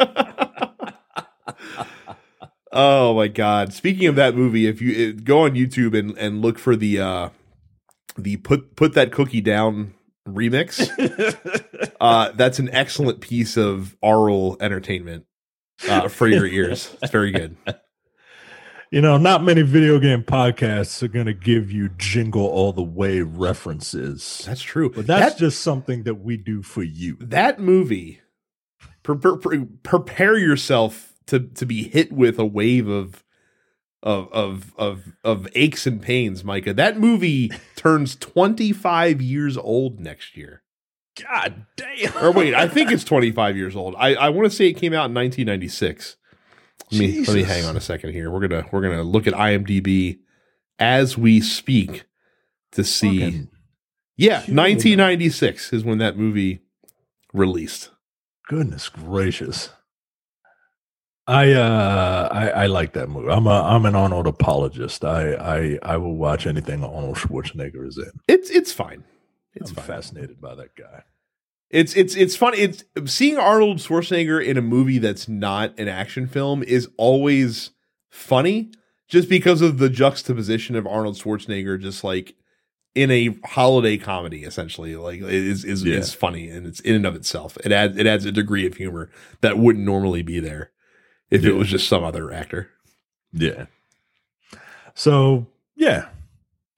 oh 2.72 3.14
my 3.14 3.28
god. 3.28 3.72
Speaking 3.72 4.06
of 4.08 4.16
that 4.16 4.34
movie, 4.34 4.66
if 4.66 4.80
you 4.82 5.10
eh, 5.10 5.12
go 5.22 5.40
on 5.44 5.52
YouTube 5.52 5.96
and 5.96 6.16
and 6.18 6.42
look 6.42 6.58
for 6.58 6.74
the 6.74 7.00
uh 7.00 7.28
the 8.16 8.36
put 8.38 8.74
put 8.76 8.94
that 8.94 9.12
cookie 9.12 9.40
down 9.40 9.94
remix, 10.26 10.88
uh 12.00 12.32
that's 12.32 12.58
an 12.58 12.68
excellent 12.72 13.20
piece 13.20 13.56
of 13.56 13.96
oral 14.02 14.56
entertainment 14.60 15.24
uh 15.88 16.08
for 16.08 16.26
your 16.26 16.46
ears. 16.58 16.96
It's 17.02 17.12
very 17.12 17.30
good. 17.30 17.56
You 18.90 19.02
know, 19.02 19.18
not 19.18 19.44
many 19.44 19.60
video 19.62 19.98
game 19.98 20.22
podcasts 20.22 21.02
are 21.02 21.08
going 21.08 21.26
to 21.26 21.34
give 21.34 21.70
you 21.70 21.90
jingle 21.98 22.46
all 22.46 22.72
the 22.72 22.82
way 22.82 23.20
references. 23.20 24.42
That's 24.46 24.62
true. 24.62 24.88
But 24.90 25.06
that's 25.06 25.34
That- 25.34 25.38
just 25.38 25.60
something 25.60 26.04
that 26.04 26.14
we 26.16 26.38
do 26.38 26.62
for 26.62 26.82
you. 26.82 27.16
that 27.20 27.60
movie 27.60 28.22
pre- 29.02 29.16
pre- 29.18 29.36
pre- 29.38 29.64
prepare 29.82 30.38
yourself 30.38 31.12
to 31.26 31.40
to 31.40 31.66
be 31.66 31.82
hit 31.88 32.10
with 32.12 32.38
a 32.38 32.46
wave 32.46 32.88
of 32.88 33.22
of 34.02 34.28
of 34.32 34.72
of 34.78 35.12
of 35.24 35.48
aches 35.54 35.86
and 35.86 36.00
pains 36.00 36.42
micah 36.44 36.72
that 36.72 36.98
movie 36.98 37.50
turns 37.76 38.14
25 38.16 39.20
years 39.20 39.56
old 39.58 39.98
next 40.00 40.36
year 40.36 40.62
God 41.22 41.66
damn. 41.76 42.16
or 42.18 42.32
wait 42.32 42.54
i 42.54 42.68
think 42.68 42.90
it's 42.90 43.04
25 43.04 43.56
years 43.56 43.74
old 43.74 43.94
i 43.98 44.14
i 44.14 44.28
want 44.28 44.50
to 44.50 44.56
say 44.56 44.66
it 44.66 44.74
came 44.74 44.92
out 44.92 45.10
in 45.10 45.14
1996 45.14 46.16
let 46.90 47.00
me 47.00 47.24
let 47.24 47.34
me 47.34 47.42
hang 47.42 47.64
on 47.64 47.76
a 47.76 47.80
second 47.80 48.12
here 48.12 48.30
we're 48.30 48.46
gonna 48.46 48.64
we're 48.72 48.82
gonna 48.82 49.02
look 49.02 49.26
at 49.26 49.34
imdb 49.34 50.18
as 50.78 51.18
we 51.18 51.40
speak 51.40 52.04
to 52.72 52.84
see 52.84 53.20
Fucking 53.20 53.48
yeah 54.16 54.40
Human. 54.42 54.64
1996 54.64 55.72
is 55.72 55.84
when 55.84 55.98
that 55.98 56.16
movie 56.16 56.60
released 57.32 57.90
goodness 58.48 58.88
gracious. 58.88 59.70
I 61.26 61.52
uh 61.52 62.28
I, 62.32 62.48
I 62.48 62.66
like 62.66 62.94
that 62.94 63.08
movie. 63.08 63.28
I'm 63.28 63.46
a 63.46 63.62
I'm 63.62 63.84
an 63.84 63.94
Arnold 63.94 64.26
apologist. 64.26 65.04
I 65.04 65.34
I 65.34 65.78
I 65.82 65.96
will 65.98 66.16
watch 66.16 66.46
anything 66.46 66.82
Arnold 66.82 67.16
Schwarzenegger 67.16 67.86
is 67.86 67.98
in. 67.98 68.10
It's 68.26 68.50
it's 68.50 68.72
fine. 68.72 69.04
It's 69.54 69.70
I'm 69.70 69.76
fine. 69.76 69.84
fascinated 69.86 70.40
by 70.40 70.54
that 70.54 70.74
guy. 70.76 71.02
It's 71.70 71.94
it's 71.96 72.14
it's 72.16 72.36
funny. 72.36 72.58
It's 72.58 72.84
seeing 73.06 73.36
Arnold 73.36 73.78
Schwarzenegger 73.78 74.44
in 74.44 74.56
a 74.56 74.62
movie 74.62 74.98
that's 74.98 75.28
not 75.28 75.78
an 75.78 75.88
action 75.88 76.26
film 76.26 76.62
is 76.62 76.88
always 76.96 77.70
funny, 78.10 78.70
just 79.06 79.28
because 79.28 79.60
of 79.60 79.78
the 79.78 79.90
juxtaposition 79.90 80.76
of 80.76 80.86
Arnold 80.86 81.16
Schwarzenegger, 81.16 81.78
just 81.80 82.02
like 82.04 82.34
in 82.94 83.10
a 83.10 83.36
holiday 83.44 83.98
comedy, 83.98 84.44
essentially. 84.44 84.96
Like 84.96 85.20
it 85.20 85.28
is 85.30 85.62
is 85.64 85.84
Yeah. 85.84 85.96
is 85.96 86.14
funny 86.14 86.48
and 86.48 86.66
it's 86.66 86.80
in 86.80 86.94
and 86.94 87.04
of 87.06 87.14
itself. 87.14 87.58
It 87.64 87.70
adds 87.72 87.98
it 87.98 88.06
adds 88.06 88.24
a 88.24 88.32
degree 88.32 88.66
of 88.66 88.76
humor 88.76 89.10
that 89.42 89.58
wouldn't 89.58 89.84
normally 89.84 90.22
be 90.22 90.40
there 90.40 90.70
if 91.30 91.44
it 91.44 91.52
was 91.52 91.68
just 91.68 91.86
some 91.86 92.02
other 92.02 92.32
actor. 92.32 92.70
Yeah. 93.32 93.66
So 94.94 95.46
yeah, 95.76 96.08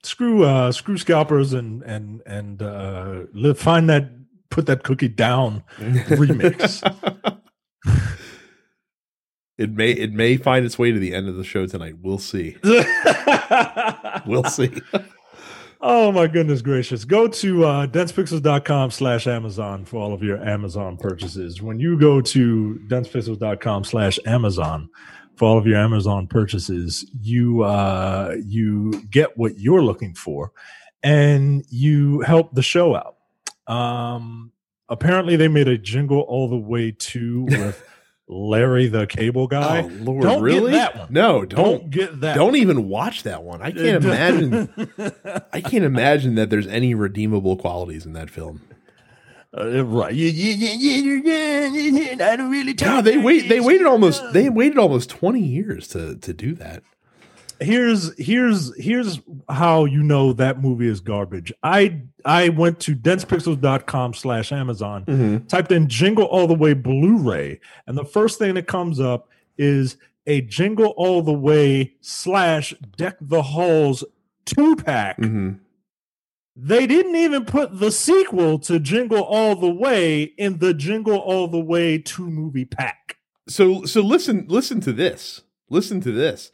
screw 0.03 0.45
uh 0.45 0.73
screw 0.73 0.97
scalpers 0.97 1.53
and 1.53 1.83
and 1.83 2.23
and 2.27 2.63
uh 2.63 3.23
live, 3.33 3.59
find 3.59 3.89
that 3.91 4.11
put 4.51 4.67
that 4.67 4.83
cookie 4.83 5.09
down 5.09 5.63
remix. 5.79 6.83
It 9.59 9.73
may 9.73 9.91
it 9.91 10.13
may 10.13 10.39
find 10.39 10.65
its 10.65 10.79
way 10.79 10.91
to 10.91 10.99
the 10.99 11.13
end 11.15 11.29
of 11.29 11.37
the 11.37 11.45
show 11.45 11.67
tonight. 11.67 11.97
We'll 12.01 12.19
see. 12.19 12.57
We'll 14.27 14.45
see. 14.45 14.71
oh 15.81 16.13
my 16.13 16.27
goodness 16.27 16.61
gracious. 16.63 17.05
Go 17.05 17.27
to 17.29 17.65
uh 17.65 17.87
densepixels.com 17.87 18.91
slash 18.91 19.27
Amazon 19.27 19.85
for 19.85 19.97
all 20.01 20.13
of 20.13 20.23
your 20.23 20.43
Amazon 20.47 20.97
purchases. 20.97 21.63
When 21.63 21.79
you 21.81 21.99
go 21.99 22.21
to 22.21 22.81
densepixels.com 22.89 23.85
slash 23.85 24.19
Amazon 24.27 24.89
for 25.41 25.47
all 25.47 25.57
of 25.57 25.67
your 25.67 25.79
Amazon 25.79 26.27
purchases, 26.27 27.11
you 27.19 27.63
uh 27.63 28.37
you 28.45 28.93
get 29.11 29.39
what 29.39 29.59
you're 29.59 29.83
looking 29.83 30.13
for 30.15 30.53
and 31.03 31.65
you 31.71 32.21
help 32.21 32.55
the 32.55 32.61
show 32.61 32.95
out. 32.95 33.17
Um 33.67 34.53
apparently 34.91 35.37
they 35.37 35.49
made 35.49 35.67
a 35.67 35.79
jingle 35.79 36.21
all 36.21 36.47
the 36.51 36.59
way 36.59 36.91
to 36.91 37.45
with 37.49 37.83
Larry 38.29 38.87
the 38.89 39.07
Cable 39.07 39.47
Guy. 39.47 39.81
oh 39.81 39.87
Lord, 40.05 40.23
Don't 40.25 40.35
get 40.37 40.43
really? 40.43 40.73
that 40.73 40.95
one. 40.99 41.09
No, 41.11 41.47
Don't 41.47 41.65
don't 41.81 41.91
get 41.91 42.21
that. 42.21 42.35
don't 42.37 42.57
even 42.57 42.87
watch 42.91 43.23
that 43.23 43.43
one. 43.43 43.63
I 43.63 43.71
can't 43.71 44.05
imagine. 44.05 44.69
I 45.55 45.63
can't 45.63 45.85
imagine 45.85 46.35
that 46.35 46.51
there's 46.51 46.67
any 46.67 46.95
redeemable 46.95 47.57
qualities 47.57 48.05
in 48.05 48.13
that 48.13 48.29
film. 48.29 48.61
Uh, 49.57 49.85
right. 49.85 50.15
Yeah, 50.15 50.31
yeah, 50.31 50.55
yeah, 50.55 50.75
yeah, 50.75 51.21
yeah, 51.25 51.67
yeah, 51.67 52.13
yeah. 52.15 52.33
I 52.33 52.37
don't 52.37 52.51
really 52.51 52.73
God, 52.73 53.05
they 53.05 53.19
wait. 53.19 53.49
They 53.49 53.61
waited 53.61 53.87
almost. 53.87 54.23
They 54.33 54.49
waited 54.49 54.79
almost 54.79 55.11
twenty 55.11 55.41
years 55.43 55.89
to 55.89 56.17
to 56.17 56.33
do 56.33 56.55
that. 56.55 56.83
here's 57.61 58.17
here's 58.17 58.75
here's 58.83 59.21
how 59.49 59.85
you 59.87 60.03
know 60.03 60.33
that 60.35 60.63
movie 60.63 60.87
is 60.87 61.01
garbage. 61.01 61.53
I 61.65 62.01
I 62.25 62.51
went 62.51 62.79
to 62.81 62.95
densepixels.com 62.95 64.15
slash 64.15 64.53
Amazon, 64.53 65.45
typed 65.49 65.73
in 65.73 65.89
jingle 65.89 66.25
all 66.25 66.47
the 66.47 66.55
way 66.55 66.73
Blu-ray, 66.75 67.59
and 67.89 67.99
the 67.99 68.05
first 68.05 68.39
thing 68.39 68.55
that 68.55 68.67
comes 68.69 69.01
up 69.01 69.29
is 69.59 69.97
a 70.27 70.43
jingle 70.43 70.95
all 70.97 71.23
the 71.23 71.33
way 71.33 71.95
slash 72.01 72.73
deck 72.97 73.17
the 73.21 73.43
halls 73.43 74.05
two 74.45 74.77
pack. 74.77 75.19
Mhm. 75.19 75.59
They 76.57 76.87
didn't 76.87 77.17
even 77.17 77.45
put 77.45 77.79
the 77.79 77.93
sequel 77.93 78.59
to 78.61 78.79
Jingle 78.79 79.23
All 79.23 79.57
the 79.57 79.71
Way 79.71 80.23
in 80.37 80.59
the 80.59 80.75
Jingle 80.75 81.19
All 81.19 81.49
the 81.49 81.61
Way 81.61 81.99
two 81.99 82.29
movie 82.29 82.65
pack. 82.65 83.19
So 83.49 83.85
so 83.85 84.01
listen 84.01 84.47
listen 84.49 84.81
to 84.83 84.93
this. 84.93 85.43
Listen 85.69 86.01
to 86.01 86.13
this. 86.13 86.51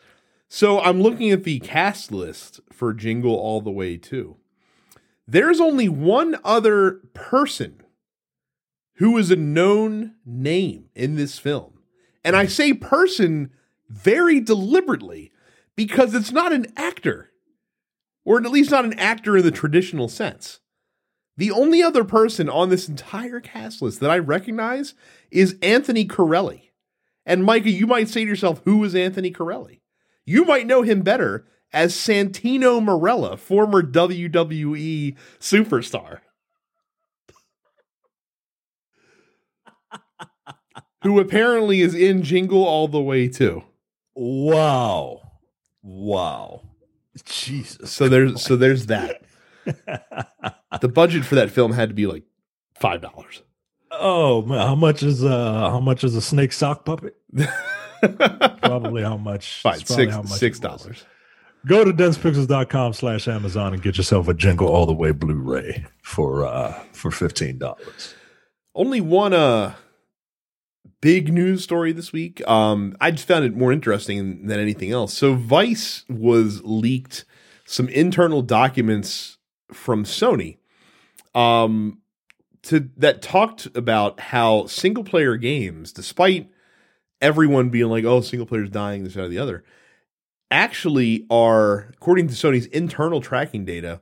So 0.48 0.80
I'm 0.80 1.00
looking 1.00 1.30
at 1.30 1.44
the 1.44 1.58
cast 1.60 2.12
list 2.12 2.60
for 2.72 2.92
Jingle 2.92 3.34
All 3.34 3.60
the 3.60 3.70
Way 3.70 3.96
too. 3.96 4.36
There's 5.26 5.60
only 5.60 5.88
one 5.88 6.36
other 6.44 7.00
person 7.14 7.82
who 8.96 9.18
is 9.18 9.30
a 9.30 9.36
known 9.36 10.14
name 10.24 10.88
in 10.94 11.16
this 11.16 11.38
film. 11.38 11.80
And 12.24 12.36
I 12.36 12.46
say 12.46 12.72
person 12.72 13.50
very 13.88 14.40
deliberately 14.40 15.32
because 15.74 16.14
it's 16.14 16.32
not 16.32 16.52
an 16.52 16.66
actor. 16.76 17.30
Or 18.26 18.36
at 18.36 18.50
least 18.50 18.70
not 18.72 18.84
an 18.84 18.98
actor 18.98 19.38
in 19.38 19.44
the 19.44 19.50
traditional 19.50 20.08
sense. 20.08 20.60
The 21.36 21.52
only 21.52 21.82
other 21.82 22.04
person 22.04 22.48
on 22.48 22.70
this 22.70 22.88
entire 22.88 23.40
cast 23.40 23.80
list 23.80 24.00
that 24.00 24.10
I 24.10 24.18
recognize 24.18 24.94
is 25.30 25.56
Anthony 25.62 26.04
Carelli. 26.04 26.70
And 27.24 27.44
Micah, 27.44 27.70
you 27.70 27.86
might 27.86 28.08
say 28.08 28.24
to 28.24 28.28
yourself, 28.28 28.62
who 28.64 28.82
is 28.84 28.94
Anthony 28.94 29.32
Carelli? 29.32 29.80
You 30.24 30.44
might 30.44 30.66
know 30.66 30.82
him 30.82 31.02
better 31.02 31.46
as 31.72 31.94
Santino 31.94 32.82
Marella, 32.82 33.38
former 33.38 33.82
WWE 33.82 35.16
superstar. 35.38 36.20
who 41.02 41.20
apparently 41.20 41.80
is 41.80 41.94
in 41.94 42.22
Jingle 42.22 42.64
All 42.64 42.88
the 42.88 43.00
Way 43.00 43.28
too. 43.28 43.62
Wow. 44.14 45.20
Wow. 45.82 46.65
Jesus. 47.24 47.90
So 47.90 48.08
there's 48.08 48.42
so 48.42 48.56
there's 48.56 48.86
that. 48.86 49.22
the 49.64 50.88
budget 50.88 51.24
for 51.24 51.34
that 51.36 51.50
film 51.50 51.72
had 51.72 51.88
to 51.88 51.94
be 51.94 52.06
like 52.06 52.24
five 52.74 53.02
dollars. 53.02 53.42
Oh 53.90 54.42
man, 54.42 54.58
how 54.58 54.74
much 54.74 55.02
is 55.02 55.24
uh 55.24 55.70
how 55.70 55.80
much 55.80 56.04
is 56.04 56.14
a 56.14 56.20
snake 56.20 56.52
sock 56.52 56.84
puppet? 56.84 57.16
probably 58.62 59.02
how 59.02 59.16
much 59.16 59.62
Fine, 59.62 59.80
six 59.84 60.12
how 60.12 60.22
much 60.22 60.38
six 60.38 60.58
dollars. 60.58 61.04
Go 61.66 61.84
to 61.84 61.92
densepixels.com 61.92 62.92
slash 62.92 63.26
Amazon 63.26 63.74
and 63.74 63.82
get 63.82 63.96
yourself 63.96 64.28
a 64.28 64.34
Jingle 64.34 64.68
All 64.68 64.86
the 64.86 64.94
Way 64.94 65.10
Blu-ray 65.10 65.84
for 66.02 66.46
uh 66.46 66.72
for 66.92 67.10
fifteen 67.10 67.58
dollars. 67.58 68.14
Only 68.74 69.00
one 69.00 69.32
uh 69.32 69.74
big 71.00 71.32
news 71.32 71.62
story 71.62 71.92
this 71.92 72.12
week. 72.12 72.46
Um, 72.48 72.96
I 73.00 73.10
just 73.10 73.28
found 73.28 73.44
it 73.44 73.56
more 73.56 73.72
interesting 73.72 74.46
than 74.46 74.58
anything 74.58 74.92
else. 74.92 75.14
So 75.14 75.34
Vice 75.34 76.04
was 76.08 76.62
leaked 76.64 77.24
some 77.64 77.88
internal 77.88 78.42
documents 78.42 79.38
from 79.72 80.04
Sony. 80.04 80.58
Um 81.34 81.98
to 82.66 82.90
that 82.96 83.22
talked 83.22 83.68
about 83.76 84.18
how 84.18 84.66
single 84.66 85.04
player 85.04 85.36
games, 85.36 85.92
despite 85.92 86.50
everyone 87.20 87.70
being 87.70 87.86
like, 87.86 88.04
oh, 88.04 88.20
single 88.20 88.46
player's 88.46 88.70
dying, 88.70 89.04
this, 89.04 89.14
that, 89.14 89.24
or 89.24 89.28
the 89.28 89.38
other, 89.38 89.64
actually 90.50 91.26
are, 91.30 91.88
according 91.94 92.28
to 92.28 92.34
Sony's 92.34 92.66
internal 92.66 93.20
tracking 93.20 93.64
data, 93.64 94.00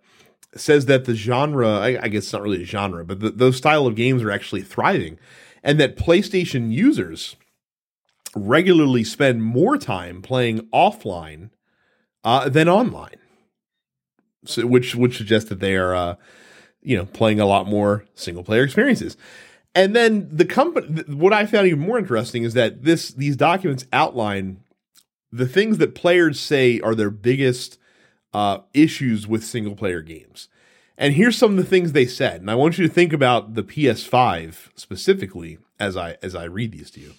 says 0.57 0.87
that 0.87 1.05
the 1.05 1.15
genre, 1.15 1.79
I, 1.79 1.99
I 2.03 2.09
guess 2.09 2.25
it's 2.25 2.33
not 2.33 2.43
really 2.43 2.63
a 2.63 2.67
genre, 2.67 3.05
but 3.05 3.21
the, 3.21 3.31
those 3.31 3.57
style 3.57 3.87
of 3.87 3.97
games 3.97 4.23
are 4.23 4.31
actually 4.31 4.63
thriving, 4.63 5.19
and 5.65 5.81
that 5.81 5.97
PlayStation 5.97 6.71
users 6.71 7.35
regularly 8.37 9.03
spend 9.03 9.43
more 9.43 9.79
time 9.79 10.23
playing 10.23 10.69
offline 10.73 11.51
uh, 12.23 12.49
than 12.49 12.69
online, 12.69 13.17
so, 14.45 14.67
which 14.67 14.95
which 14.95 15.17
suggests 15.17 15.49
that 15.49 15.61
they 15.61 15.75
are, 15.75 15.95
uh, 15.95 16.15
you 16.83 16.97
know, 16.97 17.07
playing 17.07 17.41
a 17.41 17.47
lot 17.47 17.67
more 17.67 18.05
single 18.15 18.45
player 18.45 18.63
experiences. 18.63 19.17
And 19.75 19.97
then 19.97 20.29
the 20.31 20.45
company, 20.45 21.03
what 21.13 21.33
I 21.33 21.47
found 21.47 21.67
even 21.67 21.81
more 21.81 21.99
interesting 21.99 22.45
is 22.45 22.55
that 22.55 22.85
this 22.85 23.11
these 23.13 23.37
documents 23.37 23.87
outline 23.93 24.61
the 25.33 25.49
things 25.49 25.79
that 25.79 25.95
players 25.95 26.39
say 26.39 26.79
are 26.81 26.95
their 26.95 27.11
biggest 27.11 27.79
uh, 28.33 28.59
issues 28.73 29.27
with 29.27 29.45
single 29.45 29.75
player 29.75 30.03
games. 30.03 30.49
And 30.97 31.15
here's 31.15 31.37
some 31.37 31.53
of 31.53 31.57
the 31.57 31.65
things 31.65 31.93
they 31.93 32.07
said. 32.07 32.41
And 32.41 32.51
I 32.51 32.55
want 32.55 32.79
you 32.79 32.87
to 32.87 32.93
think 32.93 33.13
about 33.13 33.55
the 33.55 33.65
PS5 33.65 34.71
specifically 34.77 35.59
as 35.81 35.97
I 35.97 36.17
as 36.23 36.35
I 36.35 36.45
read 36.45 36.73
these 36.73 36.91
to 36.93 37.01
you. 37.01 37.15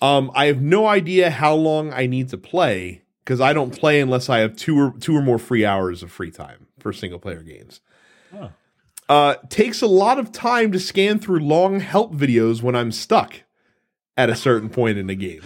Um, 0.00 0.30
I 0.34 0.46
have 0.46 0.60
no 0.60 0.86
idea 0.86 1.30
how 1.30 1.54
long 1.54 1.92
I 1.92 2.06
need 2.06 2.28
to 2.30 2.38
play 2.38 3.02
because 3.24 3.40
I 3.40 3.52
don't 3.52 3.76
play 3.76 4.00
unless 4.00 4.28
I 4.28 4.38
have 4.38 4.56
two 4.56 4.78
or 4.78 4.94
two 4.98 5.16
or 5.16 5.22
more 5.22 5.38
free 5.38 5.64
hours 5.64 6.02
of 6.02 6.12
free 6.12 6.30
time 6.30 6.66
for 6.78 6.92
single 6.92 7.18
player 7.18 7.42
games. 7.42 7.80
Huh. 8.32 8.48
Uh, 9.08 9.34
takes 9.48 9.82
a 9.82 9.86
lot 9.86 10.18
of 10.18 10.32
time 10.32 10.72
to 10.72 10.80
scan 10.80 11.18
through 11.18 11.40
long 11.40 11.80
help 11.80 12.14
videos 12.14 12.62
when 12.62 12.74
I'm 12.74 12.90
stuck 12.90 13.42
at 14.16 14.30
a 14.30 14.36
certain 14.36 14.70
point 14.70 14.96
in 14.96 15.08
the 15.08 15.14
game. 15.14 15.42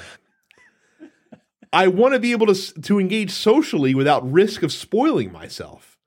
I 1.73 1.89
want 1.89 2.15
to 2.15 2.21
be 2.21 2.33
able 2.33 2.47
to 2.47 2.81
to 2.83 3.01
engage 3.01 3.31
socially 3.31 3.95
without 3.95 4.31
risk 4.31 4.63
of 4.63 4.73
spoiling 4.73 5.33
myself 5.33 5.98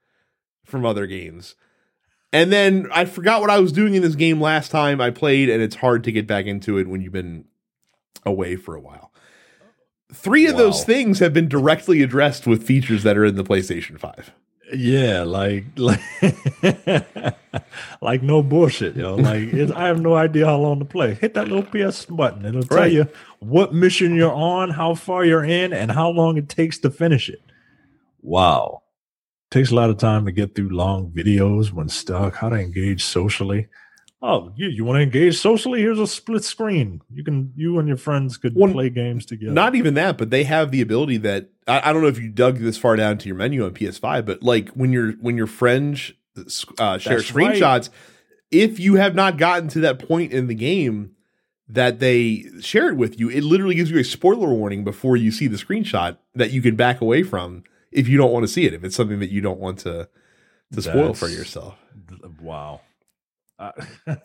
from 0.71 0.85
other 0.85 1.05
games. 1.05 1.55
And 2.33 2.51
then 2.51 2.87
I 2.93 3.05
forgot 3.05 3.41
what 3.41 3.49
I 3.49 3.59
was 3.59 3.71
doing 3.73 3.93
in 3.93 4.01
this 4.01 4.15
game 4.15 4.39
last 4.41 4.71
time 4.71 5.01
I 5.01 5.09
played, 5.11 5.49
and 5.49 5.61
it's 5.61 5.75
hard 5.75 6.03
to 6.05 6.11
get 6.11 6.25
back 6.27 6.45
into 6.45 6.77
it 6.77 6.87
when 6.87 7.01
you've 7.01 7.11
been 7.13 7.45
away 8.25 8.55
for 8.55 8.73
a 8.75 8.79
while. 8.79 9.11
Three 10.13 10.47
of 10.47 10.57
those 10.57 10.83
things 10.83 11.19
have 11.19 11.33
been 11.33 11.47
directly 11.49 12.01
addressed 12.01 12.47
with 12.47 12.63
features 12.63 13.03
that 13.03 13.17
are 13.17 13.25
in 13.25 13.35
the 13.35 13.43
PlayStation 13.43 13.99
5. 13.99 14.31
Yeah, 14.73 15.23
like 15.23 15.65
like 15.77 15.99
like 18.01 18.23
no 18.23 18.41
bullshit, 18.41 18.95
yo. 18.95 19.15
Like 19.15 19.53
I 19.75 19.87
have 19.87 19.99
no 19.99 20.15
idea 20.15 20.45
how 20.45 20.57
long 20.57 20.79
to 20.79 20.85
play. 20.85 21.13
Hit 21.15 21.33
that 21.33 21.49
little 21.49 21.63
PS 21.63 22.05
button. 22.05 22.45
It'll 22.45 22.63
tell 22.63 22.77
Right. 22.77 22.91
you 22.91 23.07
what 23.39 23.73
mission 23.73 24.15
you're 24.15 24.31
on, 24.33 24.69
how 24.69 24.95
far 24.95 25.25
you're 25.25 25.43
in, 25.43 25.73
and 25.73 25.91
how 25.91 26.09
long 26.09 26.37
it 26.37 26.47
takes 26.47 26.77
to 26.79 26.89
finish 26.89 27.27
it. 27.27 27.41
Wow. 28.21 28.83
Takes 29.51 29.69
a 29.69 29.75
lot 29.75 29.89
of 29.89 29.97
time 29.97 30.25
to 30.25 30.31
get 30.31 30.55
through 30.55 30.69
long 30.69 31.11
videos 31.11 31.71
when 31.73 31.89
stuck, 31.89 32.35
how 32.35 32.49
to 32.49 32.55
engage 32.55 33.03
socially. 33.03 33.67
Oh, 34.21 34.53
you, 34.55 34.69
you 34.69 34.85
want 34.85 34.97
to 34.97 35.01
engage 35.01 35.37
socially? 35.37 35.81
Here's 35.81 35.99
a 35.99 36.07
split 36.07 36.43
screen. 36.43 37.01
You 37.11 37.23
can 37.23 37.51
you 37.55 37.77
and 37.79 37.87
your 37.87 37.97
friends 37.97 38.37
could 38.37 38.55
One- 38.55 38.71
play 38.71 38.89
games 38.89 39.25
together. 39.25 39.51
Not 39.51 39.75
even 39.75 39.95
that, 39.95 40.17
but 40.17 40.29
they 40.29 40.43
have 40.45 40.71
the 40.71 40.79
ability 40.79 41.17
that 41.17 41.49
I, 41.67 41.89
I 41.89 41.93
don't 41.93 42.01
know 42.01 42.07
if 42.07 42.19
you 42.19 42.29
dug 42.29 42.59
this 42.59 42.77
far 42.77 42.95
down 42.95 43.17
to 43.17 43.27
your 43.27 43.35
menu 43.35 43.65
on 43.65 43.71
PS5, 43.71 44.25
but 44.25 44.41
like 44.41 44.69
when 44.69 44.93
your 44.93 45.13
when 45.13 45.35
your 45.35 45.47
friends 45.47 46.13
uh, 46.77 46.97
share 46.97 47.17
That's 47.17 47.33
right. 47.33 47.55
screenshots, 47.55 47.89
if 48.51 48.79
you 48.79 48.95
have 48.95 49.15
not 49.15 49.37
gotten 49.37 49.67
to 49.69 49.79
that 49.81 49.99
point 49.99 50.31
in 50.31 50.47
the 50.47 50.55
game 50.55 51.11
that 51.67 51.99
they 51.99 52.45
shared 52.61 52.97
with 52.97 53.19
you, 53.19 53.29
it 53.29 53.43
literally 53.43 53.75
gives 53.75 53.89
you 53.89 53.97
a 53.97 54.03
spoiler 54.03 54.53
warning 54.53 54.83
before 54.83 55.17
you 55.17 55.31
see 55.31 55.47
the 55.47 55.57
screenshot 55.57 56.17
that 56.35 56.51
you 56.51 56.61
can 56.61 56.75
back 56.75 57.01
away 57.01 57.23
from 57.23 57.63
if 57.91 58.07
you 58.07 58.17
don't 58.17 58.31
want 58.31 58.43
to 58.43 58.47
see 58.47 58.65
it. 58.65 58.73
If 58.73 58.83
it's 58.83 58.95
something 58.95 59.19
that 59.19 59.31
you 59.31 59.41
don't 59.41 59.59
want 59.59 59.79
to 59.79 60.09
to 60.73 60.81
spoil 60.81 61.13
for 61.13 61.27
yourself. 61.27 61.77
Wow. 62.41 62.81
Uh, 63.59 63.71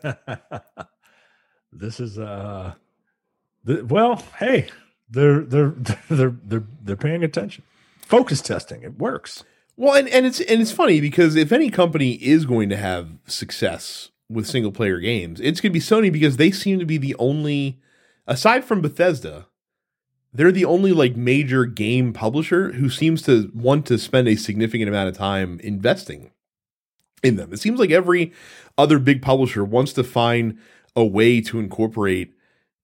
this 1.71 1.99
is 1.99 2.17
uh 2.17 2.73
th- 3.65 3.83
well, 3.83 4.23
hey, 4.39 4.69
they're 5.09 5.41
they're 5.41 5.73
they're 6.09 6.35
they're 6.43 6.63
they're 6.81 6.95
paying 6.95 7.23
attention. 7.23 7.63
Focus 8.01 8.41
testing, 8.41 8.83
it 8.83 8.97
works. 8.97 9.43
Well, 9.75 9.93
and, 9.93 10.07
and 10.09 10.25
it's 10.25 10.39
and 10.39 10.61
it's 10.61 10.71
funny 10.71 10.99
because 10.99 11.35
if 11.35 11.51
any 11.51 11.69
company 11.69 12.13
is 12.13 12.45
going 12.45 12.69
to 12.69 12.77
have 12.77 13.09
success 13.27 14.09
with 14.29 14.47
single 14.47 14.71
player 14.71 14.99
games, 14.99 15.39
it's 15.39 15.61
going 15.61 15.71
to 15.71 15.73
be 15.73 15.79
Sony 15.79 16.11
because 16.11 16.37
they 16.37 16.49
seem 16.51 16.79
to 16.79 16.85
be 16.85 16.97
the 16.97 17.15
only, 17.19 17.79
aside 18.25 18.65
from 18.65 18.81
Bethesda, 18.81 19.47
they're 20.33 20.51
the 20.51 20.65
only 20.65 20.91
like 20.91 21.15
major 21.15 21.65
game 21.65 22.13
publisher 22.13 22.73
who 22.73 22.89
seems 22.89 23.21
to 23.23 23.51
want 23.53 23.85
to 23.87 23.97
spend 23.97 24.27
a 24.27 24.35
significant 24.35 24.89
amount 24.89 25.09
of 25.09 25.17
time 25.17 25.59
investing 25.61 26.31
in 27.23 27.35
them. 27.35 27.51
It 27.53 27.59
seems 27.59 27.79
like 27.79 27.91
every 27.91 28.31
other 28.77 28.99
big 28.99 29.21
publisher 29.21 29.63
wants 29.63 29.93
to 29.93 30.03
find 30.03 30.57
a 30.95 31.05
way 31.05 31.41
to 31.41 31.59
incorporate 31.59 32.33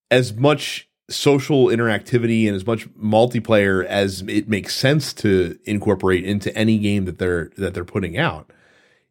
as 0.09 0.33
much 0.33 0.89
social 1.09 1.65
interactivity 1.65 2.47
and 2.47 2.55
as 2.55 2.65
much 2.65 2.87
multiplayer 2.95 3.85
as 3.85 4.21
it 4.27 4.47
makes 4.47 4.75
sense 4.75 5.13
to 5.13 5.59
incorporate 5.65 6.23
into 6.23 6.55
any 6.57 6.77
game 6.77 7.05
that 7.05 7.19
they're 7.19 7.51
that 7.57 7.73
they're 7.73 7.83
putting 7.83 8.17
out 8.17 8.51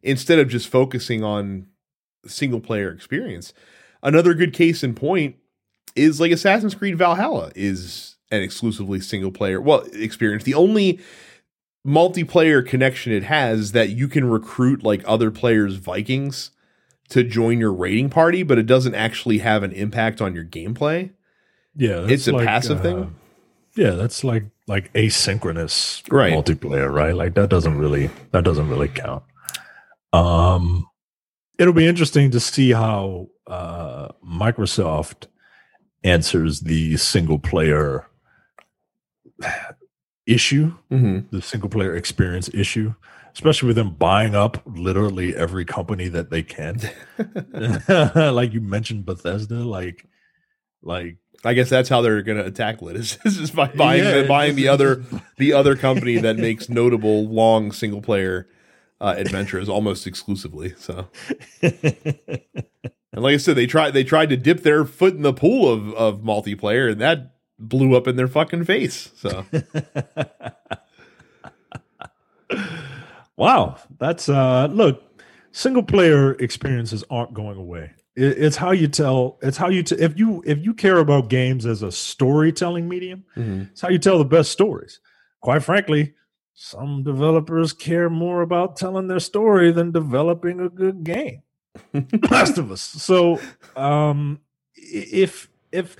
instead 0.01 0.39
of 0.39 0.49
just 0.49 0.67
focusing 0.67 1.23
on 1.23 1.67
single 2.25 2.59
player 2.59 2.91
experience. 2.91 3.53
Another 4.01 4.33
good 4.33 4.53
case 4.53 4.83
in 4.83 4.95
point 4.95 5.35
is 5.95 6.19
like 6.19 6.31
Assassin's 6.31 6.75
Creed 6.75 6.97
Valhalla 6.97 7.51
is 7.55 8.12
an 8.33 8.41
exclusively 8.41 8.99
single 8.99 9.31
player 9.31 9.61
well 9.61 9.85
experience. 9.93 10.43
The 10.43 10.55
only 10.55 10.99
multiplayer 11.85 12.65
connection 12.65 13.11
it 13.13 13.23
has 13.23 13.59
is 13.59 13.71
that 13.73 13.89
you 13.89 14.07
can 14.07 14.25
recruit 14.25 14.83
like 14.83 15.03
other 15.05 15.31
players 15.31 15.75
Vikings 15.75 16.51
to 17.09 17.23
join 17.23 17.59
your 17.59 17.73
raiding 17.73 18.09
party, 18.09 18.43
but 18.43 18.57
it 18.57 18.65
doesn't 18.65 18.95
actually 18.95 19.39
have 19.39 19.63
an 19.63 19.71
impact 19.73 20.21
on 20.21 20.33
your 20.33 20.45
gameplay. 20.45 21.11
Yeah, 21.75 22.05
It's 22.07 22.27
a 22.27 22.33
passive 22.33 22.79
uh, 22.79 22.83
thing? 22.83 23.15
Yeah, 23.75 23.91
that's 23.91 24.23
like 24.23 24.45
like 24.67 24.91
asynchronous 24.93 26.03
Right. 26.11 26.33
multiplayer, 26.33 26.91
right? 26.91 27.15
Like 27.15 27.33
that 27.35 27.49
doesn't 27.49 27.77
really 27.77 28.09
that 28.31 28.43
doesn't 28.43 28.69
really 28.69 28.87
count. 28.87 29.23
Um, 30.13 30.87
it'll 31.59 31.73
be 31.73 31.87
interesting 31.87 32.31
to 32.31 32.39
see 32.39 32.71
how 32.71 33.27
uh, 33.47 34.09
Microsoft 34.25 35.25
answers 36.03 36.61
the 36.61 36.97
single 36.97 37.39
player 37.39 38.05
issue 40.25 40.73
Mm-hmm. 40.91 41.35
the 41.35 41.41
single 41.41 41.69
player 41.69 41.95
experience 41.95 42.49
issue, 42.53 42.93
especially 43.33 43.67
with 43.67 43.75
them 43.75 43.91
buying 43.95 44.35
up 44.35 44.61
literally 44.65 45.35
every 45.35 45.65
company 45.65 46.07
that 46.09 46.29
they 46.29 46.43
can. 46.43 46.79
like 48.33 48.53
you 48.53 48.61
mentioned 48.61 49.05
Bethesda, 49.05 49.55
like 49.55 50.05
like 50.81 51.17
I 51.45 51.53
guess 51.53 51.69
that's 51.69 51.89
how 51.89 52.01
they're 52.01 52.21
going 52.21 52.37
to 52.37 52.45
attack 52.45 52.81
it 52.81 52.95
is, 52.95 53.17
just 53.23 53.55
by 53.55 53.67
buying 53.67 54.03
Yeah, 54.03 54.27
buying 54.27 54.55
the 54.55 54.67
other 54.67 55.03
the 55.37 55.53
other 55.53 55.75
company 55.75 56.17
that 56.17 56.37
makes 56.37 56.69
notable 56.69 57.27
long 57.27 57.71
single 57.71 58.01
player 58.01 58.47
uh, 59.01 59.15
adventures 59.17 59.67
almost 59.67 60.07
exclusively. 60.07 60.73
So, 60.77 61.07
and 61.61 63.21
like 63.21 63.33
I 63.33 63.37
said, 63.37 63.55
they 63.55 63.65
tried 63.67 63.91
they 63.91 64.03
tried 64.03 64.29
to 64.29 64.37
dip 64.37 64.61
their 64.63 64.85
foot 64.85 65.15
in 65.15 65.21
the 65.21 65.33
pool 65.33 65.71
of 65.71 65.93
of 65.95 66.21
multiplayer, 66.21 66.91
and 66.91 67.01
that 67.01 67.32
blew 67.69 67.95
up 67.95 68.07
in 68.07 68.15
their 68.15 68.27
fucking 68.27 68.65
face. 68.65 69.11
So, 69.15 69.45
wow, 73.37 73.77
that's 73.97 74.29
uh 74.29 74.67
look, 74.71 75.03
single 75.51 75.83
player 75.83 76.33
experiences 76.33 77.03
aren't 77.09 77.33
going 77.33 77.57
away. 77.57 77.91
It, 78.15 78.37
it's 78.37 78.57
how 78.57 78.71
you 78.71 78.87
tell. 78.87 79.37
It's 79.41 79.57
how 79.57 79.69
you 79.69 79.83
t- 79.83 79.95
if 79.95 80.17
you 80.17 80.43
if 80.45 80.59
you 80.63 80.73
care 80.73 80.99
about 80.99 81.29
games 81.29 81.65
as 81.65 81.81
a 81.81 81.91
storytelling 81.91 82.87
medium, 82.87 83.25
it's 83.71 83.81
how 83.81 83.89
you 83.89 83.99
tell 83.99 84.17
the 84.17 84.25
best 84.25 84.51
stories. 84.51 84.99
Quite 85.41 85.63
frankly, 85.63 86.13
some 86.53 87.03
developers 87.03 87.73
care 87.73 88.09
more 88.09 88.41
about 88.41 88.77
telling 88.77 89.07
their 89.07 89.19
story 89.19 89.71
than 89.71 89.91
developing 89.91 90.59
a 90.59 90.69
good 90.69 91.03
game. 91.03 91.41
Last 92.29 92.57
of 92.57 92.71
Us. 92.71 92.81
So, 92.81 93.39
um, 93.75 94.39
if 94.75 95.49
if 95.71 95.95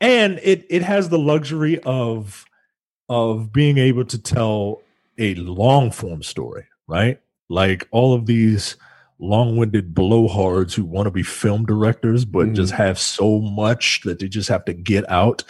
and 0.00 0.40
it 0.42 0.66
it 0.68 0.82
has 0.82 1.08
the 1.08 1.18
luxury 1.18 1.78
of 1.80 2.44
of 3.08 3.52
being 3.52 3.78
able 3.78 4.04
to 4.04 4.18
tell 4.18 4.82
a 5.18 5.34
long 5.36 5.90
form 5.90 6.22
story, 6.22 6.64
right? 6.86 7.20
Like 7.48 7.86
all 7.90 8.14
of 8.14 8.26
these 8.26 8.76
long-winded 9.18 9.94
blowhards 9.94 10.74
who 10.74 10.84
want 10.84 11.06
to 11.06 11.10
be 11.10 11.22
film 11.22 11.64
directors 11.64 12.26
but 12.26 12.48
mm. 12.48 12.54
just 12.54 12.74
have 12.74 12.98
so 12.98 13.40
much 13.40 14.02
that 14.04 14.18
they 14.18 14.28
just 14.28 14.46
have 14.46 14.62
to 14.62 14.74
get 14.74 15.10
out 15.10 15.42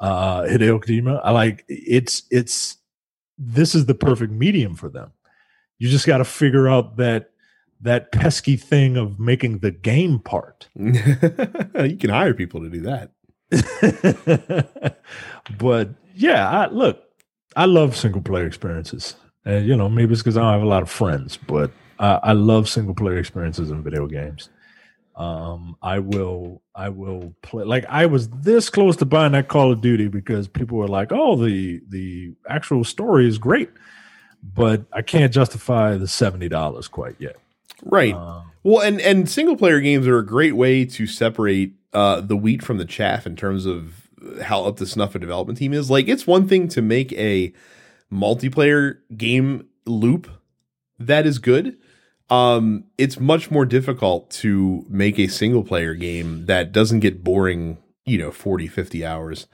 uh 0.00 0.42
Hideo 0.42 0.82
Kojima. 0.82 1.20
I 1.22 1.30
like 1.30 1.64
it's 1.68 2.22
it's 2.30 2.78
this 3.36 3.74
is 3.74 3.86
the 3.86 3.94
perfect 3.94 4.32
medium 4.32 4.74
for 4.74 4.88
them. 4.88 5.12
You 5.78 5.88
just 5.88 6.06
got 6.06 6.18
to 6.18 6.24
figure 6.24 6.68
out 6.68 6.96
that 6.96 7.30
that 7.80 8.12
pesky 8.12 8.56
thing 8.56 8.96
of 8.96 9.20
making 9.20 9.58
the 9.58 9.70
game 9.70 10.18
part. 10.18 10.68
you 10.74 11.96
can 11.98 12.10
hire 12.10 12.32
people 12.32 12.62
to 12.62 12.70
do 12.70 12.80
that. 12.82 13.12
but 15.58 15.90
yeah, 16.14 16.48
I, 16.48 16.66
look, 16.68 17.02
I 17.56 17.66
love 17.66 17.96
single 17.96 18.22
player 18.22 18.46
experiences. 18.46 19.16
And 19.44 19.66
you 19.66 19.76
know, 19.76 19.88
maybe 19.88 20.12
it's 20.12 20.22
because 20.22 20.36
I 20.36 20.42
don't 20.42 20.52
have 20.52 20.62
a 20.62 20.66
lot 20.66 20.82
of 20.82 20.90
friends, 20.90 21.36
but 21.36 21.70
I, 21.98 22.20
I 22.22 22.32
love 22.32 22.68
single 22.68 22.94
player 22.94 23.18
experiences 23.18 23.70
in 23.70 23.82
video 23.82 24.06
games. 24.06 24.48
Um, 25.16 25.76
I 25.82 26.00
will, 26.00 26.62
I 26.74 26.88
will 26.88 27.34
play. 27.42 27.64
Like 27.64 27.84
I 27.88 28.06
was 28.06 28.28
this 28.30 28.68
close 28.70 28.96
to 28.96 29.04
buying 29.04 29.32
that 29.32 29.48
Call 29.48 29.70
of 29.70 29.80
Duty 29.80 30.08
because 30.08 30.48
people 30.48 30.78
were 30.78 30.88
like, 30.88 31.12
"Oh, 31.12 31.36
the 31.36 31.80
the 31.88 32.34
actual 32.48 32.82
story 32.82 33.28
is 33.28 33.38
great," 33.38 33.70
but 34.42 34.84
I 34.92 35.02
can't 35.02 35.32
justify 35.32 35.96
the 35.96 36.08
seventy 36.08 36.48
dollars 36.48 36.88
quite 36.88 37.14
yet. 37.20 37.36
Right. 37.82 38.14
Um, 38.14 38.50
well, 38.62 38.80
and 38.80 39.00
and 39.00 39.28
single 39.28 39.56
player 39.56 39.80
games 39.80 40.06
are 40.06 40.18
a 40.18 40.26
great 40.26 40.56
way 40.56 40.84
to 40.84 41.06
separate 41.06 41.74
uh, 41.92 42.20
the 42.20 42.36
wheat 42.36 42.62
from 42.62 42.78
the 42.78 42.84
chaff 42.84 43.26
in 43.26 43.36
terms 43.36 43.66
of 43.66 44.08
how 44.42 44.64
up 44.64 44.78
to 44.78 44.86
snuff 44.86 45.14
a 45.14 45.18
development 45.18 45.58
team 45.58 45.72
is. 45.72 45.90
Like, 45.90 46.08
it's 46.08 46.26
one 46.26 46.48
thing 46.48 46.68
to 46.68 46.80
make 46.80 47.12
a 47.12 47.52
multiplayer 48.10 48.98
game 49.16 49.66
loop 49.86 50.30
that 50.98 51.26
is 51.26 51.38
good. 51.38 51.76
Um, 52.30 52.84
it's 52.96 53.20
much 53.20 53.50
more 53.50 53.66
difficult 53.66 54.30
to 54.30 54.84
make 54.88 55.18
a 55.18 55.26
single 55.26 55.62
player 55.62 55.94
game 55.94 56.46
that 56.46 56.72
doesn't 56.72 57.00
get 57.00 57.22
boring, 57.22 57.78
you 58.06 58.18
know, 58.18 58.30
40, 58.30 58.66
50 58.66 59.04
hours 59.04 59.46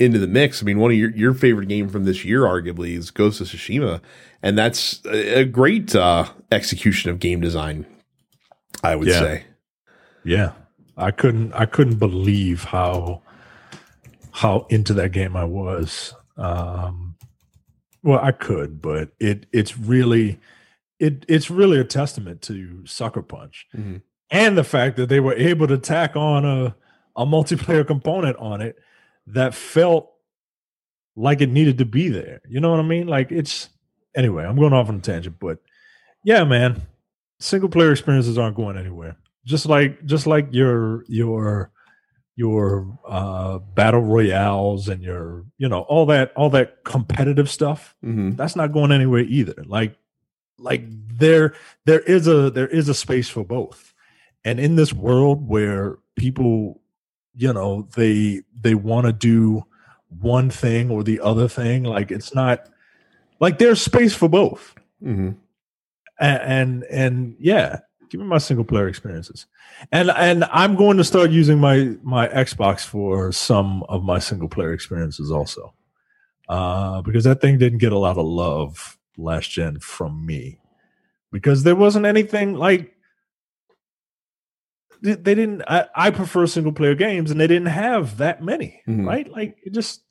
into 0.00 0.18
the 0.18 0.26
mix. 0.26 0.62
I 0.62 0.64
mean, 0.64 0.78
one 0.78 0.90
of 0.90 0.96
your, 0.96 1.10
your 1.10 1.34
favorite 1.34 1.68
game 1.68 1.88
from 1.88 2.04
this 2.04 2.24
year, 2.24 2.42
arguably, 2.42 2.96
is 2.96 3.10
Ghost 3.10 3.40
of 3.40 3.48
Tsushima. 3.48 4.00
And 4.42 4.56
that's 4.56 5.04
a, 5.04 5.40
a 5.40 5.44
great 5.44 5.94
uh, 5.94 6.30
execution 6.50 7.10
of 7.10 7.18
game 7.18 7.40
design, 7.40 7.86
I 8.82 8.96
would 8.96 9.08
yeah. 9.08 9.18
say. 9.18 9.44
Yeah. 10.24 10.52
I 10.96 11.10
couldn't 11.10 11.54
I 11.54 11.64
couldn't 11.64 11.98
believe 11.98 12.64
how 12.64 13.22
how 14.32 14.66
into 14.68 14.92
that 14.94 15.12
game 15.12 15.34
I 15.34 15.44
was. 15.44 16.14
Um, 16.36 17.16
well, 18.02 18.20
I 18.22 18.32
could, 18.32 18.82
but 18.82 19.10
it 19.18 19.46
it's 19.52 19.78
really 19.78 20.38
it 20.98 21.24
it's 21.26 21.50
really 21.50 21.78
a 21.78 21.84
testament 21.84 22.42
to 22.42 22.86
Sucker 22.86 23.22
Punch 23.22 23.66
mm-hmm. 23.74 23.96
and 24.30 24.58
the 24.58 24.64
fact 24.64 24.96
that 24.96 25.08
they 25.08 25.20
were 25.20 25.34
able 25.34 25.66
to 25.68 25.78
tack 25.78 26.16
on 26.16 26.44
a 26.44 26.76
a 27.16 27.26
multiplayer 27.26 27.86
component 27.86 28.36
on 28.36 28.60
it 28.60 28.78
that 29.34 29.54
felt 29.54 30.12
like 31.16 31.40
it 31.40 31.48
needed 31.48 31.78
to 31.78 31.84
be 31.84 32.08
there. 32.08 32.40
You 32.48 32.60
know 32.60 32.70
what 32.70 32.80
I 32.80 32.84
mean? 32.84 33.06
Like 33.06 33.32
it's 33.32 33.68
anyway. 34.16 34.44
I'm 34.44 34.56
going 34.56 34.72
off 34.72 34.88
on 34.88 34.96
a 34.96 35.00
tangent, 35.00 35.36
but 35.38 35.58
yeah, 36.24 36.44
man, 36.44 36.82
single 37.38 37.68
player 37.68 37.92
experiences 37.92 38.38
aren't 38.38 38.56
going 38.56 38.76
anywhere. 38.76 39.16
Just 39.44 39.66
like 39.66 40.04
just 40.04 40.26
like 40.26 40.48
your 40.52 41.04
your 41.08 41.72
your 42.36 42.98
uh, 43.06 43.58
battle 43.58 44.00
royales 44.00 44.88
and 44.88 45.02
your 45.02 45.44
you 45.58 45.68
know 45.68 45.80
all 45.82 46.06
that 46.06 46.32
all 46.36 46.48
that 46.50 46.84
competitive 46.84 47.50
stuff 47.50 47.94
mm-hmm. 48.02 48.30
that's 48.30 48.56
not 48.56 48.72
going 48.72 48.92
anywhere 48.92 49.20
either 49.20 49.62
like 49.66 49.94
like 50.58 50.82
there 50.88 51.52
there 51.84 52.00
is 52.00 52.26
a 52.26 52.50
there 52.50 52.68
is 52.68 52.88
a 52.88 52.94
space 52.94 53.28
for 53.28 53.44
both 53.44 53.92
and 54.42 54.58
in 54.58 54.76
this 54.76 54.90
world 54.90 55.46
where 55.46 55.98
people 56.16 56.79
you 57.40 57.52
know 57.52 57.88
they 57.96 58.42
they 58.60 58.74
want 58.74 59.06
to 59.06 59.12
do 59.12 59.64
one 60.20 60.50
thing 60.50 60.90
or 60.90 61.02
the 61.02 61.20
other 61.20 61.48
thing. 61.48 61.84
Like 61.84 62.10
it's 62.10 62.34
not 62.34 62.68
like 63.40 63.58
there's 63.58 63.80
space 63.80 64.14
for 64.14 64.28
both. 64.28 64.74
Mm-hmm. 65.02 65.30
and, 66.20 66.42
and 66.42 66.84
and 66.84 67.36
yeah 67.38 67.78
give 68.10 68.20
me 68.20 68.26
my 68.26 68.36
single 68.36 68.66
player 68.66 68.86
experiences. 68.86 69.46
And 69.90 70.10
and 70.10 70.44
I'm 70.52 70.76
going 70.76 70.98
to 70.98 71.04
start 71.04 71.30
using 71.30 71.58
my 71.58 71.96
my 72.02 72.28
Xbox 72.28 72.84
for 72.84 73.32
some 73.32 73.82
of 73.84 74.04
my 74.04 74.18
single 74.18 74.48
player 74.48 74.74
experiences 74.74 75.30
also, 75.30 75.72
uh, 76.50 77.00
because 77.00 77.24
that 77.24 77.40
thing 77.40 77.56
didn't 77.56 77.78
get 77.78 77.92
a 77.92 77.98
lot 77.98 78.18
of 78.18 78.26
love 78.26 78.98
last 79.16 79.50
gen 79.50 79.78
from 79.78 80.26
me, 80.26 80.58
because 81.32 81.62
there 81.62 81.76
wasn't 81.76 82.04
anything 82.04 82.54
like 82.54 82.94
they 85.02 85.34
didn't. 85.34 85.62
I, 85.62 85.86
I 85.94 86.10
prefer 86.10 86.46
single 86.46 86.72
player 86.72 86.94
games, 86.94 87.30
and 87.30 87.40
they 87.40 87.46
didn't 87.46 87.68
have 87.68 88.18
that 88.18 88.42
many, 88.42 88.82
mm-hmm. 88.86 89.06
right? 89.06 89.30
Like 89.30 89.58
it 89.64 89.72
just 89.72 90.02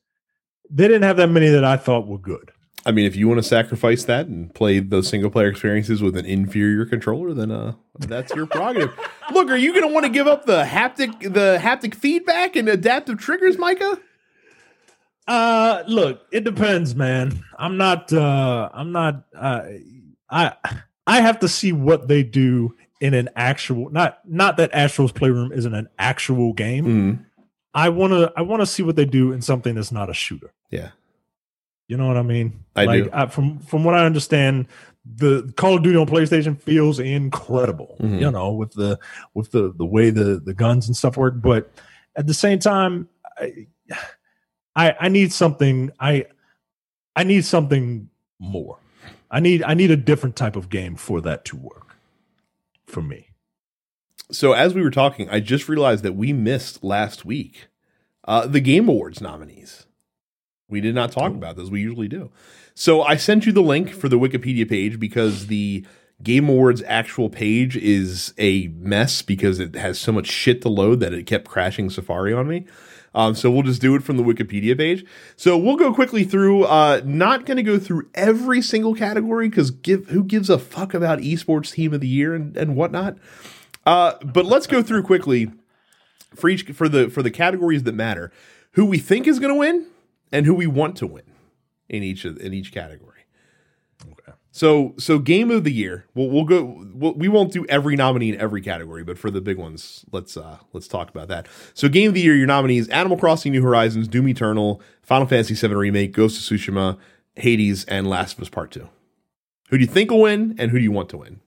they 0.69 0.87
didn't 0.87 1.03
have 1.03 1.17
that 1.17 1.27
many 1.27 1.49
that 1.49 1.63
I 1.63 1.77
thought 1.77 2.07
were 2.07 2.17
good. 2.17 2.51
I 2.85 2.91
mean, 2.91 3.05
if 3.05 3.15
you 3.15 3.27
want 3.27 3.39
to 3.39 3.47
sacrifice 3.47 4.05
that 4.05 4.27
and 4.27 4.53
play 4.53 4.79
those 4.79 5.09
single 5.09 5.29
player 5.29 5.49
experiences 5.49 6.01
with 6.01 6.15
an 6.15 6.25
inferior 6.25 6.85
controller, 6.85 7.33
then 7.33 7.51
uh, 7.51 7.73
that's 7.99 8.33
your 8.33 8.45
prerogative. 8.45 8.97
Look, 9.33 9.49
are 9.49 9.57
you 9.57 9.73
going 9.73 9.87
to 9.87 9.93
want 9.93 10.05
to 10.05 10.11
give 10.11 10.27
up 10.27 10.45
the 10.45 10.63
haptic 10.63 11.21
the 11.21 11.59
haptic 11.61 11.93
feedback 11.93 12.55
and 12.55 12.69
adaptive 12.69 13.19
triggers, 13.19 13.57
Micah? 13.57 13.99
Uh, 15.27 15.83
look, 15.87 16.25
it 16.31 16.43
depends, 16.43 16.95
man. 16.95 17.43
I'm 17.59 17.77
not. 17.77 18.11
Uh, 18.11 18.69
I'm 18.73 18.91
not. 18.91 19.25
Uh, 19.35 19.61
I 20.27 20.55
I 21.05 21.21
have 21.21 21.39
to 21.41 21.47
see 21.47 21.71
what 21.71 22.07
they 22.07 22.23
do 22.23 22.75
in 22.99 23.13
an 23.13 23.29
actual. 23.35 23.89
Not 23.89 24.19
not 24.25 24.57
that 24.57 24.73
Astro's 24.73 25.11
Playroom 25.11 25.51
isn't 25.51 25.73
an 25.73 25.89
actual 25.97 26.53
game. 26.53 26.85
Mm. 26.85 27.25
I 27.73 27.89
want 27.89 28.13
to. 28.13 28.31
I 28.35 28.41
want 28.41 28.61
to 28.61 28.65
see 28.65 28.83
what 28.83 28.95
they 28.95 29.05
do 29.05 29.31
in 29.31 29.41
something 29.41 29.75
that's 29.75 29.91
not 29.91 30.09
a 30.09 30.13
shooter. 30.13 30.51
Yeah. 30.69 30.89
You 31.87 31.97
know 31.97 32.07
what 32.07 32.17
I 32.17 32.21
mean? 32.21 32.63
I 32.75 32.85
like, 32.85 33.03
do. 33.05 33.09
I, 33.13 33.25
from 33.27 33.59
from 33.59 33.83
what 33.83 33.95
I 33.95 34.05
understand, 34.05 34.67
the 35.05 35.51
Call 35.57 35.77
of 35.77 35.83
Duty 35.83 35.97
on 35.97 36.05
PlayStation 36.05 36.59
feels 36.59 36.99
incredible. 36.99 37.95
Mm-hmm. 37.99 38.19
You 38.19 38.31
know, 38.31 38.51
with 38.51 38.73
the 38.73 38.99
with 39.33 39.51
the 39.51 39.73
the 39.75 39.85
way 39.85 40.09
the 40.09 40.39
the 40.43 40.53
guns 40.53 40.87
and 40.87 40.95
stuff 40.95 41.17
work. 41.17 41.41
But 41.41 41.71
at 42.15 42.27
the 42.27 42.33
same 42.33 42.59
time, 42.59 43.07
I 43.37 43.67
I, 44.75 44.95
I 45.01 45.09
need 45.09 45.31
something. 45.31 45.91
I 45.99 46.25
I 47.15 47.23
need 47.23 47.45
something 47.45 48.09
more. 48.39 48.77
I 49.31 49.39
need 49.39 49.63
I 49.63 49.73
need 49.73 49.91
a 49.91 49.97
different 49.97 50.35
type 50.35 50.55
of 50.55 50.69
game 50.69 50.95
for 50.95 51.21
that 51.21 51.45
to 51.45 51.57
work 51.57 51.88
for 52.89 53.01
me. 53.01 53.29
So 54.31 54.53
as 54.53 54.73
we 54.73 54.81
were 54.81 54.91
talking, 54.91 55.29
I 55.29 55.39
just 55.39 55.67
realized 55.67 56.03
that 56.03 56.15
we 56.15 56.33
missed 56.33 56.83
last 56.83 57.25
week 57.25 57.67
uh, 58.25 58.45
the 58.45 58.59
Game 58.59 58.87
Awards 58.87 59.21
nominees. 59.21 59.87
We 60.67 60.81
did 60.81 60.93
not 60.93 61.11
talk 61.11 61.31
about 61.31 61.55
this. 61.55 61.69
We 61.69 61.81
usually 61.81 62.07
do. 62.07 62.29
So 62.75 63.01
I 63.01 63.15
sent 63.15 63.47
you 63.47 63.51
the 63.51 63.63
link 63.63 63.89
for 63.89 64.07
the 64.07 64.19
Wikipedia 64.19 64.69
page 64.69 64.99
because 64.99 65.47
the 65.47 65.83
Game 66.21 66.47
Awards 66.47 66.83
actual 66.85 67.29
page 67.29 67.75
is 67.75 68.33
a 68.37 68.67
mess 68.67 69.21
because 69.21 69.59
it 69.59 69.75
has 69.75 69.97
so 69.97 70.11
much 70.11 70.27
shit 70.27 70.61
to 70.61 70.69
load 70.69 70.99
that 70.99 71.13
it 71.13 71.25
kept 71.25 71.47
crashing 71.47 71.89
Safari 71.89 72.33
on 72.33 72.47
me. 72.47 72.67
Um, 73.13 73.35
so 73.35 73.49
we'll 73.49 73.63
just 73.63 73.81
do 73.81 73.95
it 73.95 74.03
from 74.03 74.17
the 74.17 74.23
Wikipedia 74.23 74.77
page. 74.77 75.05
So 75.35 75.57
we'll 75.57 75.75
go 75.75 75.93
quickly 75.93 76.23
through. 76.23 76.65
Uh, 76.65 77.01
not 77.03 77.45
going 77.45 77.57
to 77.57 77.63
go 77.63 77.79
through 77.79 78.09
every 78.13 78.61
single 78.61 78.95
category 78.95 79.49
because 79.49 79.71
give 79.71 80.07
who 80.09 80.23
gives 80.23 80.49
a 80.49 80.59
fuck 80.59 80.93
about 80.93 81.19
esports 81.19 81.73
team 81.73 81.93
of 81.93 82.01
the 82.01 82.07
year 82.07 82.35
and, 82.35 82.55
and 82.55 82.75
whatnot. 82.75 83.17
Uh, 83.85 84.13
but 84.23 84.45
let's 84.45 84.67
go 84.67 84.81
through 84.81 85.03
quickly 85.03 85.51
for 86.35 86.49
each 86.49 86.63
for 86.71 86.87
the 86.87 87.09
for 87.09 87.23
the 87.23 87.31
categories 87.31 87.83
that 87.83 87.95
matter. 87.95 88.31
Who 88.73 88.85
we 88.85 88.99
think 88.99 89.27
is 89.27 89.39
going 89.39 89.53
to 89.53 89.59
win 89.59 89.87
and 90.31 90.45
who 90.45 90.53
we 90.53 90.67
want 90.67 90.95
to 90.97 91.07
win 91.07 91.23
in 91.87 92.03
each 92.03 92.25
of 92.25 92.37
in 92.37 92.53
each 92.53 92.71
category. 92.71 93.18
So 94.59 94.93
so 94.97 95.19
game 95.19 95.51
of 95.51 95.63
the 95.63 95.71
year. 95.71 96.05
We'll 96.13 96.29
we'll 96.29 96.43
go. 96.43 96.83
We'll, 96.93 97.13
we 97.13 97.29
won't 97.29 97.53
do 97.53 97.65
every 97.67 97.95
nominee 97.95 98.33
in 98.33 98.41
every 98.41 98.61
category, 98.61 99.05
but 99.05 99.17
for 99.17 99.31
the 99.31 99.39
big 99.39 99.57
ones, 99.57 100.03
let's 100.11 100.35
uh 100.35 100.57
let's 100.73 100.89
talk 100.89 101.09
about 101.09 101.29
that. 101.29 101.47
So 101.73 101.87
game 101.87 102.09
of 102.09 102.13
the 102.13 102.19
year, 102.19 102.35
your 102.35 102.45
nominees: 102.45 102.89
Animal 102.89 103.17
Crossing: 103.17 103.53
New 103.53 103.63
Horizons, 103.63 104.09
Doom 104.09 104.27
Eternal, 104.27 104.81
Final 105.01 105.27
Fantasy 105.27 105.53
VII 105.53 105.75
Remake, 105.75 106.11
Ghost 106.11 106.37
of 106.37 106.59
Tsushima, 106.59 106.97
Hades, 107.37 107.85
and 107.85 108.05
Last 108.09 108.35
of 108.35 108.41
Us 108.41 108.49
Part 108.49 108.71
Two. 108.71 108.89
Who 109.69 109.77
do 109.77 109.81
you 109.81 109.89
think 109.89 110.11
will 110.11 110.23
win, 110.23 110.57
and 110.59 110.71
who 110.71 110.77
do 110.77 110.83
you 110.83 110.91
want 110.91 111.07
to 111.11 111.17
win? 111.19 111.39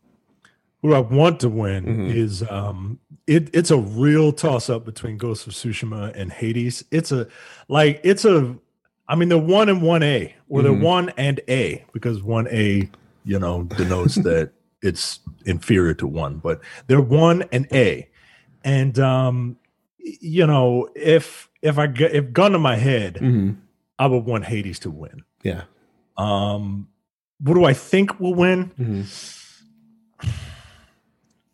Who 0.80 0.94
I 0.94 1.00
want 1.00 1.38
to 1.40 1.50
win 1.50 1.84
mm-hmm. 1.84 2.10
is 2.12 2.42
um 2.50 2.98
it 3.26 3.50
it's 3.52 3.70
a 3.70 3.76
real 3.76 4.32
toss 4.32 4.70
up 4.70 4.86
between 4.86 5.18
Ghost 5.18 5.46
of 5.46 5.52
Tsushima 5.52 6.18
and 6.18 6.32
Hades. 6.32 6.82
It's 6.90 7.12
a 7.12 7.28
like 7.68 8.00
it's 8.04 8.24
a 8.24 8.56
I 9.06 9.16
mean, 9.16 9.28
they're 9.28 9.36
one 9.36 9.68
and 9.68 9.82
one 9.82 10.02
A, 10.02 10.34
or 10.48 10.62
they're 10.62 10.72
one 10.72 11.10
and 11.18 11.38
A 11.46 11.84
because 11.92 12.22
one 12.22 12.48
A, 12.48 12.88
you 13.24 13.38
know, 13.38 13.64
denotes 13.64 14.16
that 14.16 14.52
it's 14.82 15.20
inferior 15.46 15.94
to 15.94 16.06
one, 16.06 16.38
but 16.38 16.60
they're 16.86 17.00
one 17.00 17.44
and 17.52 17.66
A. 17.72 18.08
And 18.64 18.98
um, 18.98 19.56
you 19.98 20.46
know, 20.46 20.88
if 20.94 21.48
if 21.62 21.78
I 21.78 21.86
get 21.86 22.12
if 22.14 22.32
gun 22.32 22.52
to 22.52 22.58
my 22.58 22.76
head, 22.76 23.14
Mhm. 23.16 23.56
I 23.98 24.06
would 24.06 24.24
want 24.24 24.44
Hades 24.46 24.78
to 24.80 24.90
win. 24.90 25.22
Yeah. 25.42 25.62
Um, 26.16 26.88
what 27.38 27.54
do 27.54 27.64
I 27.64 27.72
think 27.72 28.18
will 28.20 28.34
win? 28.34 28.70
Mhm. 28.78 29.58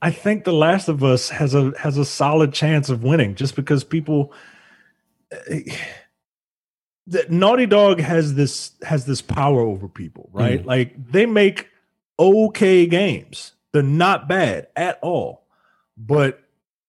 I 0.00 0.10
think 0.10 0.44
The 0.44 0.52
Last 0.52 0.88
of 0.88 1.02
Us 1.02 1.28
has 1.30 1.54
a 1.54 1.72
has 1.78 1.98
a 1.98 2.04
solid 2.04 2.52
chance 2.52 2.88
of 2.88 3.02
winning 3.02 3.34
just 3.34 3.56
because 3.56 3.82
people 3.84 4.32
the 7.08 7.24
Naughty 7.30 7.66
Dog 7.66 8.00
has 8.00 8.34
this 8.34 8.72
has 8.82 9.06
this 9.06 9.22
power 9.22 9.60
over 9.60 9.88
people, 9.88 10.28
right? 10.32 10.62
Mhm. 10.62 10.66
Like 10.66 11.10
they 11.12 11.26
make 11.26 11.68
okay 12.18 12.86
games. 12.86 13.52
They're 13.72 13.82
not 13.82 14.28
bad 14.28 14.68
at 14.76 14.98
all. 15.02 15.46
But 15.96 16.40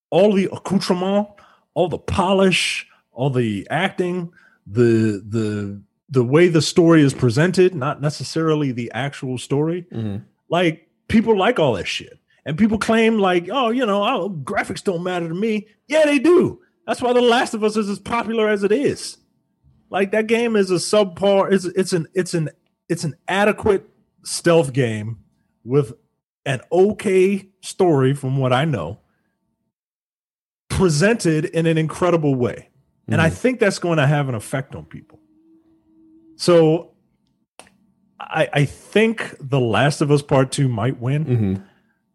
all 0.09 0.34
the 0.34 0.49
accoutrement, 0.51 1.28
all 1.74 1.88
the 1.88 1.97
polish, 1.97 2.88
all 3.11 3.30
the 3.30 3.67
acting, 3.70 4.32
the 4.67 5.24
the 5.28 5.82
the 6.09 6.24
way 6.24 6.47
the 6.47 6.61
story 6.61 7.01
is 7.03 7.13
presented, 7.13 7.76
not 7.76 8.01
necessarily 8.01 8.72
the 8.72 8.91
actual 8.93 9.38
story, 9.38 9.86
Mhm. 9.93 10.24
like 10.49 10.88
people 11.07 11.38
like 11.38 11.59
all 11.59 11.74
that 11.74 11.88
shit 11.88 12.20
and 12.45 12.57
people 12.57 12.78
claim 12.78 13.17
like 13.20 13.49
oh 13.51 13.70
you 13.70 13.86
know 13.86 14.03
oh, 14.03 14.30
graphics 14.43 14.84
don't 14.84 15.01
matter 15.03 15.28
to 15.28 15.34
me 15.34 15.65
yeah 15.88 16.05
they 16.05 16.20
do 16.20 16.59
that's 16.86 17.01
why 17.01 17.11
the 17.13 17.22
last 17.22 17.53
of 17.55 17.63
us 17.63 17.76
is 17.76 17.89
as 17.89 17.97
popular 17.97 18.47
as 18.47 18.63
it 18.63 18.72
is 18.72 19.17
like 19.90 20.12
that 20.12 20.28
game 20.28 20.56
is 20.56 20.70
a 20.72 20.76
subpar 20.76 21.52
it's, 21.52 21.66
it's 21.66 21.94
an 21.94 22.08
it's 22.14 22.34
an 22.34 22.50
it's 22.88 23.04
an 23.04 23.16
adequate 23.28 23.90
stealth 24.24 24.74
game 24.74 25.20
with 25.64 25.94
an 26.46 26.62
okay 26.72 27.48
story 27.62 28.14
from 28.14 28.38
what 28.38 28.52
i 28.54 28.66
know 28.66 29.00
presented 30.70 31.46
in 31.46 31.66
an 31.66 31.78
incredible 31.78 32.36
way 32.36 32.70
and 33.08 33.22
i 33.22 33.30
think 33.30 33.60
that's 33.60 33.80
going 33.80 33.98
to 33.98 34.08
have 34.08 34.30
an 34.30 34.36
effect 34.36 34.76
on 34.76 34.86
people 34.86 35.20
so 36.36 36.92
I, 38.22 38.50
I 38.54 38.66
think 38.66 39.34
The 39.40 39.60
Last 39.62 40.02
of 40.02 40.12
Us 40.12 40.22
Part 40.22 40.52
Two 40.52 40.68
might 40.68 41.00
win. 41.00 41.26
Mhm. 41.26 41.64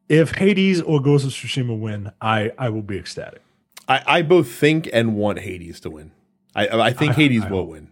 If 0.09 0.33
Hades 0.33 0.83
or 0.83 1.01
Ghost 1.01 1.25
of 1.25 1.33
Tsushima 1.33 1.79
win, 1.79 2.12
I 2.20 2.53
I 2.59 2.68
will 2.68 2.83
be 2.83 2.99
ecstatic. 2.99 3.41
I, 3.89 4.03
I 4.07 4.22
both 4.22 4.51
think 4.51 4.89
and 4.93 5.16
want 5.16 5.39
Hades 5.41 5.81
to 5.81 5.91
win. 5.91 6.12
I 6.55 6.68
I 6.68 6.92
think 6.92 7.12
I- 7.12 7.14
Hades 7.14 7.44
I 7.44 7.50
will 7.50 7.59
hope- 7.61 7.68
win. 7.70 7.88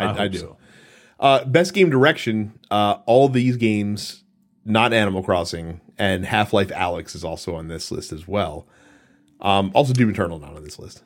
I, 0.00 0.04
I, 0.04 0.22
I, 0.24 0.28
do. 0.28 0.38
so. 0.38 0.56
Uh, 1.20 1.44
best 1.44 1.74
game 1.74 1.90
direction. 1.90 2.58
Uh, 2.70 2.96
all 3.06 3.28
these 3.28 3.56
games, 3.56 4.24
not 4.64 4.92
Animal 4.92 5.22
Crossing, 5.22 5.80
and 5.98 6.24
Half 6.24 6.52
Life 6.52 6.68
Alyx 6.68 7.14
is 7.14 7.22
also 7.24 7.54
on 7.54 7.68
this 7.68 7.92
list 7.92 8.10
as 8.12 8.26
well. 8.26 8.66
Um, 9.40 9.70
also, 9.74 9.92
Doom 9.92 10.10
Eternal 10.10 10.38
not 10.38 10.56
on 10.56 10.64
this 10.64 10.78
list. 10.78 11.02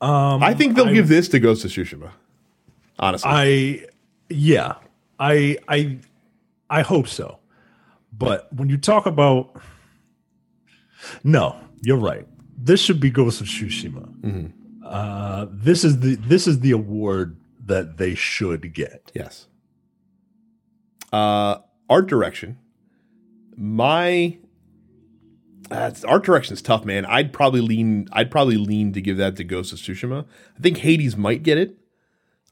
Um, 0.00 0.42
I 0.42 0.54
think 0.54 0.76
they'll 0.76 0.88
I- 0.88 0.92
give 0.92 1.08
this 1.08 1.28
to 1.30 1.38
Ghost 1.40 1.64
of 1.64 1.70
Tsushima. 1.70 2.12
Honestly, 2.98 3.30
I 3.30 3.86
yeah, 4.28 4.74
I 5.18 5.58
I 5.68 5.98
I 6.70 6.82
hope 6.82 7.08
so. 7.08 7.38
But 8.16 8.52
when 8.52 8.68
you 8.68 8.76
talk 8.76 9.06
about 9.06 9.60
no, 11.24 11.56
you're 11.82 11.96
right. 11.98 12.26
This 12.56 12.80
should 12.80 13.00
be 13.00 13.10
Ghost 13.10 13.40
of 13.40 13.46
Tsushima. 13.48 14.06
Mm-hmm. 14.20 14.46
Uh, 14.92 15.46
this 15.50 15.84
is 15.84 16.00
the 16.00 16.16
this 16.16 16.46
is 16.46 16.60
the 16.60 16.70
award 16.70 17.38
that 17.64 17.96
they 17.96 18.14
should 18.14 18.74
get. 18.74 19.10
yes. 19.14 19.46
Uh, 21.12 21.58
art 21.88 22.06
direction. 22.06 22.58
My 23.56 24.38
uh, 25.70 25.92
art 26.06 26.24
direction 26.24 26.54
is 26.54 26.62
tough, 26.62 26.84
man. 26.84 27.06
I'd 27.06 27.32
probably 27.32 27.60
lean. 27.60 28.08
I'd 28.12 28.30
probably 28.30 28.56
lean 28.56 28.92
to 28.92 29.00
give 29.00 29.16
that 29.16 29.36
to 29.36 29.44
Ghost 29.44 29.72
of 29.72 29.78
Tsushima. 29.78 30.26
I 30.56 30.60
think 30.60 30.78
Hades 30.78 31.16
might 31.16 31.42
get 31.42 31.56
it. 31.58 31.78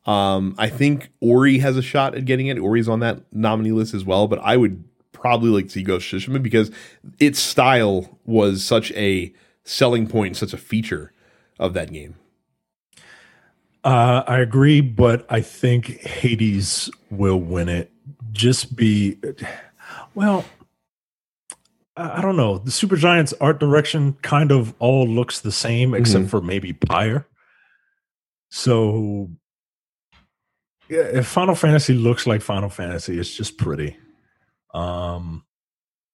Um, 0.07 0.55
I 0.57 0.69
think 0.71 1.11
Ori 1.21 1.59
has 1.59 1.77
a 1.77 1.83
shot 1.83 2.15
at 2.15 2.25
getting 2.25 2.47
it. 2.47 2.59
Ori's 2.59 2.89
on 2.89 3.01
that 3.01 3.21
nominee 3.33 3.73
list 3.73 3.93
as 3.93 4.05
well, 4.05 4.29
but 4.29 4.39
I 4.43 4.57
would 4.57 4.85
probably 5.13 5.51
like 5.51 5.67
to 5.67 5.71
see 5.71 5.83
Ghost 5.83 6.11
of 6.13 6.21
Tsushima 6.21 6.43
because 6.43 6.71
its 7.19 7.39
style 7.39 8.19
was 8.25 8.65
such 8.65 8.93
a 8.93 9.33
selling 9.65 10.07
point, 10.07 10.39
such 10.39 10.55
a 10.55 10.59
feature 10.59 11.13
of 11.59 11.75
that 11.75 11.93
game. 11.93 12.17
Uh, 13.83 14.23
I 14.27 14.41
agree, 14.41 14.81
but 14.81 15.27
I 15.31 15.41
think 15.41 16.01
Hades 16.01 16.91
will 17.11 17.41
win 17.41 17.69
it. 17.69 17.91
Just 18.33 18.77
be 18.77 19.17
well. 20.15 20.45
I 21.97 22.23
don't 22.23 22.37
know. 22.37 22.59
The 22.59 22.71
Supergiant's 22.71 23.35
art 23.41 23.59
direction 23.61 24.15
kind 24.23 24.53
of 24.53 24.75
all 24.79 25.07
looks 25.07 25.41
the 25.41 25.53
same, 25.53 25.93
except 25.95 26.25
for 26.31 26.41
maybe 26.41 26.73
Pyre. 26.73 27.27
So, 28.51 29.31
yeah, 30.89 31.03
if 31.03 31.27
Final 31.27 31.55
Fantasy 31.55 31.93
looks 31.95 32.27
like 32.27 32.43
Final 32.43 32.71
Fantasy, 32.71 33.19
it's 33.19 33.35
just 33.35 33.59
pretty. 33.59 33.97
Um, 34.73 35.45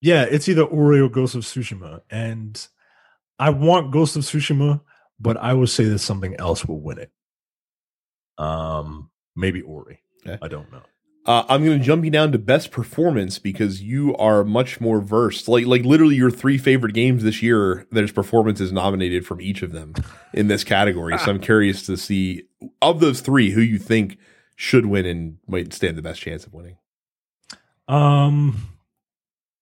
yeah, 0.01 0.23
it's 0.29 0.49
either 0.49 0.65
Ori 0.65 1.01
or 1.01 1.09
Ghost 1.09 1.35
of 1.35 1.43
Tsushima, 1.43 2.01
and 2.11 2.67
I 3.39 3.51
want 3.51 3.93
Ghost 3.93 4.17
of 4.17 4.23
Tsushima, 4.23 4.81
but 5.21 5.37
I 5.37 5.53
would 5.53 5.71
say 5.71 5.85
that 5.85 5.99
something 6.01 6.35
else 6.37 6.65
will 6.65 6.81
win 6.81 6.99
it. 6.99 7.13
Um, 8.39 9.11
maybe 9.35 9.63
Ori. 9.63 10.01
Okay. 10.27 10.39
I 10.43 10.49
don't 10.49 10.71
know. 10.73 10.83
Uh, 11.25 11.45
I'm 11.49 11.65
going 11.65 11.79
to 11.81 11.85
jump 11.85 12.05
you 12.05 12.11
down 12.11 12.31
to 12.33 12.39
best 12.39 12.71
performance 12.71 13.41
because 13.41 13.83
you 13.83 14.17
are 14.17 14.45
much 14.45 14.81
more 14.81 15.01
versed. 15.01 15.49
Like, 15.49 15.67
like 15.67 15.85
literally, 15.85 16.15
your 16.15 16.31
three 16.31 16.57
favorite 16.57 16.95
games 16.95 17.25
this 17.25 17.43
year. 17.43 17.85
There's 17.91 18.13
performances 18.13 18.71
nominated 18.71 19.27
from 19.27 19.41
each 19.41 19.63
of 19.63 19.73
them 19.73 19.95
in 20.33 20.47
this 20.47 20.63
category. 20.63 21.19
so 21.19 21.33
I'm 21.33 21.41
curious 21.41 21.85
to 21.87 21.97
see 21.97 22.45
of 22.81 23.01
those 23.01 23.21
three 23.21 23.51
who 23.51 23.61
you 23.61 23.79
think 23.79 24.19
should 24.55 24.87
win 24.87 25.05
and 25.05 25.39
might 25.49 25.73
stand 25.73 25.99
the 25.99 26.03
best 26.03 26.21
chance 26.21 26.47
of 26.47 26.55
winning. 26.55 26.77
Um, 27.89 28.69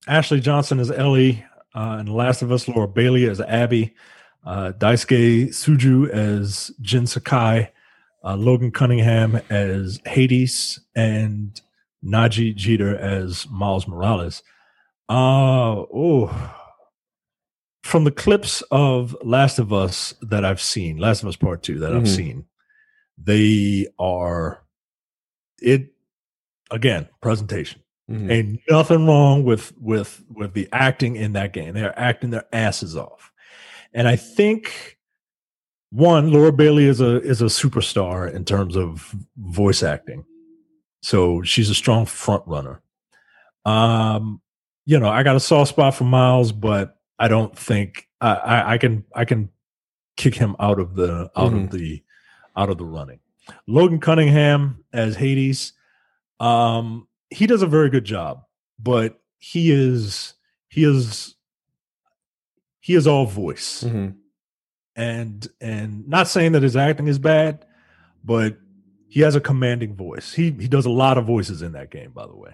Ashley 0.06 0.40
Johnson 0.40 0.78
as 0.80 0.90
Ellie, 0.90 1.44
uh, 1.74 1.96
and 1.98 2.08
Last 2.08 2.42
of 2.42 2.52
Us, 2.52 2.68
Laura 2.68 2.88
Bailey 2.88 3.28
as 3.28 3.40
Abby, 3.40 3.94
uh, 4.44 4.72
Daisuke 4.76 5.48
Tsuji 5.48 6.08
as 6.10 6.72
Jin 6.80 7.06
Sakai, 7.06 7.70
uh, 8.24 8.36
Logan 8.36 8.70
Cunningham 8.70 9.40
as 9.50 10.00
Hades, 10.06 10.80
and 10.94 11.60
Najee 12.04 12.54
Jeter 12.54 12.96
as 12.96 13.46
Miles 13.50 13.86
Morales. 13.86 14.42
Uh, 15.08 15.84
oh, 15.92 16.54
from 17.82 18.04
the 18.04 18.10
clips 18.10 18.62
of 18.70 19.14
Last 19.22 19.58
of 19.58 19.72
Us 19.72 20.14
that 20.22 20.44
I've 20.44 20.60
seen, 20.60 20.96
Last 20.98 21.22
of 21.22 21.28
Us 21.28 21.36
Part 21.36 21.62
Two 21.62 21.78
that 21.80 21.94
I've 21.94 22.04
Mhm. 22.04 22.16
seen, 22.16 22.44
they 23.18 23.86
are 23.98 24.64
it 25.62 25.92
again 26.70 27.08
presentation 27.22 27.80
Mhm. 28.10 28.30
ain't 28.30 28.60
nothing 28.68 29.06
wrong 29.06 29.44
with 29.44 29.72
with 29.78 30.22
with 30.30 30.52
the 30.54 30.68
acting 30.72 31.16
in 31.16 31.32
that 31.34 31.52
game. 31.52 31.74
They're 31.74 31.98
acting 31.98 32.30
their 32.30 32.46
asses 32.52 32.96
off, 32.96 33.30
and 33.92 34.08
I 34.08 34.16
think 34.16 34.93
one 35.94 36.32
Laura 36.32 36.50
Bailey 36.52 36.86
is 36.86 37.00
a 37.00 37.20
is 37.22 37.40
a 37.40 37.44
superstar 37.46 38.32
in 38.32 38.44
terms 38.44 38.76
of 38.76 39.14
voice 39.36 39.82
acting, 39.82 40.24
so 41.02 41.42
she's 41.42 41.70
a 41.70 41.74
strong 41.74 42.04
front 42.04 42.42
runner. 42.46 42.80
Um, 43.64 44.40
you 44.86 44.98
know, 44.98 45.08
I 45.08 45.22
got 45.22 45.36
a 45.36 45.40
soft 45.40 45.70
spot 45.70 45.94
for 45.94 46.04
Miles, 46.04 46.50
but 46.52 46.98
I 47.18 47.28
don't 47.28 47.56
think 47.56 48.08
I, 48.20 48.32
I, 48.34 48.72
I 48.74 48.78
can 48.78 49.04
I 49.14 49.24
can 49.24 49.50
kick 50.16 50.34
him 50.34 50.56
out 50.58 50.80
of 50.80 50.96
the 50.96 51.30
out 51.36 51.52
Mhm. 51.52 51.64
of 51.64 51.70
the 51.70 52.02
out 52.56 52.70
of 52.70 52.78
the 52.78 52.84
running. 52.84 53.20
Logan 53.66 54.00
Cunningham 54.00 54.84
as 54.92 55.16
Hades. 55.16 55.72
Um, 56.40 57.06
he 57.30 57.46
does 57.46 57.62
a 57.62 57.66
very 57.66 57.88
good 57.90 58.04
job, 58.04 58.42
but 58.78 59.20
he 59.38 59.70
is 59.70 60.34
he 60.68 60.82
is 60.84 61.34
he 62.80 62.94
is 62.94 63.06
all 63.06 63.26
voice. 63.26 63.84
Mhm. 63.84 64.16
And 64.96 65.46
and 65.60 66.08
not 66.08 66.28
saying 66.28 66.52
that 66.52 66.62
his 66.62 66.76
acting 66.76 67.08
is 67.08 67.18
bad, 67.18 67.66
but 68.22 68.58
he 69.08 69.20
has 69.20 69.34
a 69.34 69.40
commanding 69.40 69.94
voice. 69.96 70.34
He 70.34 70.50
he 70.52 70.68
does 70.68 70.86
a 70.86 70.90
lot 70.90 71.18
of 71.18 71.24
voices 71.24 71.62
in 71.62 71.72
that 71.72 71.90
game, 71.90 72.12
by 72.12 72.26
the 72.26 72.36
way. 72.36 72.52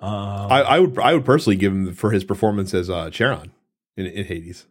Um, 0.00 0.50
I, 0.50 0.62
I 0.62 0.78
would 0.80 0.98
I 0.98 1.14
would 1.14 1.24
personally 1.24 1.56
give 1.56 1.72
him 1.72 1.94
for 1.94 2.10
his 2.10 2.24
performance 2.24 2.74
as 2.74 2.88
uh, 2.90 3.10
Charon 3.10 3.52
in, 3.96 4.06
in 4.06 4.24
Hades. 4.24 4.66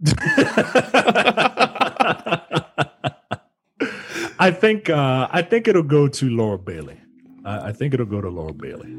I 4.40 4.50
think 4.52 4.88
uh, 4.88 5.28
I 5.30 5.42
think 5.42 5.68
it'll 5.68 5.82
go 5.82 6.08
to 6.08 6.30
Laura 6.30 6.58
Bailey. 6.58 7.00
I, 7.44 7.68
I 7.68 7.72
think 7.72 7.92
it'll 7.92 8.06
go 8.06 8.20
to 8.20 8.28
Laura 8.28 8.54
Bailey. 8.54 8.94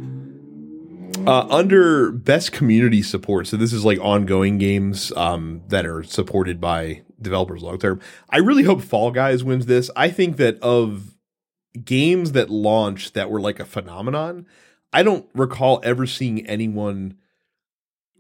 Uh, 1.28 1.46
under 1.50 2.12
best 2.12 2.52
community 2.52 3.02
support, 3.04 3.46
so 3.46 3.58
this 3.58 3.74
is 3.74 3.86
like 3.86 4.00
ongoing 4.00 4.58
games 4.58 5.12
um, 5.16 5.62
that 5.68 5.86
are 5.86 6.02
supported 6.02 6.60
by 6.60 7.04
developers 7.22 7.62
long 7.62 7.78
term. 7.78 8.00
I 8.30 8.38
really 8.38 8.64
hope 8.64 8.82
Fall 8.82 9.12
Guys 9.12 9.44
wins 9.44 9.68
this. 9.68 9.92
I 9.96 10.10
think 10.10 10.38
that 10.38 10.60
of 10.64 11.16
games 11.84 12.32
that 12.32 12.50
launched 12.50 13.14
that 13.14 13.30
were 13.30 13.42
like 13.42 13.60
a 13.60 13.66
phenomenon, 13.66 14.48
I 14.92 15.04
don't 15.04 15.28
recall 15.36 15.82
ever 15.84 16.08
seeing 16.08 16.48
anyone 16.48 17.18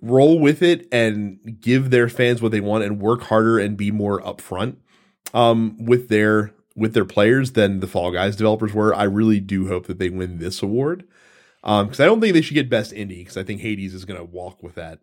roll 0.01 0.39
with 0.39 0.61
it 0.61 0.87
and 0.91 1.57
give 1.59 1.89
their 1.89 2.09
fans 2.09 2.41
what 2.41 2.51
they 2.51 2.61
want 2.61 2.83
and 2.83 3.01
work 3.01 3.23
harder 3.23 3.59
and 3.59 3.75
be 3.75 3.91
more 3.91 4.21
upfront 4.21 4.77
um, 5.33 5.77
with 5.83 6.09
their 6.09 6.53
with 6.75 6.93
their 6.93 7.05
players 7.05 7.53
than 7.53 7.79
the 7.79 7.87
Fall 7.87 8.11
Guys 8.11 8.35
developers 8.35 8.73
were. 8.73 8.93
I 8.93 9.03
really 9.03 9.39
do 9.39 9.67
hope 9.67 9.87
that 9.87 9.99
they 9.99 10.09
win 10.09 10.37
this 10.37 10.61
award 10.61 11.05
because 11.61 11.99
um, 11.99 12.03
I 12.03 12.05
don't 12.05 12.21
think 12.21 12.33
they 12.33 12.41
should 12.41 12.53
get 12.53 12.69
best 12.69 12.93
indie 12.93 13.19
because 13.19 13.37
I 13.37 13.43
think 13.43 13.61
Hades 13.61 13.93
is 13.93 14.05
going 14.05 14.19
to 14.19 14.25
walk 14.25 14.63
with 14.63 14.75
that 14.75 14.99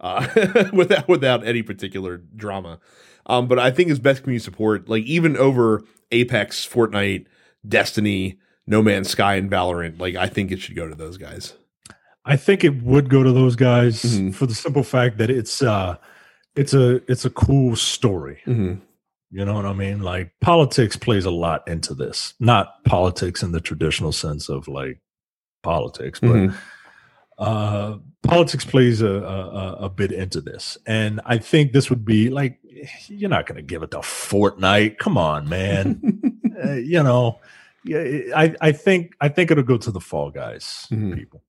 uh, 0.00 0.26
without 0.72 1.08
without 1.08 1.46
any 1.46 1.62
particular 1.62 2.18
drama. 2.18 2.80
Um, 3.26 3.46
but 3.46 3.58
I 3.58 3.70
think 3.70 3.88
his 3.88 4.00
best 4.00 4.22
community 4.22 4.44
support, 4.44 4.88
like 4.88 5.04
even 5.04 5.36
over 5.36 5.84
Apex, 6.10 6.66
Fortnite, 6.66 7.26
Destiny, 7.66 8.38
No 8.66 8.82
Man's 8.82 9.10
Sky, 9.10 9.36
and 9.36 9.50
Valorant, 9.50 10.00
like 10.00 10.16
I 10.16 10.26
think 10.26 10.50
it 10.50 10.60
should 10.60 10.76
go 10.76 10.88
to 10.88 10.94
those 10.94 11.16
guys. 11.16 11.54
I 12.24 12.36
think 12.36 12.64
it 12.64 12.82
would 12.82 13.08
go 13.08 13.22
to 13.22 13.32
those 13.32 13.56
guys 13.56 14.02
mm-hmm. 14.02 14.30
for 14.30 14.46
the 14.46 14.54
simple 14.54 14.84
fact 14.84 15.18
that 15.18 15.30
it's 15.30 15.62
uh 15.62 15.96
it's 16.54 16.74
a 16.74 16.96
it's 17.10 17.24
a 17.24 17.30
cool 17.30 17.76
story. 17.76 18.40
Mm-hmm. 18.46 18.74
You 19.30 19.44
know 19.46 19.54
what 19.54 19.64
I 19.64 19.72
mean? 19.72 20.02
Like 20.02 20.32
politics 20.40 20.96
plays 20.96 21.24
a 21.24 21.30
lot 21.30 21.66
into 21.66 21.94
this. 21.94 22.34
Not 22.38 22.84
politics 22.84 23.42
in 23.42 23.52
the 23.52 23.60
traditional 23.60 24.12
sense 24.12 24.48
of 24.48 24.68
like 24.68 25.00
politics, 25.62 26.20
but 26.20 26.28
mm-hmm. 26.28 26.56
uh 27.38 27.98
politics 28.22 28.64
plays 28.64 29.02
a, 29.02 29.08
a, 29.08 29.76
a 29.80 29.88
bit 29.88 30.12
into 30.12 30.40
this. 30.40 30.78
And 30.86 31.20
I 31.24 31.38
think 31.38 31.72
this 31.72 31.90
would 31.90 32.04
be 32.04 32.30
like 32.30 32.58
you're 33.08 33.30
not 33.30 33.46
going 33.46 33.56
to 33.56 33.62
give 33.62 33.82
it 33.82 33.90
to 33.92 33.98
Fortnite. 33.98 34.98
Come 34.98 35.18
on, 35.18 35.48
man. 35.48 36.40
uh, 36.64 36.72
you 36.72 37.02
know, 37.02 37.40
I 37.86 38.54
I 38.60 38.72
think 38.72 39.14
I 39.20 39.28
think 39.28 39.50
it'll 39.50 39.64
go 39.64 39.78
to 39.78 39.90
the 39.90 40.00
Fall 40.00 40.30
Guys 40.30 40.86
mm-hmm. 40.90 41.14
people. 41.14 41.42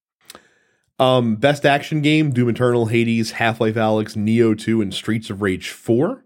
Um, 0.99 1.35
best 1.35 1.65
action 1.65 2.01
game: 2.01 2.31
Doom 2.31 2.49
Eternal, 2.49 2.87
Hades, 2.87 3.31
Half 3.31 3.61
Life, 3.61 3.75
Alyx, 3.75 4.15
Nioh 4.15 4.57
Two, 4.57 4.81
and 4.81 4.93
Streets 4.93 5.29
of 5.29 5.41
Rage 5.41 5.69
Four. 5.69 6.23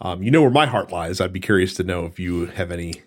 Um, 0.00 0.22
you 0.22 0.30
know 0.30 0.42
where 0.42 0.50
my 0.50 0.66
heart 0.66 0.90
lies. 0.90 1.20
I'd 1.20 1.32
be 1.32 1.40
curious 1.40 1.74
to 1.74 1.84
know 1.84 2.06
if 2.06 2.18
you 2.18 2.46
have 2.46 2.70
any. 2.70 3.02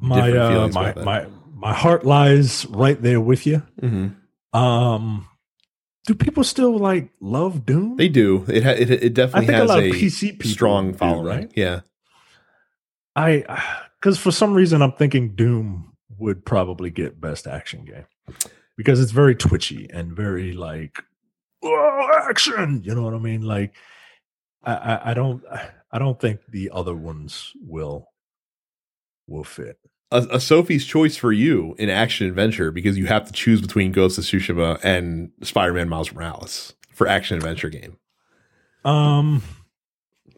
My 0.00 0.32
uh, 0.32 0.68
my 0.68 0.94
my 0.94 1.26
my 1.56 1.72
heart 1.72 2.04
lies 2.04 2.66
right 2.66 3.00
there 3.00 3.20
with 3.20 3.46
you. 3.46 3.62
Mm-hmm. 3.80 4.56
Um, 4.56 5.26
do 6.06 6.14
people 6.14 6.44
still 6.44 6.76
like 6.76 7.08
love 7.18 7.64
Doom? 7.64 7.96
They 7.96 8.08
do. 8.08 8.44
It 8.46 8.62
ha- 8.62 8.70
it, 8.70 8.90
it 8.90 9.14
definitely 9.14 9.54
has 9.54 9.70
a, 9.70 9.78
a 9.78 9.90
PC 9.90 10.44
strong 10.44 10.92
following, 10.92 11.24
right? 11.24 11.52
Yeah. 11.56 11.80
I 13.16 13.44
because 14.00 14.18
for 14.18 14.30
some 14.30 14.52
reason 14.52 14.82
I'm 14.82 14.92
thinking 14.92 15.34
Doom 15.34 15.96
would 16.18 16.44
probably 16.44 16.90
get 16.90 17.20
best 17.20 17.46
action 17.46 17.84
game 17.84 18.06
because 18.76 19.00
it's 19.00 19.12
very 19.12 19.34
twitchy 19.34 19.88
and 19.90 20.12
very 20.12 20.52
like 20.52 21.02
oh, 21.64 22.10
action. 22.28 22.82
You 22.84 22.94
know 22.94 23.02
what 23.02 23.14
I 23.14 23.18
mean? 23.18 23.42
Like 23.42 23.74
I, 24.62 24.74
I, 24.74 25.10
I 25.10 25.14
don't 25.14 25.42
I 25.90 25.98
don't 25.98 26.20
think 26.20 26.40
the 26.46 26.70
other 26.70 26.94
ones 26.94 27.52
will 27.60 28.10
will 29.26 29.44
fit. 29.44 29.78
A, 30.12 30.26
a, 30.32 30.40
Sophie's 30.40 30.86
choice 30.86 31.16
for 31.16 31.32
you 31.32 31.74
in 31.78 31.90
action 31.90 32.28
adventure 32.28 32.70
because 32.70 32.96
you 32.96 33.06
have 33.06 33.26
to 33.26 33.32
choose 33.32 33.60
between 33.60 33.90
Ghost 33.90 34.18
of 34.18 34.24
Tsushima 34.24 34.78
and 34.84 35.32
Spider-Man 35.42 35.88
Miles 35.88 36.12
Morales 36.12 36.74
for 36.92 37.08
action 37.08 37.36
adventure 37.36 37.68
game. 37.68 37.98
Um, 38.84 39.42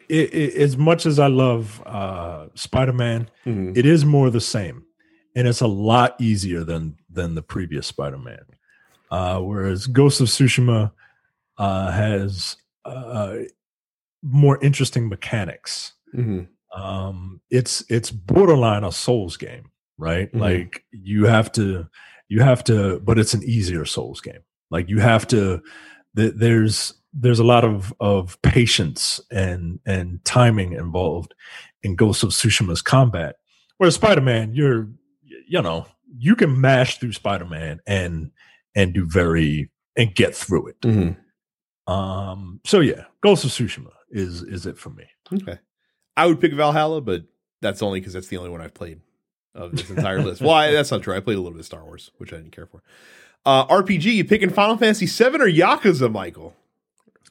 it, 0.09 0.33
it, 0.33 0.55
as 0.55 0.79
much 0.79 1.05
as 1.05 1.19
I 1.19 1.27
love 1.27 1.83
uh, 1.85 2.47
Spider-Man, 2.55 3.31
mm-hmm. 3.45 3.73
it 3.77 3.85
is 3.85 4.07
more 4.07 4.31
the 4.31 4.41
same 4.41 4.87
and 5.39 5.47
it's 5.47 5.61
a 5.61 5.69
lot 5.69 6.21
easier 6.21 6.65
than 6.65 6.97
than 7.09 7.37
the 7.37 7.43
previous 7.43 7.87
Spider-Man. 7.87 8.45
Uh, 9.09 9.39
whereas 9.39 9.87
Ghost 9.87 10.21
of 10.21 10.27
Tsushima 10.27 10.91
uh, 11.57 11.93
has 11.93 12.57
uh, 12.85 13.37
more 14.21 14.59
interesting 14.63 15.09
mechanics. 15.09 15.93
Mm-hmm. 16.13 16.41
Um, 16.79 17.41
it's 17.51 17.85
it's 17.89 18.11
borderline 18.11 18.85
a 18.85 18.93
Souls 18.93 19.37
game, 19.37 19.71
right? 19.97 20.29
Mm-hmm. 20.29 20.41
Like 20.41 20.85
you 20.93 21.27
have 21.27 21.51
to 21.53 21.89
you 22.29 22.43
have 22.43 22.63
to, 22.65 23.01
but 23.01 23.19
it's 23.19 23.35
an 23.35 23.43
easier 23.43 23.85
Souls 23.85 24.21
game. 24.21 24.43
Like 24.71 24.89
you 24.89 25.01
have 25.01 25.27
to. 25.29 25.63
Th- 26.17 26.35
there's 26.35 26.95
there's 27.13 27.39
a 27.39 27.45
lot 27.45 27.65
of 27.65 27.93
of 28.01 28.41
patience 28.43 29.21
and 29.31 29.81
and 29.87 30.25
timing 30.25 30.73
involved 30.73 31.35
in 31.83 31.97
Ghost 31.97 32.23
of 32.23 32.31
Tsushima's 32.31 32.83
combat. 32.83 33.37
Whereas 33.79 33.95
Spider 33.95 34.21
Man, 34.21 34.55
you're 34.55 34.89
you 35.49 35.63
know, 35.63 35.87
you 36.17 36.37
can 36.37 36.61
mash 36.61 36.99
through 36.99 37.13
Spider 37.13 37.47
Man 37.47 37.81
and 37.87 38.31
and 38.75 38.93
do 38.93 39.07
very 39.07 39.71
and 39.97 40.15
get 40.15 40.35
through 40.35 40.69
it. 40.69 40.81
Mm-hmm. 40.83 41.93
Um. 41.93 42.61
So 42.65 42.81
yeah, 42.81 43.05
Ghost 43.23 43.45
of 43.45 43.51
Tsushima 43.51 43.93
is 44.11 44.43
is 44.43 44.67
it 44.67 44.79
for 44.79 44.91
me. 44.91 45.05
Okay, 45.33 45.59
I 46.19 46.27
would 46.27 46.41
pick 46.41 46.53
Valhalla, 46.53 47.01
but 47.01 47.25
that's 47.61 47.83
only 47.83 48.01
because 48.01 48.13
that's 48.13 48.29
the 48.29 48.37
only 48.37 48.51
one 48.51 48.61
I've 48.61 48.75
played 48.75 49.01
of 49.55 49.73
this 49.73 49.89
entire 49.91 50.23
list. 50.23 50.41
Well, 50.41 50.53
I, 50.53 50.71
that's 50.71 50.91
not 50.91 51.03
true. 51.03 51.17
I 51.17 51.21
played 51.21 51.37
a 51.37 51.41
little 51.41 51.53
bit 51.53 51.61
of 51.61 51.67
Star 51.67 51.85
Wars, 51.85 52.11
which 52.19 52.33
I 52.33 52.37
didn't 52.37 52.53
care 52.53 52.67
for. 52.67 52.83
Uh, 53.47 53.67
RPG, 53.67 54.05
you 54.05 54.25
picking 54.25 54.51
Final 54.51 54.77
Fantasy 54.77 55.07
Seven 55.07 55.41
or 55.41 55.49
Yakuza, 55.49 56.11
Michael? 56.13 56.55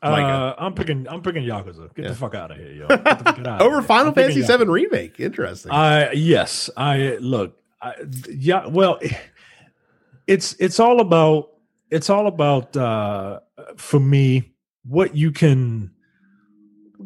Uh, 0.02 0.54
I'm 0.58 0.74
picking. 0.74 1.08
I'm 1.08 1.22
picking 1.22 1.44
Yakuza. 1.44 1.94
Get 1.96 2.06
yeah. 2.06 2.10
the 2.10 2.16
fuck 2.16 2.36
out 2.36 2.52
of 2.52 2.58
here, 2.58 2.72
yo. 2.72 3.58
Over 3.60 3.82
Final 3.82 4.14
Fantasy 4.14 4.44
Seven 4.44 4.70
remake. 4.70 5.20
Interesting. 5.20 5.72
I 5.72 6.12
yes. 6.12 6.70
I 6.78 7.18
look 7.20 7.58
yeah, 8.30 8.68
well, 8.68 9.00
it's 10.28 10.56
it's 10.60 10.80
all 10.80 11.00
about 11.00 11.52
it's 11.90 12.10
all 12.10 12.28
about 12.28 12.76
uh, 12.76 13.40
for 13.76 14.00
me 14.00 14.54
what 14.84 15.16
you 15.16 15.32
can 15.32 15.92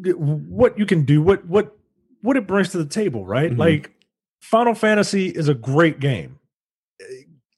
what 0.04 0.78
you 0.78 0.86
can 0.86 1.04
do 1.04 1.22
what 1.22 1.44
what 1.46 1.76
what 2.22 2.36
it 2.36 2.46
brings 2.46 2.70
to 2.70 2.78
the 2.78 2.86
table, 2.86 3.24
right? 3.26 3.50
Mm-hmm. 3.50 3.60
Like 3.60 3.92
Final 4.40 4.74
Fantasy 4.74 5.28
is 5.28 5.48
a 5.48 5.54
great 5.54 6.00
game. 6.00 6.38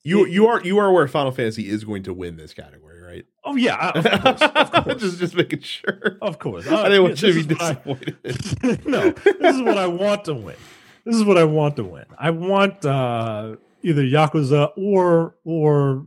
You 0.02 0.26
you 0.26 0.46
are 0.46 0.62
you 0.62 0.78
are 0.78 0.86
aware 0.86 1.06
Final 1.08 1.32
Fantasy 1.32 1.68
is 1.68 1.84
going 1.84 2.02
to 2.04 2.12
win 2.12 2.36
this 2.36 2.52
category, 2.54 3.00
right? 3.00 3.24
Oh 3.44 3.56
yeah, 3.56 3.90
of 3.94 4.04
course. 4.04 4.42
Of 4.74 4.84
course. 4.84 5.00
just 5.00 5.18
just 5.18 5.34
making 5.34 5.60
sure. 5.60 6.18
Of 6.20 6.38
course, 6.38 6.66
uh, 6.66 6.82
I 6.82 6.88
didn't 6.88 7.02
want 7.04 7.22
you 7.22 7.32
to 7.32 7.48
be 7.48 7.54
disappointed. 7.54 8.16
I, 8.24 8.78
no, 8.86 9.10
this 9.10 9.56
is 9.56 9.62
what 9.62 9.78
I 9.78 9.86
want 9.86 10.24
to 10.26 10.34
win 10.34 10.56
this 11.04 11.16
is 11.16 11.24
what 11.24 11.38
I 11.38 11.44
want 11.44 11.76
to 11.76 11.84
win. 11.84 12.06
I 12.18 12.30
want 12.30 12.84
uh, 12.84 13.56
either 13.82 14.02
Yakuza 14.02 14.72
or 14.76 15.36
or 15.44 16.06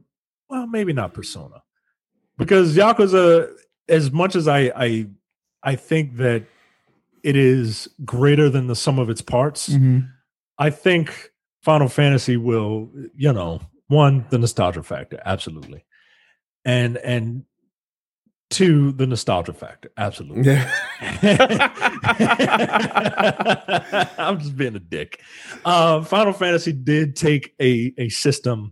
well, 0.50 0.68
maybe 0.68 0.94
not 0.94 1.14
Persona, 1.14 1.64
because 2.38 2.76
Yakuza, 2.76 3.52
as 3.88 4.12
much 4.12 4.36
as 4.36 4.48
I 4.48 4.72
I 4.76 5.08
I 5.68 5.76
think 5.76 6.16
that 6.16 6.46
it 7.24 7.36
is 7.36 7.90
greater 8.06 8.50
than 8.50 8.68
the 8.68 8.76
sum 8.76 9.00
of 9.00 9.10
its 9.10 9.22
parts, 9.22 9.68
mm-hmm. 9.68 10.08
I 10.58 10.70
think 10.70 11.34
Final 11.62 11.90
Fantasy 11.90 12.38
will, 12.38 12.90
you 13.14 13.34
know, 13.34 13.60
one 13.88 14.26
the 14.30 14.38
nostalgia 14.38 14.82
factor, 14.82 15.22
absolutely, 15.26 15.84
and 16.64 16.96
and 16.96 17.44
to 18.52 18.94
the 18.94 19.06
nostalgia 19.06 19.52
factor. 19.52 19.92
Absolutely. 19.98 20.54
Yeah. 20.54 20.72
I'm 24.18 24.40
just 24.40 24.56
being 24.56 24.78
a 24.78 24.80
dick. 24.80 25.22
Uh, 25.66 26.02
Final 26.02 26.32
Fantasy 26.32 26.72
did 26.72 27.18
take 27.18 27.54
a, 27.60 27.94
a 27.98 28.08
system 28.08 28.72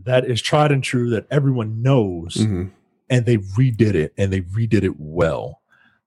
that 0.00 0.26
is 0.26 0.42
tried 0.42 0.72
and 0.72 0.84
true 0.84 1.08
that 1.08 1.26
everyone 1.30 1.80
knows, 1.80 2.34
mm-hmm. 2.34 2.64
and 3.08 3.24
they 3.24 3.38
redid 3.38 3.94
it 3.94 4.12
and 4.18 4.30
they 4.30 4.42
redid 4.42 4.82
it 4.82 4.96
well. 4.98 5.62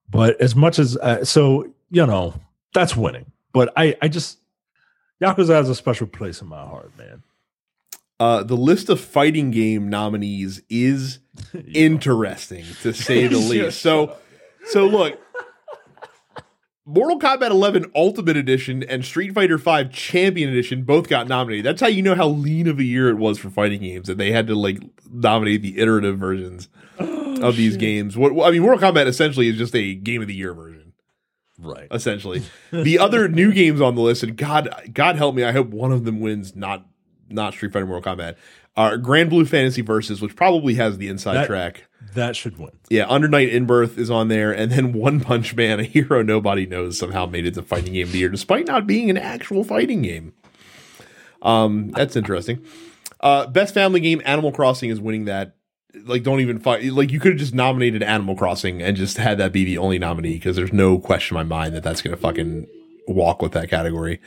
But 0.10 0.40
as 0.42 0.56
much 0.56 0.80
as 0.80 0.98
uh, 0.98 1.26
so, 1.26 1.74
you 1.90 2.06
know, 2.06 2.34
that's 2.74 2.96
winning. 2.96 3.32
But 3.54 3.74
I, 3.76 3.96
I 4.02 4.08
just 4.08 4.40
Yakuza 5.22 5.50
has 5.50 5.70
a 5.70 5.76
special 5.76 6.08
place 6.08 6.42
in 6.42 6.48
my 6.48 6.64
heart, 6.66 6.98
man. 6.98 7.24
Uh, 8.20 8.44
the 8.44 8.58
list 8.58 8.90
of 8.90 9.00
fighting 9.00 9.52
game 9.52 9.90
nominees 9.90 10.62
is 10.70 11.20
interesting 11.74 12.66
to 12.82 12.94
say 12.94 13.28
the 13.28 13.38
least. 13.38 13.82
So, 13.82 14.18
so 14.66 14.88
look, 14.88 15.20
Mortal 16.86 17.20
Kombat 17.20 17.52
11 17.52 17.92
Ultimate 17.96 18.38
Edition 18.38 18.82
and 18.82 19.04
Street 19.04 19.34
Fighter 19.34 19.58
5 19.58 19.92
Champion 19.92 20.50
Edition 20.50 20.84
both 20.84 21.10
got 21.10 21.28
nominated. 21.28 21.66
That's 21.66 21.82
how 21.82 21.88
you 21.88 22.02
know 22.02 22.16
how 22.16 22.28
lean 22.28 22.68
of 22.68 22.80
a 22.80 22.84
year 22.84 23.10
it 23.10 23.18
was 23.18 23.38
for 23.38 23.50
fighting 23.50 23.82
games 23.82 24.08
that 24.08 24.18
they 24.18 24.32
had 24.32 24.48
to 24.48 24.56
like 24.56 24.80
nominate 25.12 25.62
the 25.62 25.78
iterative 25.80 26.18
versions 26.18 26.70
of 27.42 27.56
these 27.56 27.74
shit. 27.74 27.80
games. 27.80 28.18
What 28.18 28.32
I 28.46 28.52
mean, 28.52 28.62
Mortal 28.62 28.92
Kombat 28.92 29.08
essentially 29.08 29.48
is 29.48 29.58
just 29.58 29.76
a 29.76 29.94
game 29.94 30.22
of 30.22 30.28
the 30.28 30.36
year 30.36 30.54
version. 30.54 30.94
Right. 31.60 31.88
Essentially. 31.92 32.44
the 32.72 33.00
other 33.00 33.28
new 33.28 33.52
games 33.52 33.82
on 33.82 33.96
the 33.96 34.02
list, 34.02 34.24
and 34.24 34.36
God 34.38 34.70
God 34.94 35.16
help 35.16 35.36
me, 35.36 35.44
I 35.44 35.52
hope 35.52 35.68
one 35.70 35.92
of 35.92 36.06
them 36.06 36.20
wins, 36.20 36.56
not 36.56 36.86
not 37.30 37.54
Street 37.54 37.74
Fighter 37.74 37.86
Mortal 37.86 38.16
Kombat. 38.16 38.36
Our 38.76 38.98
Granblue 39.00 39.48
Fantasy 39.48 39.82
Versus, 39.82 40.22
which 40.22 40.36
probably 40.36 40.76
has 40.76 41.00
the 41.00 41.08
inside 41.08 41.34
that, 41.34 41.48
track. 41.48 41.86
That 42.14 42.36
should 42.36 42.60
win. 42.60 42.72
Yeah, 42.90 43.08
Under 43.10 43.28
Night 43.28 43.50
in 43.50 43.66
Birth 43.66 43.98
is 43.98 44.12
on 44.12 44.28
there, 44.28 44.52
and 44.52 44.72
then 44.72 44.94
One 44.94 45.20
Punch 45.20 45.56
Man, 45.56 45.80
a 45.80 45.84
hero 45.84 46.22
nobody 46.22 46.68
knows, 46.68 46.98
somehow 46.98 47.26
made 47.26 47.48
it 47.48 47.56
to 47.56 47.64
fighting 47.64 47.94
game 47.94 48.06
of 48.06 48.12
the 48.12 48.20
year, 48.20 48.30
despite 48.30 48.68
not 48.68 48.86
being 48.86 49.10
an 49.10 49.18
actual 49.18 49.64
fighting 49.64 50.04
game. 50.04 50.34
Um, 51.42 51.90
that's 51.90 52.16
interesting. 52.16 52.64
Uh, 53.20 53.48
best 53.48 53.74
family 53.74 54.00
game, 54.00 54.22
Animal 54.26 54.52
Crossing 54.52 54.92
is 54.92 55.02
winning 55.02 55.26
that. 55.26 55.57
Like, 56.06 56.24
don't 56.24 56.40
even 56.42 56.60
fight. 56.60 56.84
Like, 56.94 57.12
you 57.12 57.20
could 57.20 57.32
have 57.34 57.40
just 57.40 57.54
nominated 57.54 58.04
Animal 58.04 58.36
Crossing 58.36 58.82
and 58.82 58.96
just 58.98 59.18
had 59.18 59.38
that 59.40 59.52
be 59.52 59.64
the 59.66 59.78
only 59.78 59.98
nominee 60.00 60.34
because 60.34 60.56
there's 60.56 60.74
no 60.74 61.00
question 61.00 61.38
in 61.38 61.48
my 61.48 61.56
mind 61.58 61.76
that 61.76 61.84
that's 61.84 62.02
going 62.02 62.16
to 62.16 62.22
fucking 62.22 62.68
walk 63.08 63.42
with 63.42 63.54
that 63.54 63.70
category. 63.70 64.20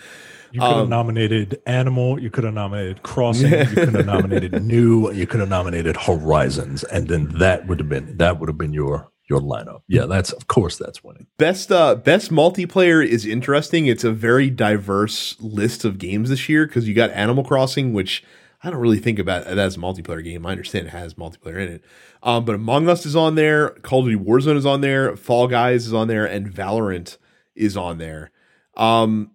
You 0.52 0.60
could 0.60 0.66
have 0.68 0.76
Um, 0.78 0.88
nominated 0.88 1.60
Animal. 1.66 2.20
You 2.20 2.28
could 2.30 2.42
have 2.44 2.54
nominated 2.54 3.02
Crossing. 3.04 3.52
You 3.52 3.66
could 3.66 3.94
have 3.94 4.06
nominated 4.14 4.62
New. 4.64 5.12
You 5.12 5.26
could 5.26 5.38
have 5.40 5.48
nominated 5.48 5.96
Horizons, 5.96 6.82
and 6.84 7.06
then 7.08 7.28
that 7.38 7.66
would 7.68 7.78
have 7.78 7.88
been 7.88 8.16
that 8.16 8.40
would 8.40 8.48
have 8.48 8.58
been 8.58 8.72
your 8.72 9.08
your 9.28 9.38
lineup. 9.40 9.82
Yeah, 9.86 10.06
that's 10.06 10.32
of 10.32 10.48
course 10.48 10.76
that's 10.76 11.04
winning. 11.04 11.28
Best 11.38 11.70
uh 11.70 11.94
best 11.94 12.32
multiplayer 12.32 13.06
is 13.06 13.24
interesting. 13.24 13.86
It's 13.86 14.02
a 14.02 14.10
very 14.10 14.50
diverse 14.50 15.36
list 15.38 15.84
of 15.84 15.98
games 15.98 16.30
this 16.30 16.48
year 16.48 16.66
because 16.66 16.88
you 16.88 16.94
got 16.94 17.10
Animal 17.10 17.44
Crossing, 17.44 17.92
which 17.92 18.24
I 18.62 18.70
don't 18.70 18.80
really 18.80 18.98
think 18.98 19.18
about 19.18 19.44
that 19.46 19.58
as 19.58 19.76
a 19.76 19.78
multiplayer 19.78 20.22
game. 20.22 20.44
I 20.44 20.50
understand 20.50 20.86
it 20.86 20.90
has 20.90 21.14
multiplayer 21.14 21.56
in 21.66 21.72
it. 21.72 21.84
Um, 22.22 22.44
but 22.44 22.54
Among 22.54 22.88
Us 22.88 23.06
is 23.06 23.16
on 23.16 23.34
there, 23.34 23.70
Call 23.70 24.00
of 24.00 24.06
Duty 24.06 24.22
Warzone 24.22 24.56
is 24.56 24.66
on 24.66 24.82
there, 24.82 25.16
Fall 25.16 25.46
Guys 25.48 25.86
is 25.86 25.94
on 25.94 26.08
there, 26.08 26.26
and 26.26 26.52
Valorant 26.52 27.16
is 27.54 27.76
on 27.76 27.98
there. 27.98 28.30
Um 28.76 29.30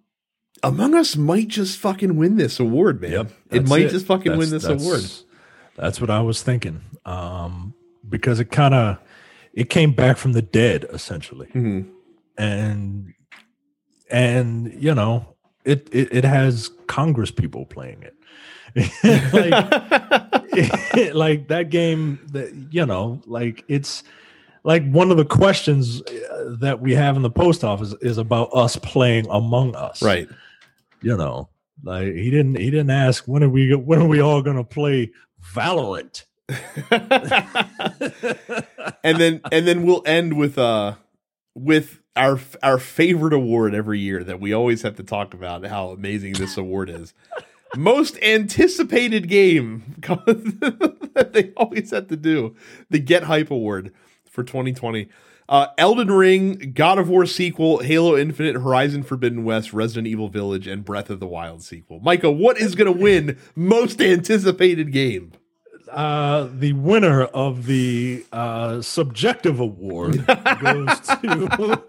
Among 0.62 0.94
Us 0.94 1.16
might 1.16 1.48
just 1.48 1.78
fucking 1.78 2.16
win 2.16 2.36
this 2.36 2.58
award, 2.58 3.00
man. 3.02 3.12
it 3.26 3.28
that's 3.50 3.68
might 3.68 3.88
just 3.90 4.06
fucking 4.06 4.32
That's- 4.32 4.38
win 4.38 4.50
this 4.50 4.62
that's- 4.62 4.82
award. 4.84 5.02
That's 5.76 6.00
what 6.00 6.08
I 6.08 6.20
was 6.22 6.42
thinking. 6.42 6.80
Um, 7.04 7.74
because 8.08 8.40
it 8.40 8.50
kind 8.50 8.72
of 8.74 8.98
it 9.52 9.68
came 9.68 9.92
back 9.92 10.16
from 10.16 10.32
the 10.32 10.40
dead 10.42 10.86
essentially, 10.90 11.48
Mhm. 11.54 11.88
and 12.38 13.12
and 14.10 14.72
you 14.82 14.94
know 14.94 15.34
it 15.64 15.88
it, 15.92 16.08
it 16.12 16.24
has 16.24 16.70
Congress 16.86 17.30
people 17.30 17.66
playing 17.66 18.02
it. 18.02 18.15
like 19.04 19.52
like 21.14 21.48
that 21.48 21.68
game 21.70 22.20
that 22.32 22.52
you 22.70 22.84
know 22.86 23.20
like 23.26 23.64
it's 23.68 24.02
like 24.64 24.86
one 24.90 25.10
of 25.10 25.16
the 25.16 25.24
questions 25.24 26.02
uh, 26.02 26.54
that 26.60 26.80
we 26.80 26.94
have 26.94 27.16
in 27.16 27.22
the 27.22 27.30
post 27.30 27.64
office 27.64 27.94
is 28.02 28.18
about 28.18 28.50
us 28.52 28.76
playing 28.76 29.26
among 29.30 29.74
us 29.76 30.02
Right. 30.02 30.28
you 31.02 31.16
know 31.16 31.48
like 31.82 32.12
he 32.14 32.30
didn't 32.30 32.56
he 32.58 32.70
didn't 32.70 32.90
ask 32.90 33.24
when 33.26 33.42
are 33.42 33.48
we 33.48 33.74
when 33.74 34.00
are 34.02 34.06
we 34.08 34.20
all 34.20 34.42
gonna 34.42 34.64
play 34.64 35.10
valorant 35.54 36.24
and 39.02 39.18
then 39.18 39.40
and 39.52 39.66
then 39.66 39.82
we'll 39.84 40.02
end 40.06 40.36
with 40.36 40.58
uh 40.58 40.94
with 41.54 42.00
our 42.14 42.38
our 42.62 42.78
favorite 42.78 43.32
award 43.32 43.74
every 43.74 43.98
year 44.00 44.22
that 44.24 44.40
we 44.40 44.52
always 44.52 44.82
have 44.82 44.96
to 44.96 45.02
talk 45.02 45.34
about 45.34 45.64
how 45.66 45.88
amazing 45.90 46.32
this 46.34 46.56
award 46.56 46.88
is. 46.88 47.12
Most 47.74 48.16
anticipated 48.22 49.28
game 49.28 49.96
that 50.00 51.30
they 51.32 51.52
always 51.56 51.90
had 51.90 52.08
to 52.10 52.16
do. 52.16 52.54
The 52.90 52.98
Get 52.98 53.24
Hype 53.24 53.50
Award 53.50 53.92
for 54.30 54.44
2020. 54.44 55.08
Uh, 55.48 55.68
Elden 55.78 56.10
Ring, 56.10 56.72
God 56.74 56.98
of 56.98 57.08
War 57.08 57.24
sequel, 57.24 57.78
Halo 57.78 58.16
Infinite, 58.16 58.56
Horizon 58.56 59.04
Forbidden 59.04 59.44
West, 59.44 59.72
Resident 59.72 60.06
Evil 60.08 60.28
Village, 60.28 60.66
and 60.66 60.84
Breath 60.84 61.08
of 61.08 61.20
the 61.20 61.26
Wild 61.26 61.62
sequel. 61.62 62.00
Micah, 62.00 62.30
what 62.30 62.58
is 62.58 62.74
going 62.74 62.92
to 62.92 63.00
win 63.00 63.38
most 63.54 64.00
anticipated 64.00 64.92
game? 64.92 65.32
uh 65.88 66.48
the 66.52 66.72
winner 66.72 67.22
of 67.26 67.66
the 67.66 68.26
uh 68.32 68.82
subjective 68.82 69.60
award 69.60 70.26
goes 70.60 71.00
to 71.00 71.80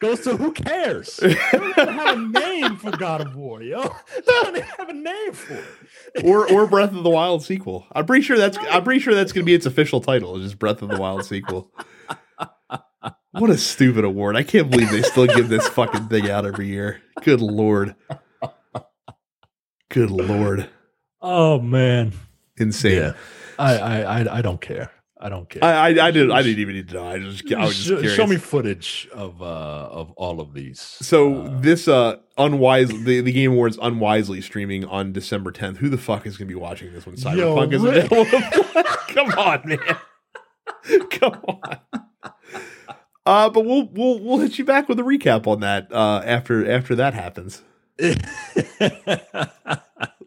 goes 0.00 0.20
to 0.20 0.36
who 0.36 0.52
cares 0.52 1.16
they 1.22 1.34
don't 1.52 1.70
even 1.78 1.88
have 1.94 2.16
a 2.16 2.20
name 2.20 2.76
for 2.76 2.90
god 2.96 3.20
of 3.20 3.34
war 3.36 3.62
yo 3.62 3.82
they 4.16 4.22
don't 4.26 4.56
even 4.56 4.68
have 4.78 4.88
a 4.88 4.92
name 4.92 5.32
for 5.32 5.54
it 5.54 6.24
or 6.24 6.50
or 6.50 6.66
Breath 6.66 6.92
of 6.94 7.02
the 7.02 7.10
Wild 7.10 7.42
sequel. 7.44 7.86
I'm 7.92 8.06
pretty 8.06 8.22
sure 8.22 8.38
that's 8.38 8.56
I'm 8.70 8.82
pretty 8.82 9.00
sure 9.00 9.14
that's 9.14 9.32
going 9.32 9.44
to 9.44 9.46
be 9.46 9.54
its 9.54 9.66
official 9.66 10.00
title. 10.00 10.34
It's 10.36 10.44
just 10.44 10.58
Breath 10.58 10.80
of 10.82 10.88
the 10.88 10.98
Wild 10.98 11.24
sequel. 11.24 11.70
What 13.32 13.50
a 13.50 13.58
stupid 13.58 14.04
award! 14.04 14.34
I 14.36 14.42
can't 14.42 14.70
believe 14.70 14.90
they 14.90 15.02
still 15.02 15.26
give 15.26 15.48
this 15.48 15.68
fucking 15.68 16.08
thing 16.08 16.30
out 16.30 16.46
every 16.46 16.66
year. 16.68 17.02
Good 17.22 17.40
lord. 17.42 17.94
Good 19.90 20.10
lord. 20.10 20.68
oh 21.20 21.60
man 21.60 22.12
Insane. 22.56 22.98
yeah 22.98 23.12
I, 23.58 23.76
I 23.78 24.00
i 24.20 24.38
i 24.38 24.42
don't 24.42 24.60
care 24.60 24.90
i 25.20 25.28
don't 25.28 25.48
care 25.48 25.64
I, 25.64 25.88
I 25.88 26.06
I 26.06 26.10
did 26.10 26.30
I 26.30 26.42
didn't 26.42 26.60
even 26.60 26.74
need 26.76 26.88
to 26.88 26.94
know. 26.94 27.06
I 27.06 27.18
just 27.18 27.52
I 27.52 27.64
was 27.64 27.74
just 27.76 27.88
show, 27.88 27.94
curious. 27.96 28.14
show 28.14 28.26
me 28.26 28.36
footage 28.36 29.08
of 29.12 29.42
uh 29.42 29.44
of 29.44 30.12
all 30.12 30.40
of 30.40 30.54
these 30.54 30.80
So 30.80 31.42
Uh, 31.42 31.60
this 31.60 31.88
uh 31.88 32.16
unwise 32.36 32.88
the, 32.88 33.20
the 33.20 33.32
Game 33.32 33.52
Awards 33.52 33.78
unwisely 33.82 34.40
streaming 34.40 34.84
on 34.84 35.12
December 35.12 35.50
10th. 35.52 35.78
Who 35.78 35.88
the 35.88 35.98
fuck 35.98 36.24
is 36.26 36.36
going 36.36 36.46
to 36.48 36.54
be 36.54 36.60
watching 36.60 36.92
this 36.92 37.04
when 37.04 37.16
Yo, 37.16 37.56
Cyberpunk 37.56 37.72
is 37.72 37.82
Rick. 37.82 38.04
available? 38.10 38.82
Come 39.08 39.28
on, 39.38 39.62
man. 39.68 39.96
Come 41.10 41.40
on. 41.48 41.78
Uh, 43.26 43.50
but 43.50 43.64
we'll 43.64 43.88
we'll 43.92 44.20
we'll 44.20 44.38
hit 44.38 44.58
you 44.58 44.64
back 44.64 44.88
with 44.88 44.98
a 45.00 45.02
recap 45.02 45.46
on 45.46 45.60
that 45.60 45.92
uh, 45.92 46.22
after 46.24 46.70
after 46.70 46.94
that 46.94 47.12
happens. 47.14 47.62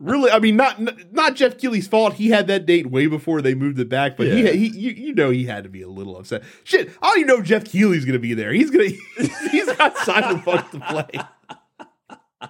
Really, 0.02 0.32
I 0.32 0.40
mean, 0.40 0.56
not 0.56 0.82
not 1.14 1.36
Geoff 1.36 1.58
Keighley's 1.60 1.88
fault. 1.88 2.16
He 2.16 2.30
had 2.30 2.48
that 2.48 2.66
date 2.66 2.88
way 2.90 3.06
before 3.06 3.42
they 3.42 3.54
moved 3.54 3.80
it 3.80 3.88
back, 3.88 4.18
but 4.18 4.26
Yeah. 4.28 4.50
he, 4.52 4.68
he 4.70 4.80
you, 4.80 4.92
you 4.92 5.14
know 5.14 5.30
he 5.30 5.46
had 5.46 5.64
to 5.64 5.70
be 5.70 5.84
a 5.84 5.88
little 5.88 6.18
upset. 6.18 6.44
Shit, 6.64 6.90
I 7.04 7.10
don't 7.10 7.18
even 7.20 7.28
know 7.28 7.38
if 7.40 7.46
Geoff 7.46 7.66
Keighley's 7.66 8.04
going 8.04 8.14
to 8.14 8.20
be 8.20 8.34
there. 8.34 8.52
He's 8.52 8.72
gonna 8.72 8.86
he's 9.52 9.72
got 9.74 9.96
Cyberpunk 9.98 10.72
to 10.72 10.80
play. 10.80 12.50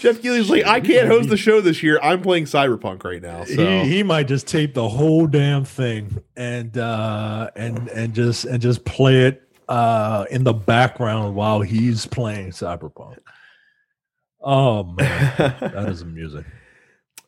Geoff 0.00 0.20
Keighley's 0.20 0.50
like, 0.50 0.66
I 0.66 0.80
can't 0.80 1.06
host 1.06 1.28
the 1.28 1.36
show 1.36 1.60
this 1.60 1.82
year. 1.82 1.98
I'm 2.02 2.22
playing 2.22 2.44
Cyberpunk 2.46 3.04
right 3.04 3.22
now. 3.22 3.44
So 3.44 3.54
he, 3.84 3.88
he 3.88 4.02
might 4.02 4.26
just 4.26 4.48
tape 4.48 4.74
the 4.74 4.88
whole 4.88 5.26
damn 5.28 5.64
thing 5.64 6.20
and 6.36 6.76
uh 6.76 7.50
and 7.54 7.88
and 7.88 8.12
just 8.12 8.44
and 8.44 8.60
just 8.60 8.84
play 8.84 9.26
it 9.26 9.48
uh 9.68 10.24
in 10.30 10.42
the 10.42 10.52
background 10.52 11.36
while 11.36 11.60
he's 11.60 12.04
playing 12.06 12.50
cyberpunk 12.50 13.18
oh 14.42 14.84
man 14.84 15.34
that 15.38 15.88
is 15.88 16.02
amusing 16.02 16.44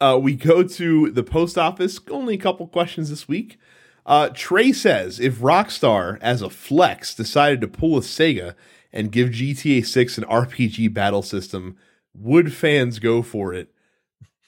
uh, 0.00 0.18
we 0.20 0.34
go 0.34 0.62
to 0.62 1.10
the 1.10 1.22
post 1.22 1.56
office. 1.56 1.98
Only 2.10 2.34
a 2.34 2.38
couple 2.38 2.66
questions 2.66 3.10
this 3.10 3.28
week. 3.28 3.58
Uh, 4.04 4.28
Trey 4.34 4.72
says 4.72 5.18
if 5.18 5.38
Rockstar, 5.38 6.18
as 6.20 6.42
a 6.42 6.50
flex, 6.50 7.14
decided 7.14 7.60
to 7.62 7.68
pull 7.68 7.92
with 7.92 8.04
Sega 8.04 8.54
and 8.92 9.10
give 9.10 9.30
GTA 9.30 9.86
6 9.86 10.18
an 10.18 10.24
RPG 10.24 10.92
battle 10.92 11.22
system, 11.22 11.76
would 12.12 12.52
fans 12.52 12.98
go 12.98 13.22
for 13.22 13.54
it? 13.54 13.70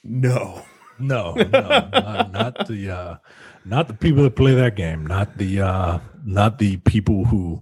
No. 0.03 0.63
no 0.99 1.33
no 1.33 1.45
not, 1.91 2.31
not 2.31 2.67
the 2.67 2.89
uh 2.89 3.15
not 3.65 3.87
the 3.87 3.93
people 3.93 4.23
that 4.23 4.35
play 4.35 4.55
that 4.55 4.75
game 4.75 5.05
not 5.05 5.37
the 5.37 5.61
uh 5.61 5.99
not 6.25 6.57
the 6.57 6.77
people 6.77 7.25
who 7.25 7.61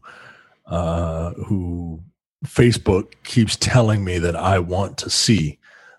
uh 0.68 1.32
who 1.48 2.00
facebook 2.46 3.14
keeps 3.24 3.56
telling 3.56 4.04
me 4.04 4.18
that 4.20 4.36
i 4.36 4.60
want 4.60 4.98
to 4.98 5.10
see 5.10 5.58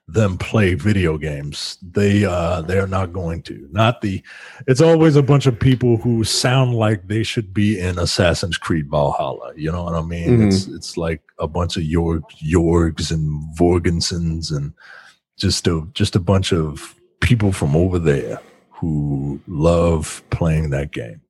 them 0.09 0.39
play 0.39 0.75
video 0.75 1.19
games. 1.19 1.79
They 1.83 2.25
uh 2.25 2.63
they're 2.63 2.87
not 2.87 3.13
going 3.13 3.43
to. 3.43 3.69
Not 3.73 4.03
the 4.03 4.23
it's 4.69 4.81
always 4.81 5.17
a 5.17 5.23
bunch 5.23 5.47
of 5.47 5.59
people 5.59 5.97
who 5.97 6.23
sound 6.23 6.77
like 6.77 7.09
they 7.09 7.25
should 7.25 7.53
be 7.53 7.81
in 7.81 7.99
assassin's 7.99 8.57
creed 8.57 8.89
valhalla. 8.89 9.53
You 9.57 9.73
know 9.73 9.83
what 9.83 9.95
i 9.95 10.03
mean? 10.03 10.39
Mhm. 10.39 10.47
it's 10.47 10.69
it's 10.69 10.97
like 10.97 11.23
a 11.41 11.49
bunch 11.49 11.77
of 11.77 11.83
yorg 11.83 12.23
yorgs 12.41 13.11
and 13.11 13.43
vorgensons 13.59 14.57
and 14.57 14.73
just 15.37 15.67
a 15.67 15.85
just 15.93 16.15
a 16.15 16.21
bunch 16.21 16.53
of 16.53 16.95
people 17.21 17.51
from 17.51 17.75
over 17.75 17.99
there 17.99 18.39
who 18.71 19.41
love 19.49 20.23
playing 20.31 20.71
that 20.71 20.93
game. 20.93 21.21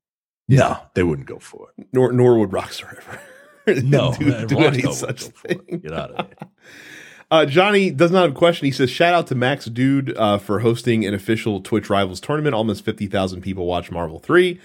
No 0.48 0.78
they 0.92 1.02
wouldn't 1.02 1.28
go 1.28 1.38
for 1.38 1.68
it. 1.78 1.86
Nor, 1.94 2.12
nor 2.12 2.38
would 2.38 2.50
Rockstar 2.50 2.94
ever 2.98 3.20
no 3.66 4.14
do, 4.18 4.26
man, 4.26 4.46
do 4.46 4.58
any 4.58 4.82
such 4.92 5.24
go 5.24 5.30
for 5.30 5.48
it. 5.48 5.66
thing. 5.66 5.78
get 5.80 5.92
out 5.92 6.10
of 6.12 6.26
here 6.26 6.36
Uh, 7.28 7.44
Johnny 7.44 7.90
does 7.90 8.12
not 8.12 8.22
have 8.22 8.30
a 8.30 8.34
question. 8.34 8.66
He 8.66 8.70
says, 8.70 8.88
"Shout 8.88 9.12
out 9.12 9.26
to 9.26 9.34
Max 9.34 9.64
Dood 9.64 10.16
uh, 10.16 10.38
for 10.38 10.60
hosting 10.60 11.04
an 11.04 11.12
official 11.12 11.60
Twitch 11.60 11.90
Rivals 11.90 12.20
tournament. 12.20 12.54
Almost 12.54 12.84
fifty 12.84 13.08
thousand 13.08 13.40
people 13.40 13.66
watch 13.66 13.90
Marvel 13.90 14.20
Three. 14.20 14.60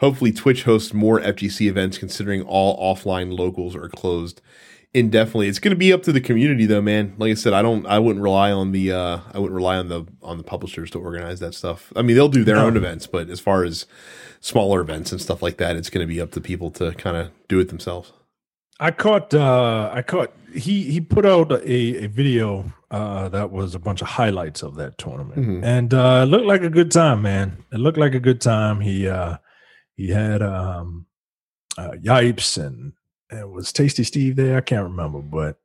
Hopefully, 0.00 0.30
Twitch 0.30 0.64
hosts 0.64 0.92
more 0.92 1.20
FGC 1.20 1.68
events, 1.68 1.96
considering 1.96 2.42
all 2.42 2.76
offline 2.94 3.38
locals 3.38 3.74
are 3.74 3.88
closed 3.88 4.42
indefinitely. 4.92 5.48
It's 5.48 5.58
going 5.58 5.70
to 5.70 5.76
be 5.76 5.90
up 5.90 6.02
to 6.02 6.12
the 6.12 6.20
community, 6.20 6.66
though, 6.66 6.82
man. 6.82 7.14
Like 7.16 7.30
I 7.30 7.34
said, 7.34 7.54
I 7.54 7.62
don't. 7.62 7.86
I 7.86 7.98
wouldn't 7.98 8.22
rely 8.22 8.52
on 8.52 8.72
the. 8.72 8.92
Uh, 8.92 9.20
I 9.32 9.38
wouldn't 9.38 9.56
rely 9.56 9.78
on 9.78 9.88
the 9.88 10.04
on 10.22 10.36
the 10.36 10.44
publishers 10.44 10.90
to 10.90 10.98
organize 10.98 11.40
that 11.40 11.54
stuff. 11.54 11.94
I 11.96 12.02
mean, 12.02 12.14
they'll 12.14 12.28
do 12.28 12.44
their 12.44 12.56
No. 12.56 12.66
own 12.66 12.76
events, 12.76 13.06
but 13.06 13.30
as 13.30 13.40
far 13.40 13.64
as 13.64 13.86
smaller 14.40 14.82
events 14.82 15.12
and 15.12 15.20
stuff 15.20 15.40
like 15.42 15.56
that, 15.56 15.76
it's 15.76 15.88
going 15.88 16.06
to 16.06 16.12
be 16.12 16.20
up 16.20 16.32
to 16.32 16.42
people 16.42 16.70
to 16.72 16.92
kind 16.92 17.16
of 17.16 17.30
do 17.48 17.58
it 17.58 17.70
themselves. 17.70 18.12
I 18.82 18.90
caught 18.90 19.32
uh 19.34 19.90
I 19.92 20.02
caught 20.02 20.32
he 20.52 20.74
he 20.92 21.00
put 21.00 21.24
out 21.24 21.52
a, 21.52 22.04
a 22.04 22.06
video 22.08 22.48
uh 22.90 23.28
that 23.30 23.50
was 23.50 23.74
a 23.74 23.78
bunch 23.78 24.02
of 24.02 24.08
highlights 24.08 24.62
of 24.62 24.74
that 24.76 24.98
tournament. 24.98 25.38
Mhm. 25.38 25.64
And 25.64 25.94
uh 25.94 26.20
it 26.24 26.30
looked 26.32 26.46
like 26.46 26.62
a 26.62 26.70
good 26.78 26.90
time, 26.90 27.22
man. 27.22 27.46
It 27.72 27.78
looked 27.78 27.98
like 27.98 28.14
a 28.14 28.20
good 28.28 28.40
time. 28.40 28.80
He 28.80 29.08
uh 29.08 29.36
he 29.94 30.08
had 30.08 30.42
um 30.42 31.06
uh 31.78 31.92
Yipes 32.02 32.62
and 32.62 32.92
and 33.30 33.50
was 33.52 33.72
Tasty 33.72 34.04
Steve 34.04 34.36
there? 34.36 34.56
I 34.58 34.60
can't 34.70 34.90
remember, 34.90 35.20
but 35.22 35.56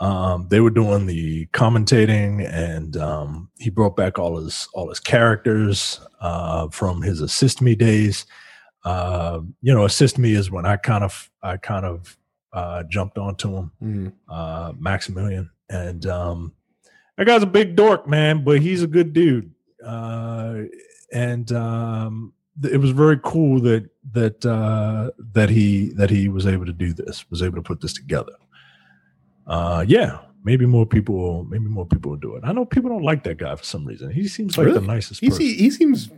Um, 0.00 0.48
they 0.50 0.60
were 0.60 0.74
doing 0.74 1.06
the 1.06 1.46
commentating, 1.52 2.42
and 2.50 2.96
um, 2.96 3.48
he 3.58 3.70
brought 3.70 3.94
back 3.96 4.18
all 4.18 4.34
his 4.42 4.66
all 4.74 4.88
his 4.88 4.98
characters 5.00 6.00
uh, 6.20 6.66
from 6.70 7.02
his 7.02 7.20
assist 7.20 7.62
me 7.62 7.76
days. 7.76 8.26
Uh, 8.84 9.38
you 9.62 9.72
know, 9.72 9.84
assist 9.84 10.18
me 10.18 10.30
is 10.40 10.50
when 10.50 10.66
I 10.66 10.76
kind 10.90 11.04
of 11.04 11.30
I 11.44 11.58
kind 11.58 11.86
of 11.86 12.16
uh, 12.54 12.82
jumped 12.84 13.18
onto 13.18 13.54
him, 13.56 13.70
Mhm. 13.82 14.12
uh, 14.28 14.72
Maximilian, 14.78 15.50
and 15.68 16.06
um, 16.06 16.52
that 17.18 17.26
guy's 17.26 17.42
a 17.42 17.46
big 17.46 17.76
dork, 17.76 18.08
man, 18.08 18.44
but 18.44 18.60
he's 18.62 18.82
a 18.82 18.86
good 18.86 19.12
dude. 19.12 19.50
Uh, 19.84 20.62
and 21.12 21.52
um, 21.52 22.32
th- 22.62 22.72
it 22.72 22.78
was 22.78 22.90
very 22.92 23.18
cool 23.22 23.60
that 23.60 23.90
that 24.12 24.46
uh, 24.46 25.10
that 25.34 25.50
he 25.50 25.90
that 25.96 26.10
he 26.10 26.28
was 26.28 26.46
able 26.46 26.64
to 26.66 26.72
do 26.72 26.92
this, 26.94 27.28
was 27.30 27.42
able 27.42 27.56
to 27.56 27.62
put 27.62 27.80
this 27.82 27.92
together. 27.92 28.32
Uh, 29.46 29.84
yeah, 29.86 30.20
maybe 30.42 30.64
more 30.66 30.86
people, 30.86 31.14
will, 31.16 31.44
maybe 31.44 31.64
more 31.66 31.86
people 31.86 32.12
will 32.12 32.18
do 32.18 32.34
it. 32.36 32.42
I 32.44 32.52
know 32.52 32.64
people 32.64 32.88
don't 32.90 33.02
like 33.02 33.24
that 33.24 33.36
guy 33.38 33.54
for 33.56 33.64
some 33.64 33.84
reason. 33.84 34.10
He 34.10 34.26
seems 34.28 34.56
like 34.56 34.72
the 34.72 34.80
nicest 34.80 35.20
He, 35.20 35.28
person. 35.28 35.44
he 35.46 35.70
seems 35.70 36.08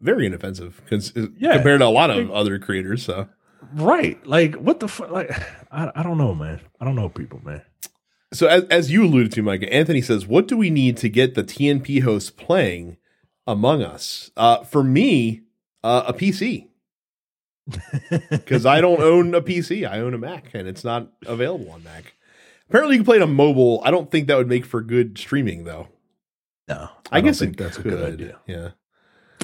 very 0.00 0.26
inoffensive 0.26 0.80
cons- 0.88 1.12
Yeah. 1.38 1.54
compared 1.54 1.80
to 1.80 1.86
a 1.86 1.88
lot 1.88 2.10
of 2.10 2.30
other 2.30 2.58
creators. 2.58 3.02
So, 3.04 3.28
right? 3.74 4.24
Like, 4.26 4.54
what 4.56 4.80
the 4.80 4.88
fuck? 4.88 5.10
Like, 5.10 5.30
I, 5.70 5.90
I 5.94 6.02
don't 6.02 6.18
know, 6.18 6.34
man. 6.34 6.60
I 6.80 6.84
don't 6.84 6.96
know 6.96 7.08
people, 7.08 7.40
man. 7.44 7.62
so 8.32 8.46
as, 8.46 8.64
as 8.64 8.90
you 8.90 9.04
alluded 9.04 9.32
to, 9.32 9.42
Micah, 9.42 9.72
Anthony 9.72 10.02
says, 10.02 10.26
"What 10.26 10.48
do 10.48 10.56
we 10.56 10.70
need 10.70 10.96
to 10.98 11.08
get 11.08 11.34
the 11.34 11.44
TNP 11.44 12.02
host 12.02 12.36
playing 12.36 12.96
Among 13.46 13.82
Us?" 13.82 14.30
Uh, 14.36 14.64
for 14.64 14.82
me, 14.82 15.42
uh, 15.82 16.04
a 16.06 16.12
PC 16.12 16.68
because 18.30 18.66
I 18.66 18.80
don't 18.80 19.00
own 19.00 19.34
a 19.34 19.40
PC. 19.40 19.88
I 19.88 20.00
own 20.00 20.14
a 20.14 20.18
Mac, 20.18 20.54
and 20.54 20.68
it's 20.68 20.84
not 20.84 21.08
available 21.26 21.70
on 21.70 21.82
Mac. 21.82 22.14
Apparently, 22.68 22.96
you 22.96 23.00
can 23.00 23.04
play 23.04 23.16
it 23.16 23.22
on 23.22 23.34
mobile. 23.34 23.80
I 23.84 23.90
don't 23.90 24.10
think 24.10 24.28
that 24.28 24.36
would 24.36 24.48
make 24.48 24.64
for 24.64 24.80
good 24.80 25.18
streaming, 25.18 25.64
though. 25.64 25.88
No, 26.68 26.88
I, 27.10 27.20
don't 27.20 27.26
guess 27.26 27.38
think 27.38 27.52
it 27.52 27.62
that's 27.62 27.78
a 27.78 27.82
good 27.82 28.02
idea. 28.02 28.38
Yeah. 28.46 28.70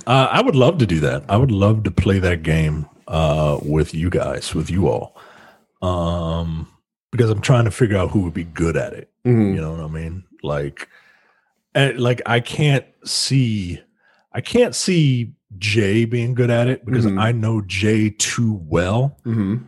Uh, 0.07 0.29
I 0.31 0.41
would 0.41 0.57
love 0.57 0.79
to 0.79 0.87
do 0.87 1.01
that. 1.01 1.25
I 1.29 1.37
would 1.37 1.53
love 1.53 1.85
to 1.85 1.91
play 1.91 2.19
that 2.19 2.43
game 2.43 2.89
uh, 3.09 3.59
with 3.63 3.95
you 3.95 4.11
guys, 4.11 4.55
with 4.55 4.71
you 4.71 4.89
all, 4.89 5.17
um, 5.81 6.69
because 7.11 7.31
I'm 7.31 7.41
trying 7.41 7.65
to 7.65 7.71
figure 7.71 7.97
out 7.97 8.11
who 8.11 8.21
would 8.21 8.35
be 8.35 8.45
good 8.45 8.77
at 8.77 8.93
it. 8.93 9.11
Mhm. 9.27 9.55
You 9.55 9.61
know 9.61 9.73
what 9.73 9.81
I 9.81 9.89
mean? 9.89 10.25
Like, 10.43 10.89
and 11.75 11.99
like 11.99 12.21
I 12.27 12.41
can't 12.41 12.85
see, 13.05 13.81
I 14.33 14.41
can't 14.41 14.75
see 14.75 15.33
Jay 15.59 16.05
being 16.05 16.35
good 16.35 16.51
at 16.51 16.69
it 16.69 16.85
because 16.85 17.05
Mhm. 17.07 17.21
I 17.21 17.33
know 17.33 17.61
Jay 17.61 18.11
too 18.11 18.61
well 18.67 19.19
Mhm. 19.27 19.65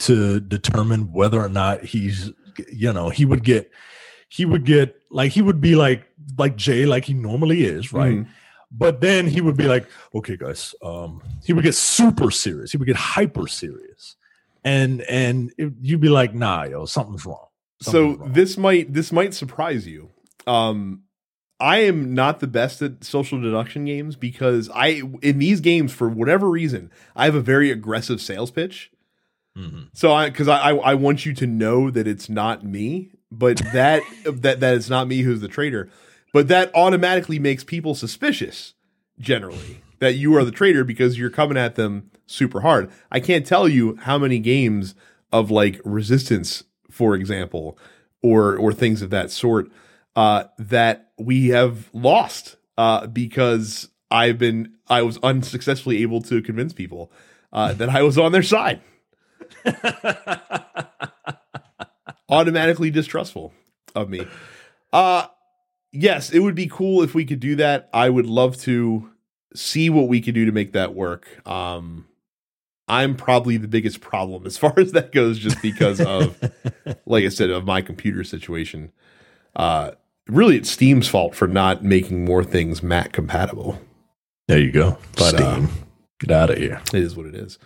to 0.00 0.40
determine 0.40 1.12
whether 1.12 1.40
or 1.40 1.48
not 1.48 1.84
he's, 1.84 2.30
you 2.70 2.92
know, 2.92 3.08
he 3.08 3.24
would 3.24 3.42
get, 3.44 3.70
he 4.28 4.44
would 4.44 4.64
get 4.64 4.96
like 5.10 5.32
he 5.32 5.42
would 5.42 5.60
be 5.60 5.74
like 5.74 6.04
like 6.38 6.56
Jay 6.56 6.86
like 6.86 7.04
he 7.04 7.12
normally 7.14 7.64
is, 7.64 7.92
right? 7.92 8.14
Mhm. 8.18 8.26
But 8.74 9.00
then 9.00 9.26
he 9.26 9.40
would 9.42 9.56
be 9.56 9.68
like, 9.68 9.86
okay, 10.14 10.36
guys, 10.36 10.74
um, 10.82 11.22
he 11.44 11.52
would 11.52 11.64
get 11.64 11.74
super 11.74 12.30
serious. 12.30 12.72
He 12.72 12.78
would 12.78 12.86
get 12.86 12.96
hyper 12.96 13.46
serious. 13.46 14.16
And 14.64 15.02
and 15.02 15.52
it, 15.58 15.72
you'd 15.80 16.00
be 16.00 16.08
like, 16.08 16.34
nah, 16.34 16.64
yo, 16.64 16.86
something's 16.86 17.26
wrong. 17.26 17.46
So 17.82 18.14
wrong. 18.14 18.32
this 18.32 18.56
might 18.56 18.92
this 18.92 19.12
might 19.12 19.34
surprise 19.34 19.86
you. 19.86 20.10
Um, 20.46 21.02
I 21.60 21.78
am 21.78 22.14
not 22.14 22.40
the 22.40 22.46
best 22.46 22.82
at 22.82 23.04
social 23.04 23.40
deduction 23.40 23.84
games 23.84 24.16
because 24.16 24.70
I 24.74 25.02
in 25.20 25.38
these 25.38 25.60
games 25.60 25.92
for 25.92 26.08
whatever 26.08 26.48
reason 26.48 26.90
I 27.14 27.26
have 27.26 27.34
a 27.34 27.40
very 27.40 27.70
aggressive 27.70 28.20
sales 28.20 28.50
pitch. 28.50 28.90
Mhm. 29.56 29.88
So 29.92 30.12
I 30.12 30.30
because 30.30 30.48
I, 30.48 30.70
I 30.70 30.74
I 30.76 30.94
want 30.94 31.26
you 31.26 31.34
to 31.34 31.46
know 31.46 31.90
that 31.90 32.06
it's 32.06 32.28
not 32.28 32.64
me, 32.64 33.10
but 33.30 33.58
that 33.72 34.02
that 34.24 34.60
that 34.60 34.74
it's 34.74 34.88
not 34.90 35.08
me 35.08 35.20
who's 35.20 35.40
the 35.40 35.48
traitor, 35.48 35.90
but 36.32 36.48
that 36.48 36.70
automatically 36.74 37.38
makes 37.38 37.64
people 37.64 37.94
suspicious 37.94 38.74
generally 39.18 39.82
that 39.98 40.14
you 40.14 40.36
are 40.36 40.44
the 40.44 40.50
traitor 40.50 40.82
because 40.84 41.18
you're 41.18 41.30
coming 41.30 41.56
at 41.56 41.76
them 41.76 42.10
super 42.26 42.60
hard. 42.62 42.90
I 43.10 43.20
can't 43.20 43.46
tell 43.46 43.68
you 43.68 43.96
how 44.02 44.18
many 44.18 44.38
games 44.38 44.94
of 45.30 45.50
like 45.50 45.80
resistance, 45.84 46.64
for 46.90 47.14
example, 47.14 47.78
or 48.22 48.56
or 48.56 48.72
things 48.72 49.02
of 49.02 49.10
that 49.10 49.30
sort 49.30 49.70
uh, 50.16 50.44
that 50.58 51.10
we 51.18 51.48
have 51.48 51.88
lost 51.92 52.56
uh, 52.76 53.06
because 53.06 53.88
I've 54.10 54.38
been 54.38 54.72
I 54.88 55.02
was 55.02 55.18
unsuccessfully 55.22 56.02
able 56.02 56.20
to 56.22 56.42
convince 56.42 56.72
people 56.72 57.12
uh, 57.52 57.72
that 57.74 57.88
I 57.88 58.02
was 58.02 58.18
on 58.18 58.32
their 58.32 58.42
side. 58.42 58.80
automatically 62.28 62.90
distrustful 62.90 63.52
of 63.94 64.08
me. 64.08 64.26
Uh 64.92 65.26
yes, 65.92 66.30
it 66.30 66.40
would 66.40 66.54
be 66.54 66.66
cool 66.66 67.02
if 67.02 67.14
we 67.14 67.24
could 67.24 67.40
do 67.40 67.56
that. 67.56 67.88
I 67.92 68.08
would 68.10 68.26
love 68.26 68.56
to 68.62 69.08
see 69.54 69.90
what 69.90 70.08
we 70.08 70.20
could 70.20 70.34
do 70.34 70.44
to 70.46 70.52
make 70.52 70.72
that 70.72 70.94
work. 70.94 71.46
Um 71.46 72.06
I'm 72.88 73.14
probably 73.16 73.56
the 73.58 73.68
biggest 73.68 74.00
problem 74.00 74.44
as 74.46 74.58
far 74.62 74.74
as 74.78 74.92
that 74.92 75.12
goes 75.12 75.38
just 75.38 75.60
because 75.62 76.00
of 76.00 76.38
like 77.06 77.24
I 77.24 77.28
said 77.28 77.50
of 77.50 77.64
my 77.64 77.80
computer 77.82 78.24
situation. 78.24 78.92
Uh 79.54 79.92
really 80.28 80.56
it's 80.56 80.70
Steam's 80.70 81.08
fault 81.08 81.34
for 81.34 81.46
not 81.46 81.84
making 81.84 82.24
more 82.24 82.42
things 82.44 82.82
Mac 82.82 83.12
compatible. 83.12 83.78
there 84.48 84.58
you 84.60 84.72
go. 84.72 84.98
But, 85.16 85.34
uh, 85.34 85.54
Steam. 85.66 85.68
Get 86.20 86.30
out 86.30 86.50
of 86.50 86.58
here. 86.58 86.80
It 86.94 87.02
is 87.02 87.14
what 87.16 87.26
it 87.26 87.34
is. 87.34 87.58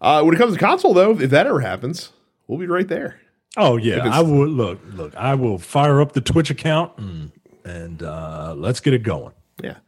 Uh 0.00 0.22
when 0.22 0.34
it 0.34 0.38
comes 0.38 0.54
to 0.54 0.58
console 0.60 0.94
though, 0.94 1.18
if 1.20 1.30
that 1.30 1.46
ever 1.46 1.60
happens, 1.60 2.12
we'll 2.48 2.58
be 2.58 2.66
right 2.66 2.88
there. 2.88 3.20
Oh 3.56 3.76
yeah, 3.76 4.08
I 4.12 4.20
will 4.20 4.46
look, 4.46 4.78
look, 4.92 5.16
I 5.16 5.34
will 5.34 5.58
fire 5.58 6.00
up 6.00 6.12
the 6.12 6.20
Twitch 6.20 6.50
account 6.50 6.92
and 6.98 7.32
and 7.68 8.02
uh 8.02 8.54
let's 8.56 8.80
get 8.80 8.94
it 8.94 9.02
going. 9.02 9.32
Yeah. 9.62 9.78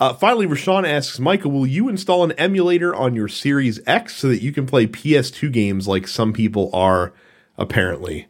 Uh, 0.00 0.12
finally, 0.12 0.48
Rashawn 0.48 0.84
asks, 0.84 1.20
Michael, 1.20 1.52
will 1.52 1.66
you 1.66 1.88
install 1.88 2.24
an 2.24 2.32
emulator 2.32 2.92
on 2.92 3.14
your 3.14 3.28
Series 3.28 3.78
X 3.86 4.16
so 4.16 4.26
that 4.28 4.42
you 4.42 4.50
can 4.50 4.66
play 4.66 4.88
PS2 4.88 5.52
games 5.52 5.86
like 5.86 6.08
some 6.08 6.32
people 6.32 6.70
are 6.72 7.12
apparently? 7.56 8.26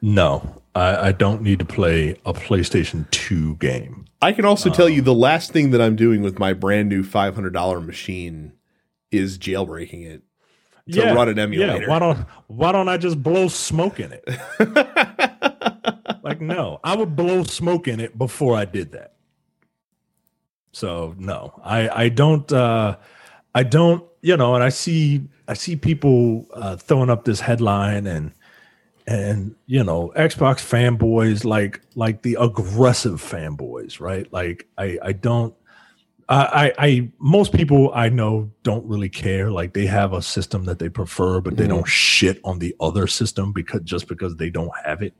No, 0.00 0.62
I, 0.76 1.08
I 1.08 1.12
don't 1.12 1.42
need 1.42 1.58
to 1.58 1.64
play 1.64 2.20
a 2.24 2.32
PlayStation 2.32 3.10
2 3.10 3.56
game. 3.56 4.04
I 4.22 4.32
can 4.32 4.44
also 4.44 4.70
tell 4.70 4.88
you 4.88 5.02
the 5.02 5.12
last 5.14 5.52
thing 5.52 5.72
that 5.72 5.80
I'm 5.80 5.96
doing 5.96 6.22
with 6.22 6.38
my 6.38 6.52
brand 6.52 6.88
new 6.88 7.02
$500 7.02 7.84
machine 7.84 8.52
is 9.10 9.38
jailbreaking 9.38 10.06
it 10.06 10.22
to 10.92 11.14
run 11.14 11.28
an 11.28 11.38
emulator. 11.38 11.82
Yeah, 11.82 11.88
why 11.88 11.98
don't 11.98 12.26
why 12.46 12.72
don't 12.72 12.88
I 12.88 12.96
just 12.96 13.22
blow 13.22 13.48
smoke 13.48 14.00
in 14.00 14.12
it? 14.12 14.24
like 16.40 16.56
no, 16.56 16.80
I 16.84 16.96
would 16.96 17.14
blow 17.16 17.42
smoke 17.44 17.88
in 17.88 18.00
it 18.00 18.16
before 18.18 18.56
I 18.56 18.64
did 18.64 18.92
that. 18.92 19.14
So 20.72 21.14
no, 21.18 21.60
I 21.64 21.88
I 22.04 22.08
don't 22.08 22.50
uh 22.52 22.96
I 23.54 23.62
don't 23.62 24.04
you 24.22 24.36
know, 24.36 24.54
and 24.54 24.62
I 24.64 24.68
see 24.68 25.22
I 25.46 25.54
see 25.54 25.76
people 25.76 26.46
uh, 26.52 26.76
throwing 26.76 27.08
up 27.10 27.24
this 27.24 27.40
headline 27.40 28.06
and 28.06 28.32
and 29.06 29.54
you 29.66 29.82
know 29.82 30.12
Xbox 30.16 30.56
fanboys 30.60 31.44
like 31.44 31.80
like 31.94 32.22
the 32.22 32.36
aggressive 32.40 33.20
fanboys, 33.22 34.00
right? 34.00 34.30
Like 34.32 34.66
I 34.76 34.98
I 35.02 35.12
don't 35.12 35.54
I, 36.30 36.74
I, 36.78 37.10
most 37.18 37.54
people 37.54 37.90
I 37.94 38.10
know 38.10 38.50
don't 38.62 38.84
really 38.84 39.08
care. 39.08 39.50
Like 39.50 39.72
they 39.72 39.86
have 39.86 40.12
a 40.12 40.20
system 40.20 40.66
that 40.66 40.78
they 40.78 40.90
prefer, 40.90 41.40
but 41.40 41.56
they 41.56 41.64
Mhm. 41.64 41.68
don't 41.70 41.88
shit 41.88 42.38
on 42.44 42.58
the 42.58 42.76
other 42.80 43.06
system 43.06 43.50
because 43.54 43.80
just 43.80 44.08
because 44.08 44.36
they 44.36 44.50
don't 44.50 44.70
have 44.84 45.00
it. 45.00 45.14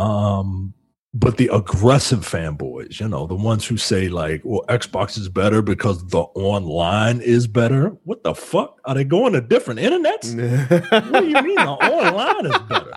Um, 0.00 0.74
but 1.12 1.36
the 1.36 1.50
aggressive 1.52 2.20
fanboys, 2.20 3.00
you 3.00 3.08
know, 3.08 3.26
the 3.26 3.34
ones 3.34 3.66
who 3.66 3.76
say 3.76 4.08
like, 4.08 4.42
"Well, 4.44 4.64
Xbox 4.68 5.18
is 5.18 5.28
better 5.28 5.60
because 5.60 6.06
the 6.06 6.20
online 6.20 7.20
is 7.20 7.46
better." 7.46 7.88
What 8.04 8.22
the 8.22 8.34
fuck? 8.34 8.80
Are 8.84 8.94
they 8.94 9.04
going 9.04 9.32
to 9.32 9.40
different 9.40 9.80
internets? 9.80 10.30
what 11.10 11.20
do 11.20 11.28
you 11.28 11.42
mean 11.42 11.56
the 11.56 11.70
online 11.70 12.46
is 12.46 12.58
better? 12.60 12.92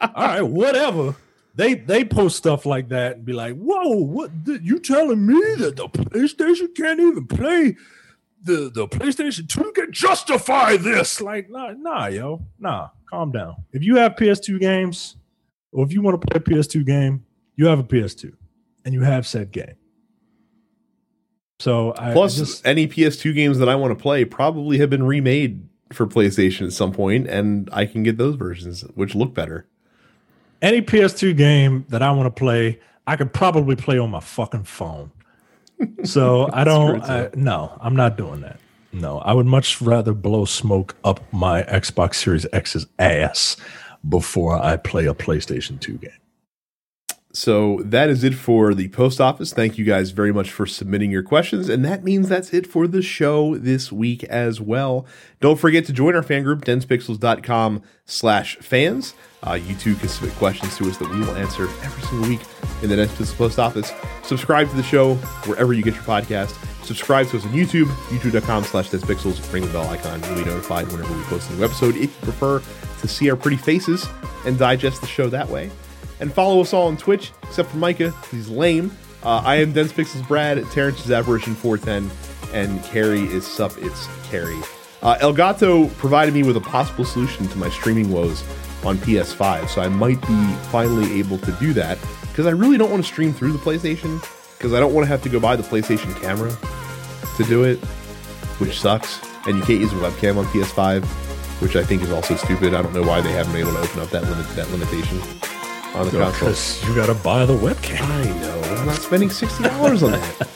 All 0.00 0.26
right, 0.26 0.42
whatever. 0.42 1.14
They 1.54 1.74
they 1.74 2.04
post 2.04 2.36
stuff 2.36 2.64
like 2.64 2.88
that 2.88 3.16
and 3.16 3.24
be 3.24 3.34
like, 3.34 3.56
"Whoa, 3.56 3.96
what 3.96 4.30
th- 4.46 4.62
you 4.62 4.78
telling 4.78 5.26
me 5.26 5.40
that 5.58 5.76
the 5.76 5.88
PlayStation 5.88 6.74
can't 6.74 7.00
even 7.00 7.26
play 7.26 7.76
the 8.42 8.70
the 8.72 8.88
PlayStation 8.88 9.46
2 9.46 9.72
can 9.72 9.92
justify 9.92 10.76
this?" 10.78 11.20
Like, 11.20 11.50
nah, 11.50 11.72
nah, 11.72 12.06
yo. 12.06 12.46
Nah, 12.58 12.88
calm 13.10 13.30
down. 13.30 13.56
If 13.72 13.82
you 13.82 13.96
have 13.96 14.16
PS2 14.16 14.58
games 14.58 15.16
or 15.72 15.84
if 15.84 15.92
you 15.92 16.02
want 16.02 16.20
to 16.20 16.26
play 16.26 16.36
a 16.38 16.40
PS2 16.40 16.84
game, 16.86 17.24
you 17.56 17.66
have 17.66 17.78
a 17.78 17.84
PS2 17.84 18.32
and 18.84 18.94
you 18.94 19.02
have 19.02 19.26
said 19.26 19.50
game. 19.52 19.74
So 21.60 21.92
I, 21.92 22.10
I 22.10 22.12
Plus, 22.12 22.36
just 22.36 22.66
any 22.66 22.86
PS2 22.86 23.34
games 23.34 23.58
that 23.58 23.68
I 23.68 23.74
want 23.74 23.96
to 23.96 24.00
play 24.00 24.24
probably 24.24 24.78
have 24.78 24.90
been 24.90 25.02
remade 25.02 25.68
for 25.92 26.06
PlayStation 26.06 26.66
at 26.66 26.72
some 26.72 26.92
point, 26.92 27.26
and 27.26 27.68
I 27.72 27.86
can 27.86 28.02
get 28.02 28.16
those 28.18 28.36
versions, 28.36 28.82
which 28.94 29.14
look 29.14 29.34
better. 29.34 29.66
any 30.62 30.82
PS2 30.82 31.36
game 31.36 31.84
that 31.88 32.02
I 32.02 32.10
want 32.12 32.26
to 32.26 32.38
play, 32.38 32.78
I 33.06 33.16
could 33.16 33.32
probably 33.32 33.74
play 33.74 33.98
on 33.98 34.10
my 34.10 34.20
fucking 34.20 34.64
phone. 34.64 35.10
So 36.02 36.50
I 36.52 36.64
don't. 36.64 37.00
I, 37.02 37.30
no, 37.34 37.78
I'm 37.80 37.94
not 37.94 38.16
doing 38.16 38.40
that. 38.40 38.58
No, 38.92 39.18
I 39.20 39.32
would 39.32 39.46
much 39.46 39.80
rather 39.80 40.12
blow 40.12 40.44
smoke 40.44 40.96
up 41.04 41.20
my 41.32 41.62
Xbox 41.62 42.16
Series 42.16 42.46
X's 42.52 42.86
ass 42.98 43.56
before 44.06 44.62
I 44.62 44.76
play 44.76 45.06
a 45.06 45.14
PlayStation 45.14 45.80
2 45.80 45.98
game. 45.98 46.10
So 47.32 47.82
that 47.84 48.08
is 48.08 48.24
it 48.24 48.34
for 48.34 48.74
the 48.74 48.88
post 48.88 49.20
office. 49.20 49.52
Thank 49.52 49.76
you 49.76 49.84
guys 49.84 50.10
very 50.10 50.32
much 50.32 50.50
for 50.50 50.66
submitting 50.66 51.10
your 51.10 51.22
questions. 51.22 51.68
And 51.68 51.84
that 51.84 52.02
means 52.02 52.28
that's 52.28 52.54
it 52.54 52.66
for 52.66 52.86
the 52.86 53.02
show 53.02 53.56
this 53.56 53.92
week 53.92 54.24
as 54.24 54.60
well. 54.60 55.06
Don't 55.40 55.58
forget 55.58 55.84
to 55.86 55.92
join 55.92 56.16
our 56.16 56.22
fan 56.22 56.42
group, 56.42 56.64
densepixels.com 56.64 57.82
slash 58.06 58.56
fans. 58.56 59.14
Uh, 59.42 59.52
you 59.52 59.74
too 59.76 59.94
can 59.96 60.08
submit 60.08 60.34
questions 60.34 60.76
to 60.78 60.88
us 60.88 60.96
that 60.96 61.08
we 61.10 61.20
will 61.20 61.36
answer 61.36 61.64
every 61.84 62.02
single 62.02 62.28
week 62.28 62.40
in 62.82 62.88
the 62.88 62.96
Dense 62.96 63.12
Pixels 63.12 63.36
post 63.36 63.58
office. 63.58 63.92
Subscribe 64.24 64.68
to 64.70 64.76
the 64.76 64.82
show 64.82 65.14
wherever 65.44 65.72
you 65.72 65.82
get 65.82 65.94
your 65.94 66.02
podcast. 66.02 66.56
Subscribe 66.84 67.28
to 67.28 67.36
us 67.36 67.44
on 67.44 67.52
YouTube, 67.52 67.86
youtube.com 68.08 68.64
slash 68.64 68.88
densepixels. 68.88 69.52
Ring 69.52 69.64
the 69.64 69.72
bell 69.72 69.88
icon. 69.90 70.22
You'll 70.24 70.44
be 70.44 70.44
notified 70.44 70.90
whenever 70.90 71.14
we 71.14 71.22
post 71.24 71.50
a 71.50 71.54
new 71.54 71.64
episode 71.64 71.94
if 71.94 72.02
you 72.02 72.22
prefer 72.22 72.62
to 73.00 73.08
see 73.08 73.30
our 73.30 73.36
pretty 73.36 73.56
faces 73.56 74.06
and 74.46 74.58
digest 74.58 75.00
the 75.00 75.06
show 75.06 75.28
that 75.28 75.48
way 75.48 75.70
and 76.20 76.32
follow 76.32 76.60
us 76.60 76.72
all 76.72 76.88
on 76.88 76.96
Twitch, 76.96 77.32
except 77.44 77.70
for 77.70 77.76
Micah, 77.76 78.12
he's 78.30 78.48
lame. 78.48 78.90
Uh, 79.22 79.42
I 79.44 79.56
am 79.56 79.72
Dense 79.72 79.92
Pixels 79.92 80.26
Brad, 80.26 80.62
Terrence 80.70 81.04
is 81.04 81.10
Apparition 81.10 81.54
410, 81.54 82.10
and 82.54 82.82
Carrie 82.84 83.24
is 83.24 83.46
Sup, 83.46 83.72
it's 83.78 84.06
Carrie. 84.24 84.60
Uh, 85.02 85.16
Elgato 85.18 85.94
provided 85.96 86.34
me 86.34 86.42
with 86.42 86.56
a 86.56 86.60
possible 86.60 87.04
solution 87.04 87.46
to 87.48 87.58
my 87.58 87.68
streaming 87.70 88.10
woes 88.10 88.42
on 88.84 88.96
PS5, 88.98 89.68
so 89.68 89.80
I 89.80 89.88
might 89.88 90.20
be 90.22 90.52
finally 90.70 91.18
able 91.18 91.38
to 91.38 91.52
do 91.52 91.72
that 91.74 91.98
because 92.22 92.46
I 92.46 92.50
really 92.50 92.78
don't 92.78 92.90
want 92.90 93.04
to 93.04 93.08
stream 93.08 93.32
through 93.32 93.52
the 93.52 93.58
PlayStation 93.58 94.20
because 94.56 94.72
I 94.72 94.80
don't 94.80 94.92
want 94.92 95.04
to 95.04 95.08
have 95.08 95.22
to 95.22 95.28
go 95.28 95.38
buy 95.38 95.56
the 95.56 95.62
PlayStation 95.62 96.14
camera 96.20 96.56
to 97.36 97.44
do 97.44 97.64
it, 97.64 97.78
which 98.58 98.80
sucks. 98.80 99.20
And 99.46 99.56
you 99.56 99.62
can't 99.62 99.80
use 99.80 99.92
a 99.92 99.96
webcam 99.96 100.36
on 100.36 100.44
PS5, 100.46 101.02
which 101.60 101.76
I 101.76 101.82
think 101.84 102.02
is 102.02 102.10
also 102.10 102.36
stupid. 102.36 102.74
I 102.74 102.82
don't 102.82 102.94
know 102.94 103.02
why 103.02 103.20
they 103.20 103.32
haven't 103.32 103.52
been 103.52 103.62
able 103.62 103.72
to 103.72 103.80
open 103.80 104.00
up 104.00 104.10
that 104.10 104.22
limit 104.24 104.48
that 104.56 104.70
limitation 104.70 105.20
on 105.94 106.06
the 106.06 106.12
console. 106.12 106.48
Because 106.48 106.84
you 106.86 106.94
got 106.94 107.06
to 107.06 107.14
buy 107.14 107.44
the 107.46 107.56
webcam. 107.56 108.00
I 108.00 108.24
know. 108.40 108.60
I'm 108.78 108.86
not 108.86 108.96
spending 108.96 109.30
sixty 109.30 109.64
dollars 109.64 110.02
on 110.02 110.12
that. 110.12 110.48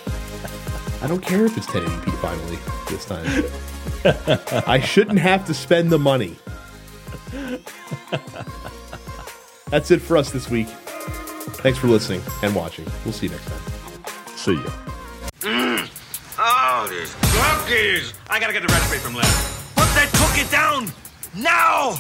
I 1.03 1.09
don't 1.09 1.21
care 1.23 1.45
if 1.45 1.57
it's 1.57 1.67
1080p 1.67 2.17
finally 2.21 2.59
this 2.89 3.05
time. 3.05 3.27
I 4.69 4.79
shouldn't 4.79 5.19
have 5.19 5.45
to 5.47 5.55
spend 5.55 5.91
the 5.91 5.99
money. 5.99 6.37
That's 9.69 9.91
it 9.91 10.01
for 10.01 10.17
us 10.17 10.31
this 10.31 10.49
week. 10.49 10.69
Thanks 10.69 11.79
for 11.79 11.89
listening 11.89 12.23
and 12.43 12.55
watching. 12.55 12.87
We'll 13.05 13.13
see 13.13 13.27
you 13.27 13.33
next 13.33 13.47
time. 13.47 13.61
See 14.37 14.55
ya. 14.55 14.71
Mm. 15.41 15.89
Oh, 16.39 16.87
these 16.89 17.15
cookies! 17.33 18.15
I 18.31 18.39
gotta 18.39 18.53
get 18.53 18.63
the 18.63 18.69
recipe 18.69 18.99
from 18.99 19.15
Lynn 19.15 19.62
that 19.95 20.11
crooked 20.15 20.51
down! 20.51 20.91
Now! 21.35 21.99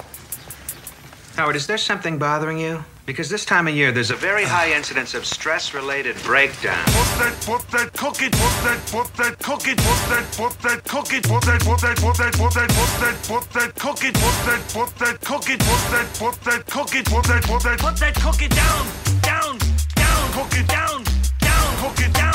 Howard, 1.36 1.56
is 1.56 1.66
there 1.66 1.78
something 1.78 2.18
bothering 2.18 2.58
you? 2.58 2.84
Because 3.04 3.28
this 3.28 3.44
time 3.44 3.66
of 3.66 3.74
year, 3.74 3.90
there's 3.90 4.12
a 4.12 4.16
very 4.16 4.44
high 4.44 4.72
incidence 4.72 5.14
of 5.14 5.26
stress-related 5.26 6.14
breakdown. 6.22 6.84
Put 6.84 7.10
that, 7.18 7.34
put 7.44 7.68
that, 7.72 7.92
cook 7.94 8.22
it, 8.22 8.30
put 8.32 8.54
that, 8.62 8.78
put 8.86 9.12
that, 9.16 9.38
cook 9.40 9.66
it, 9.66 9.76
put 9.78 10.00
that, 10.08 10.24
put 10.36 10.58
that, 10.62 10.84
cook 10.84 11.12
it, 11.12 11.22
put 11.24 11.42
that, 11.42 11.60
put 11.62 11.80
that, 11.80 11.96
put 11.98 12.16
that, 12.16 12.32
put 12.34 12.54
that, 12.54 12.68
put 12.70 13.00
that, 13.00 13.16
put 13.26 13.50
that, 13.50 13.74
cook 13.74 14.04
it, 14.04 14.14
put 14.14 14.36
that, 14.46 14.62
put 14.72 14.94
that, 15.00 15.20
cook 15.20 15.50
it, 15.50 15.58
put 15.58 15.82
that, 15.90 16.06
put 16.14 16.40
that, 16.44 16.66
cook 16.66 16.94
it, 16.94 17.04
put 17.06 17.24
that, 17.24 17.42
put 17.42 17.62
that, 17.64 17.78
put 17.80 17.96
that, 17.96 18.14
cook 18.14 18.42
it 18.42 18.54
down, 18.54 18.86
down, 19.22 19.58
down, 19.96 20.32
cook 20.32 20.54
it 20.54 20.68
down, 20.68 21.02
down, 21.40 21.76
cook 21.82 21.98
it 22.06 22.12
down. 22.14 22.31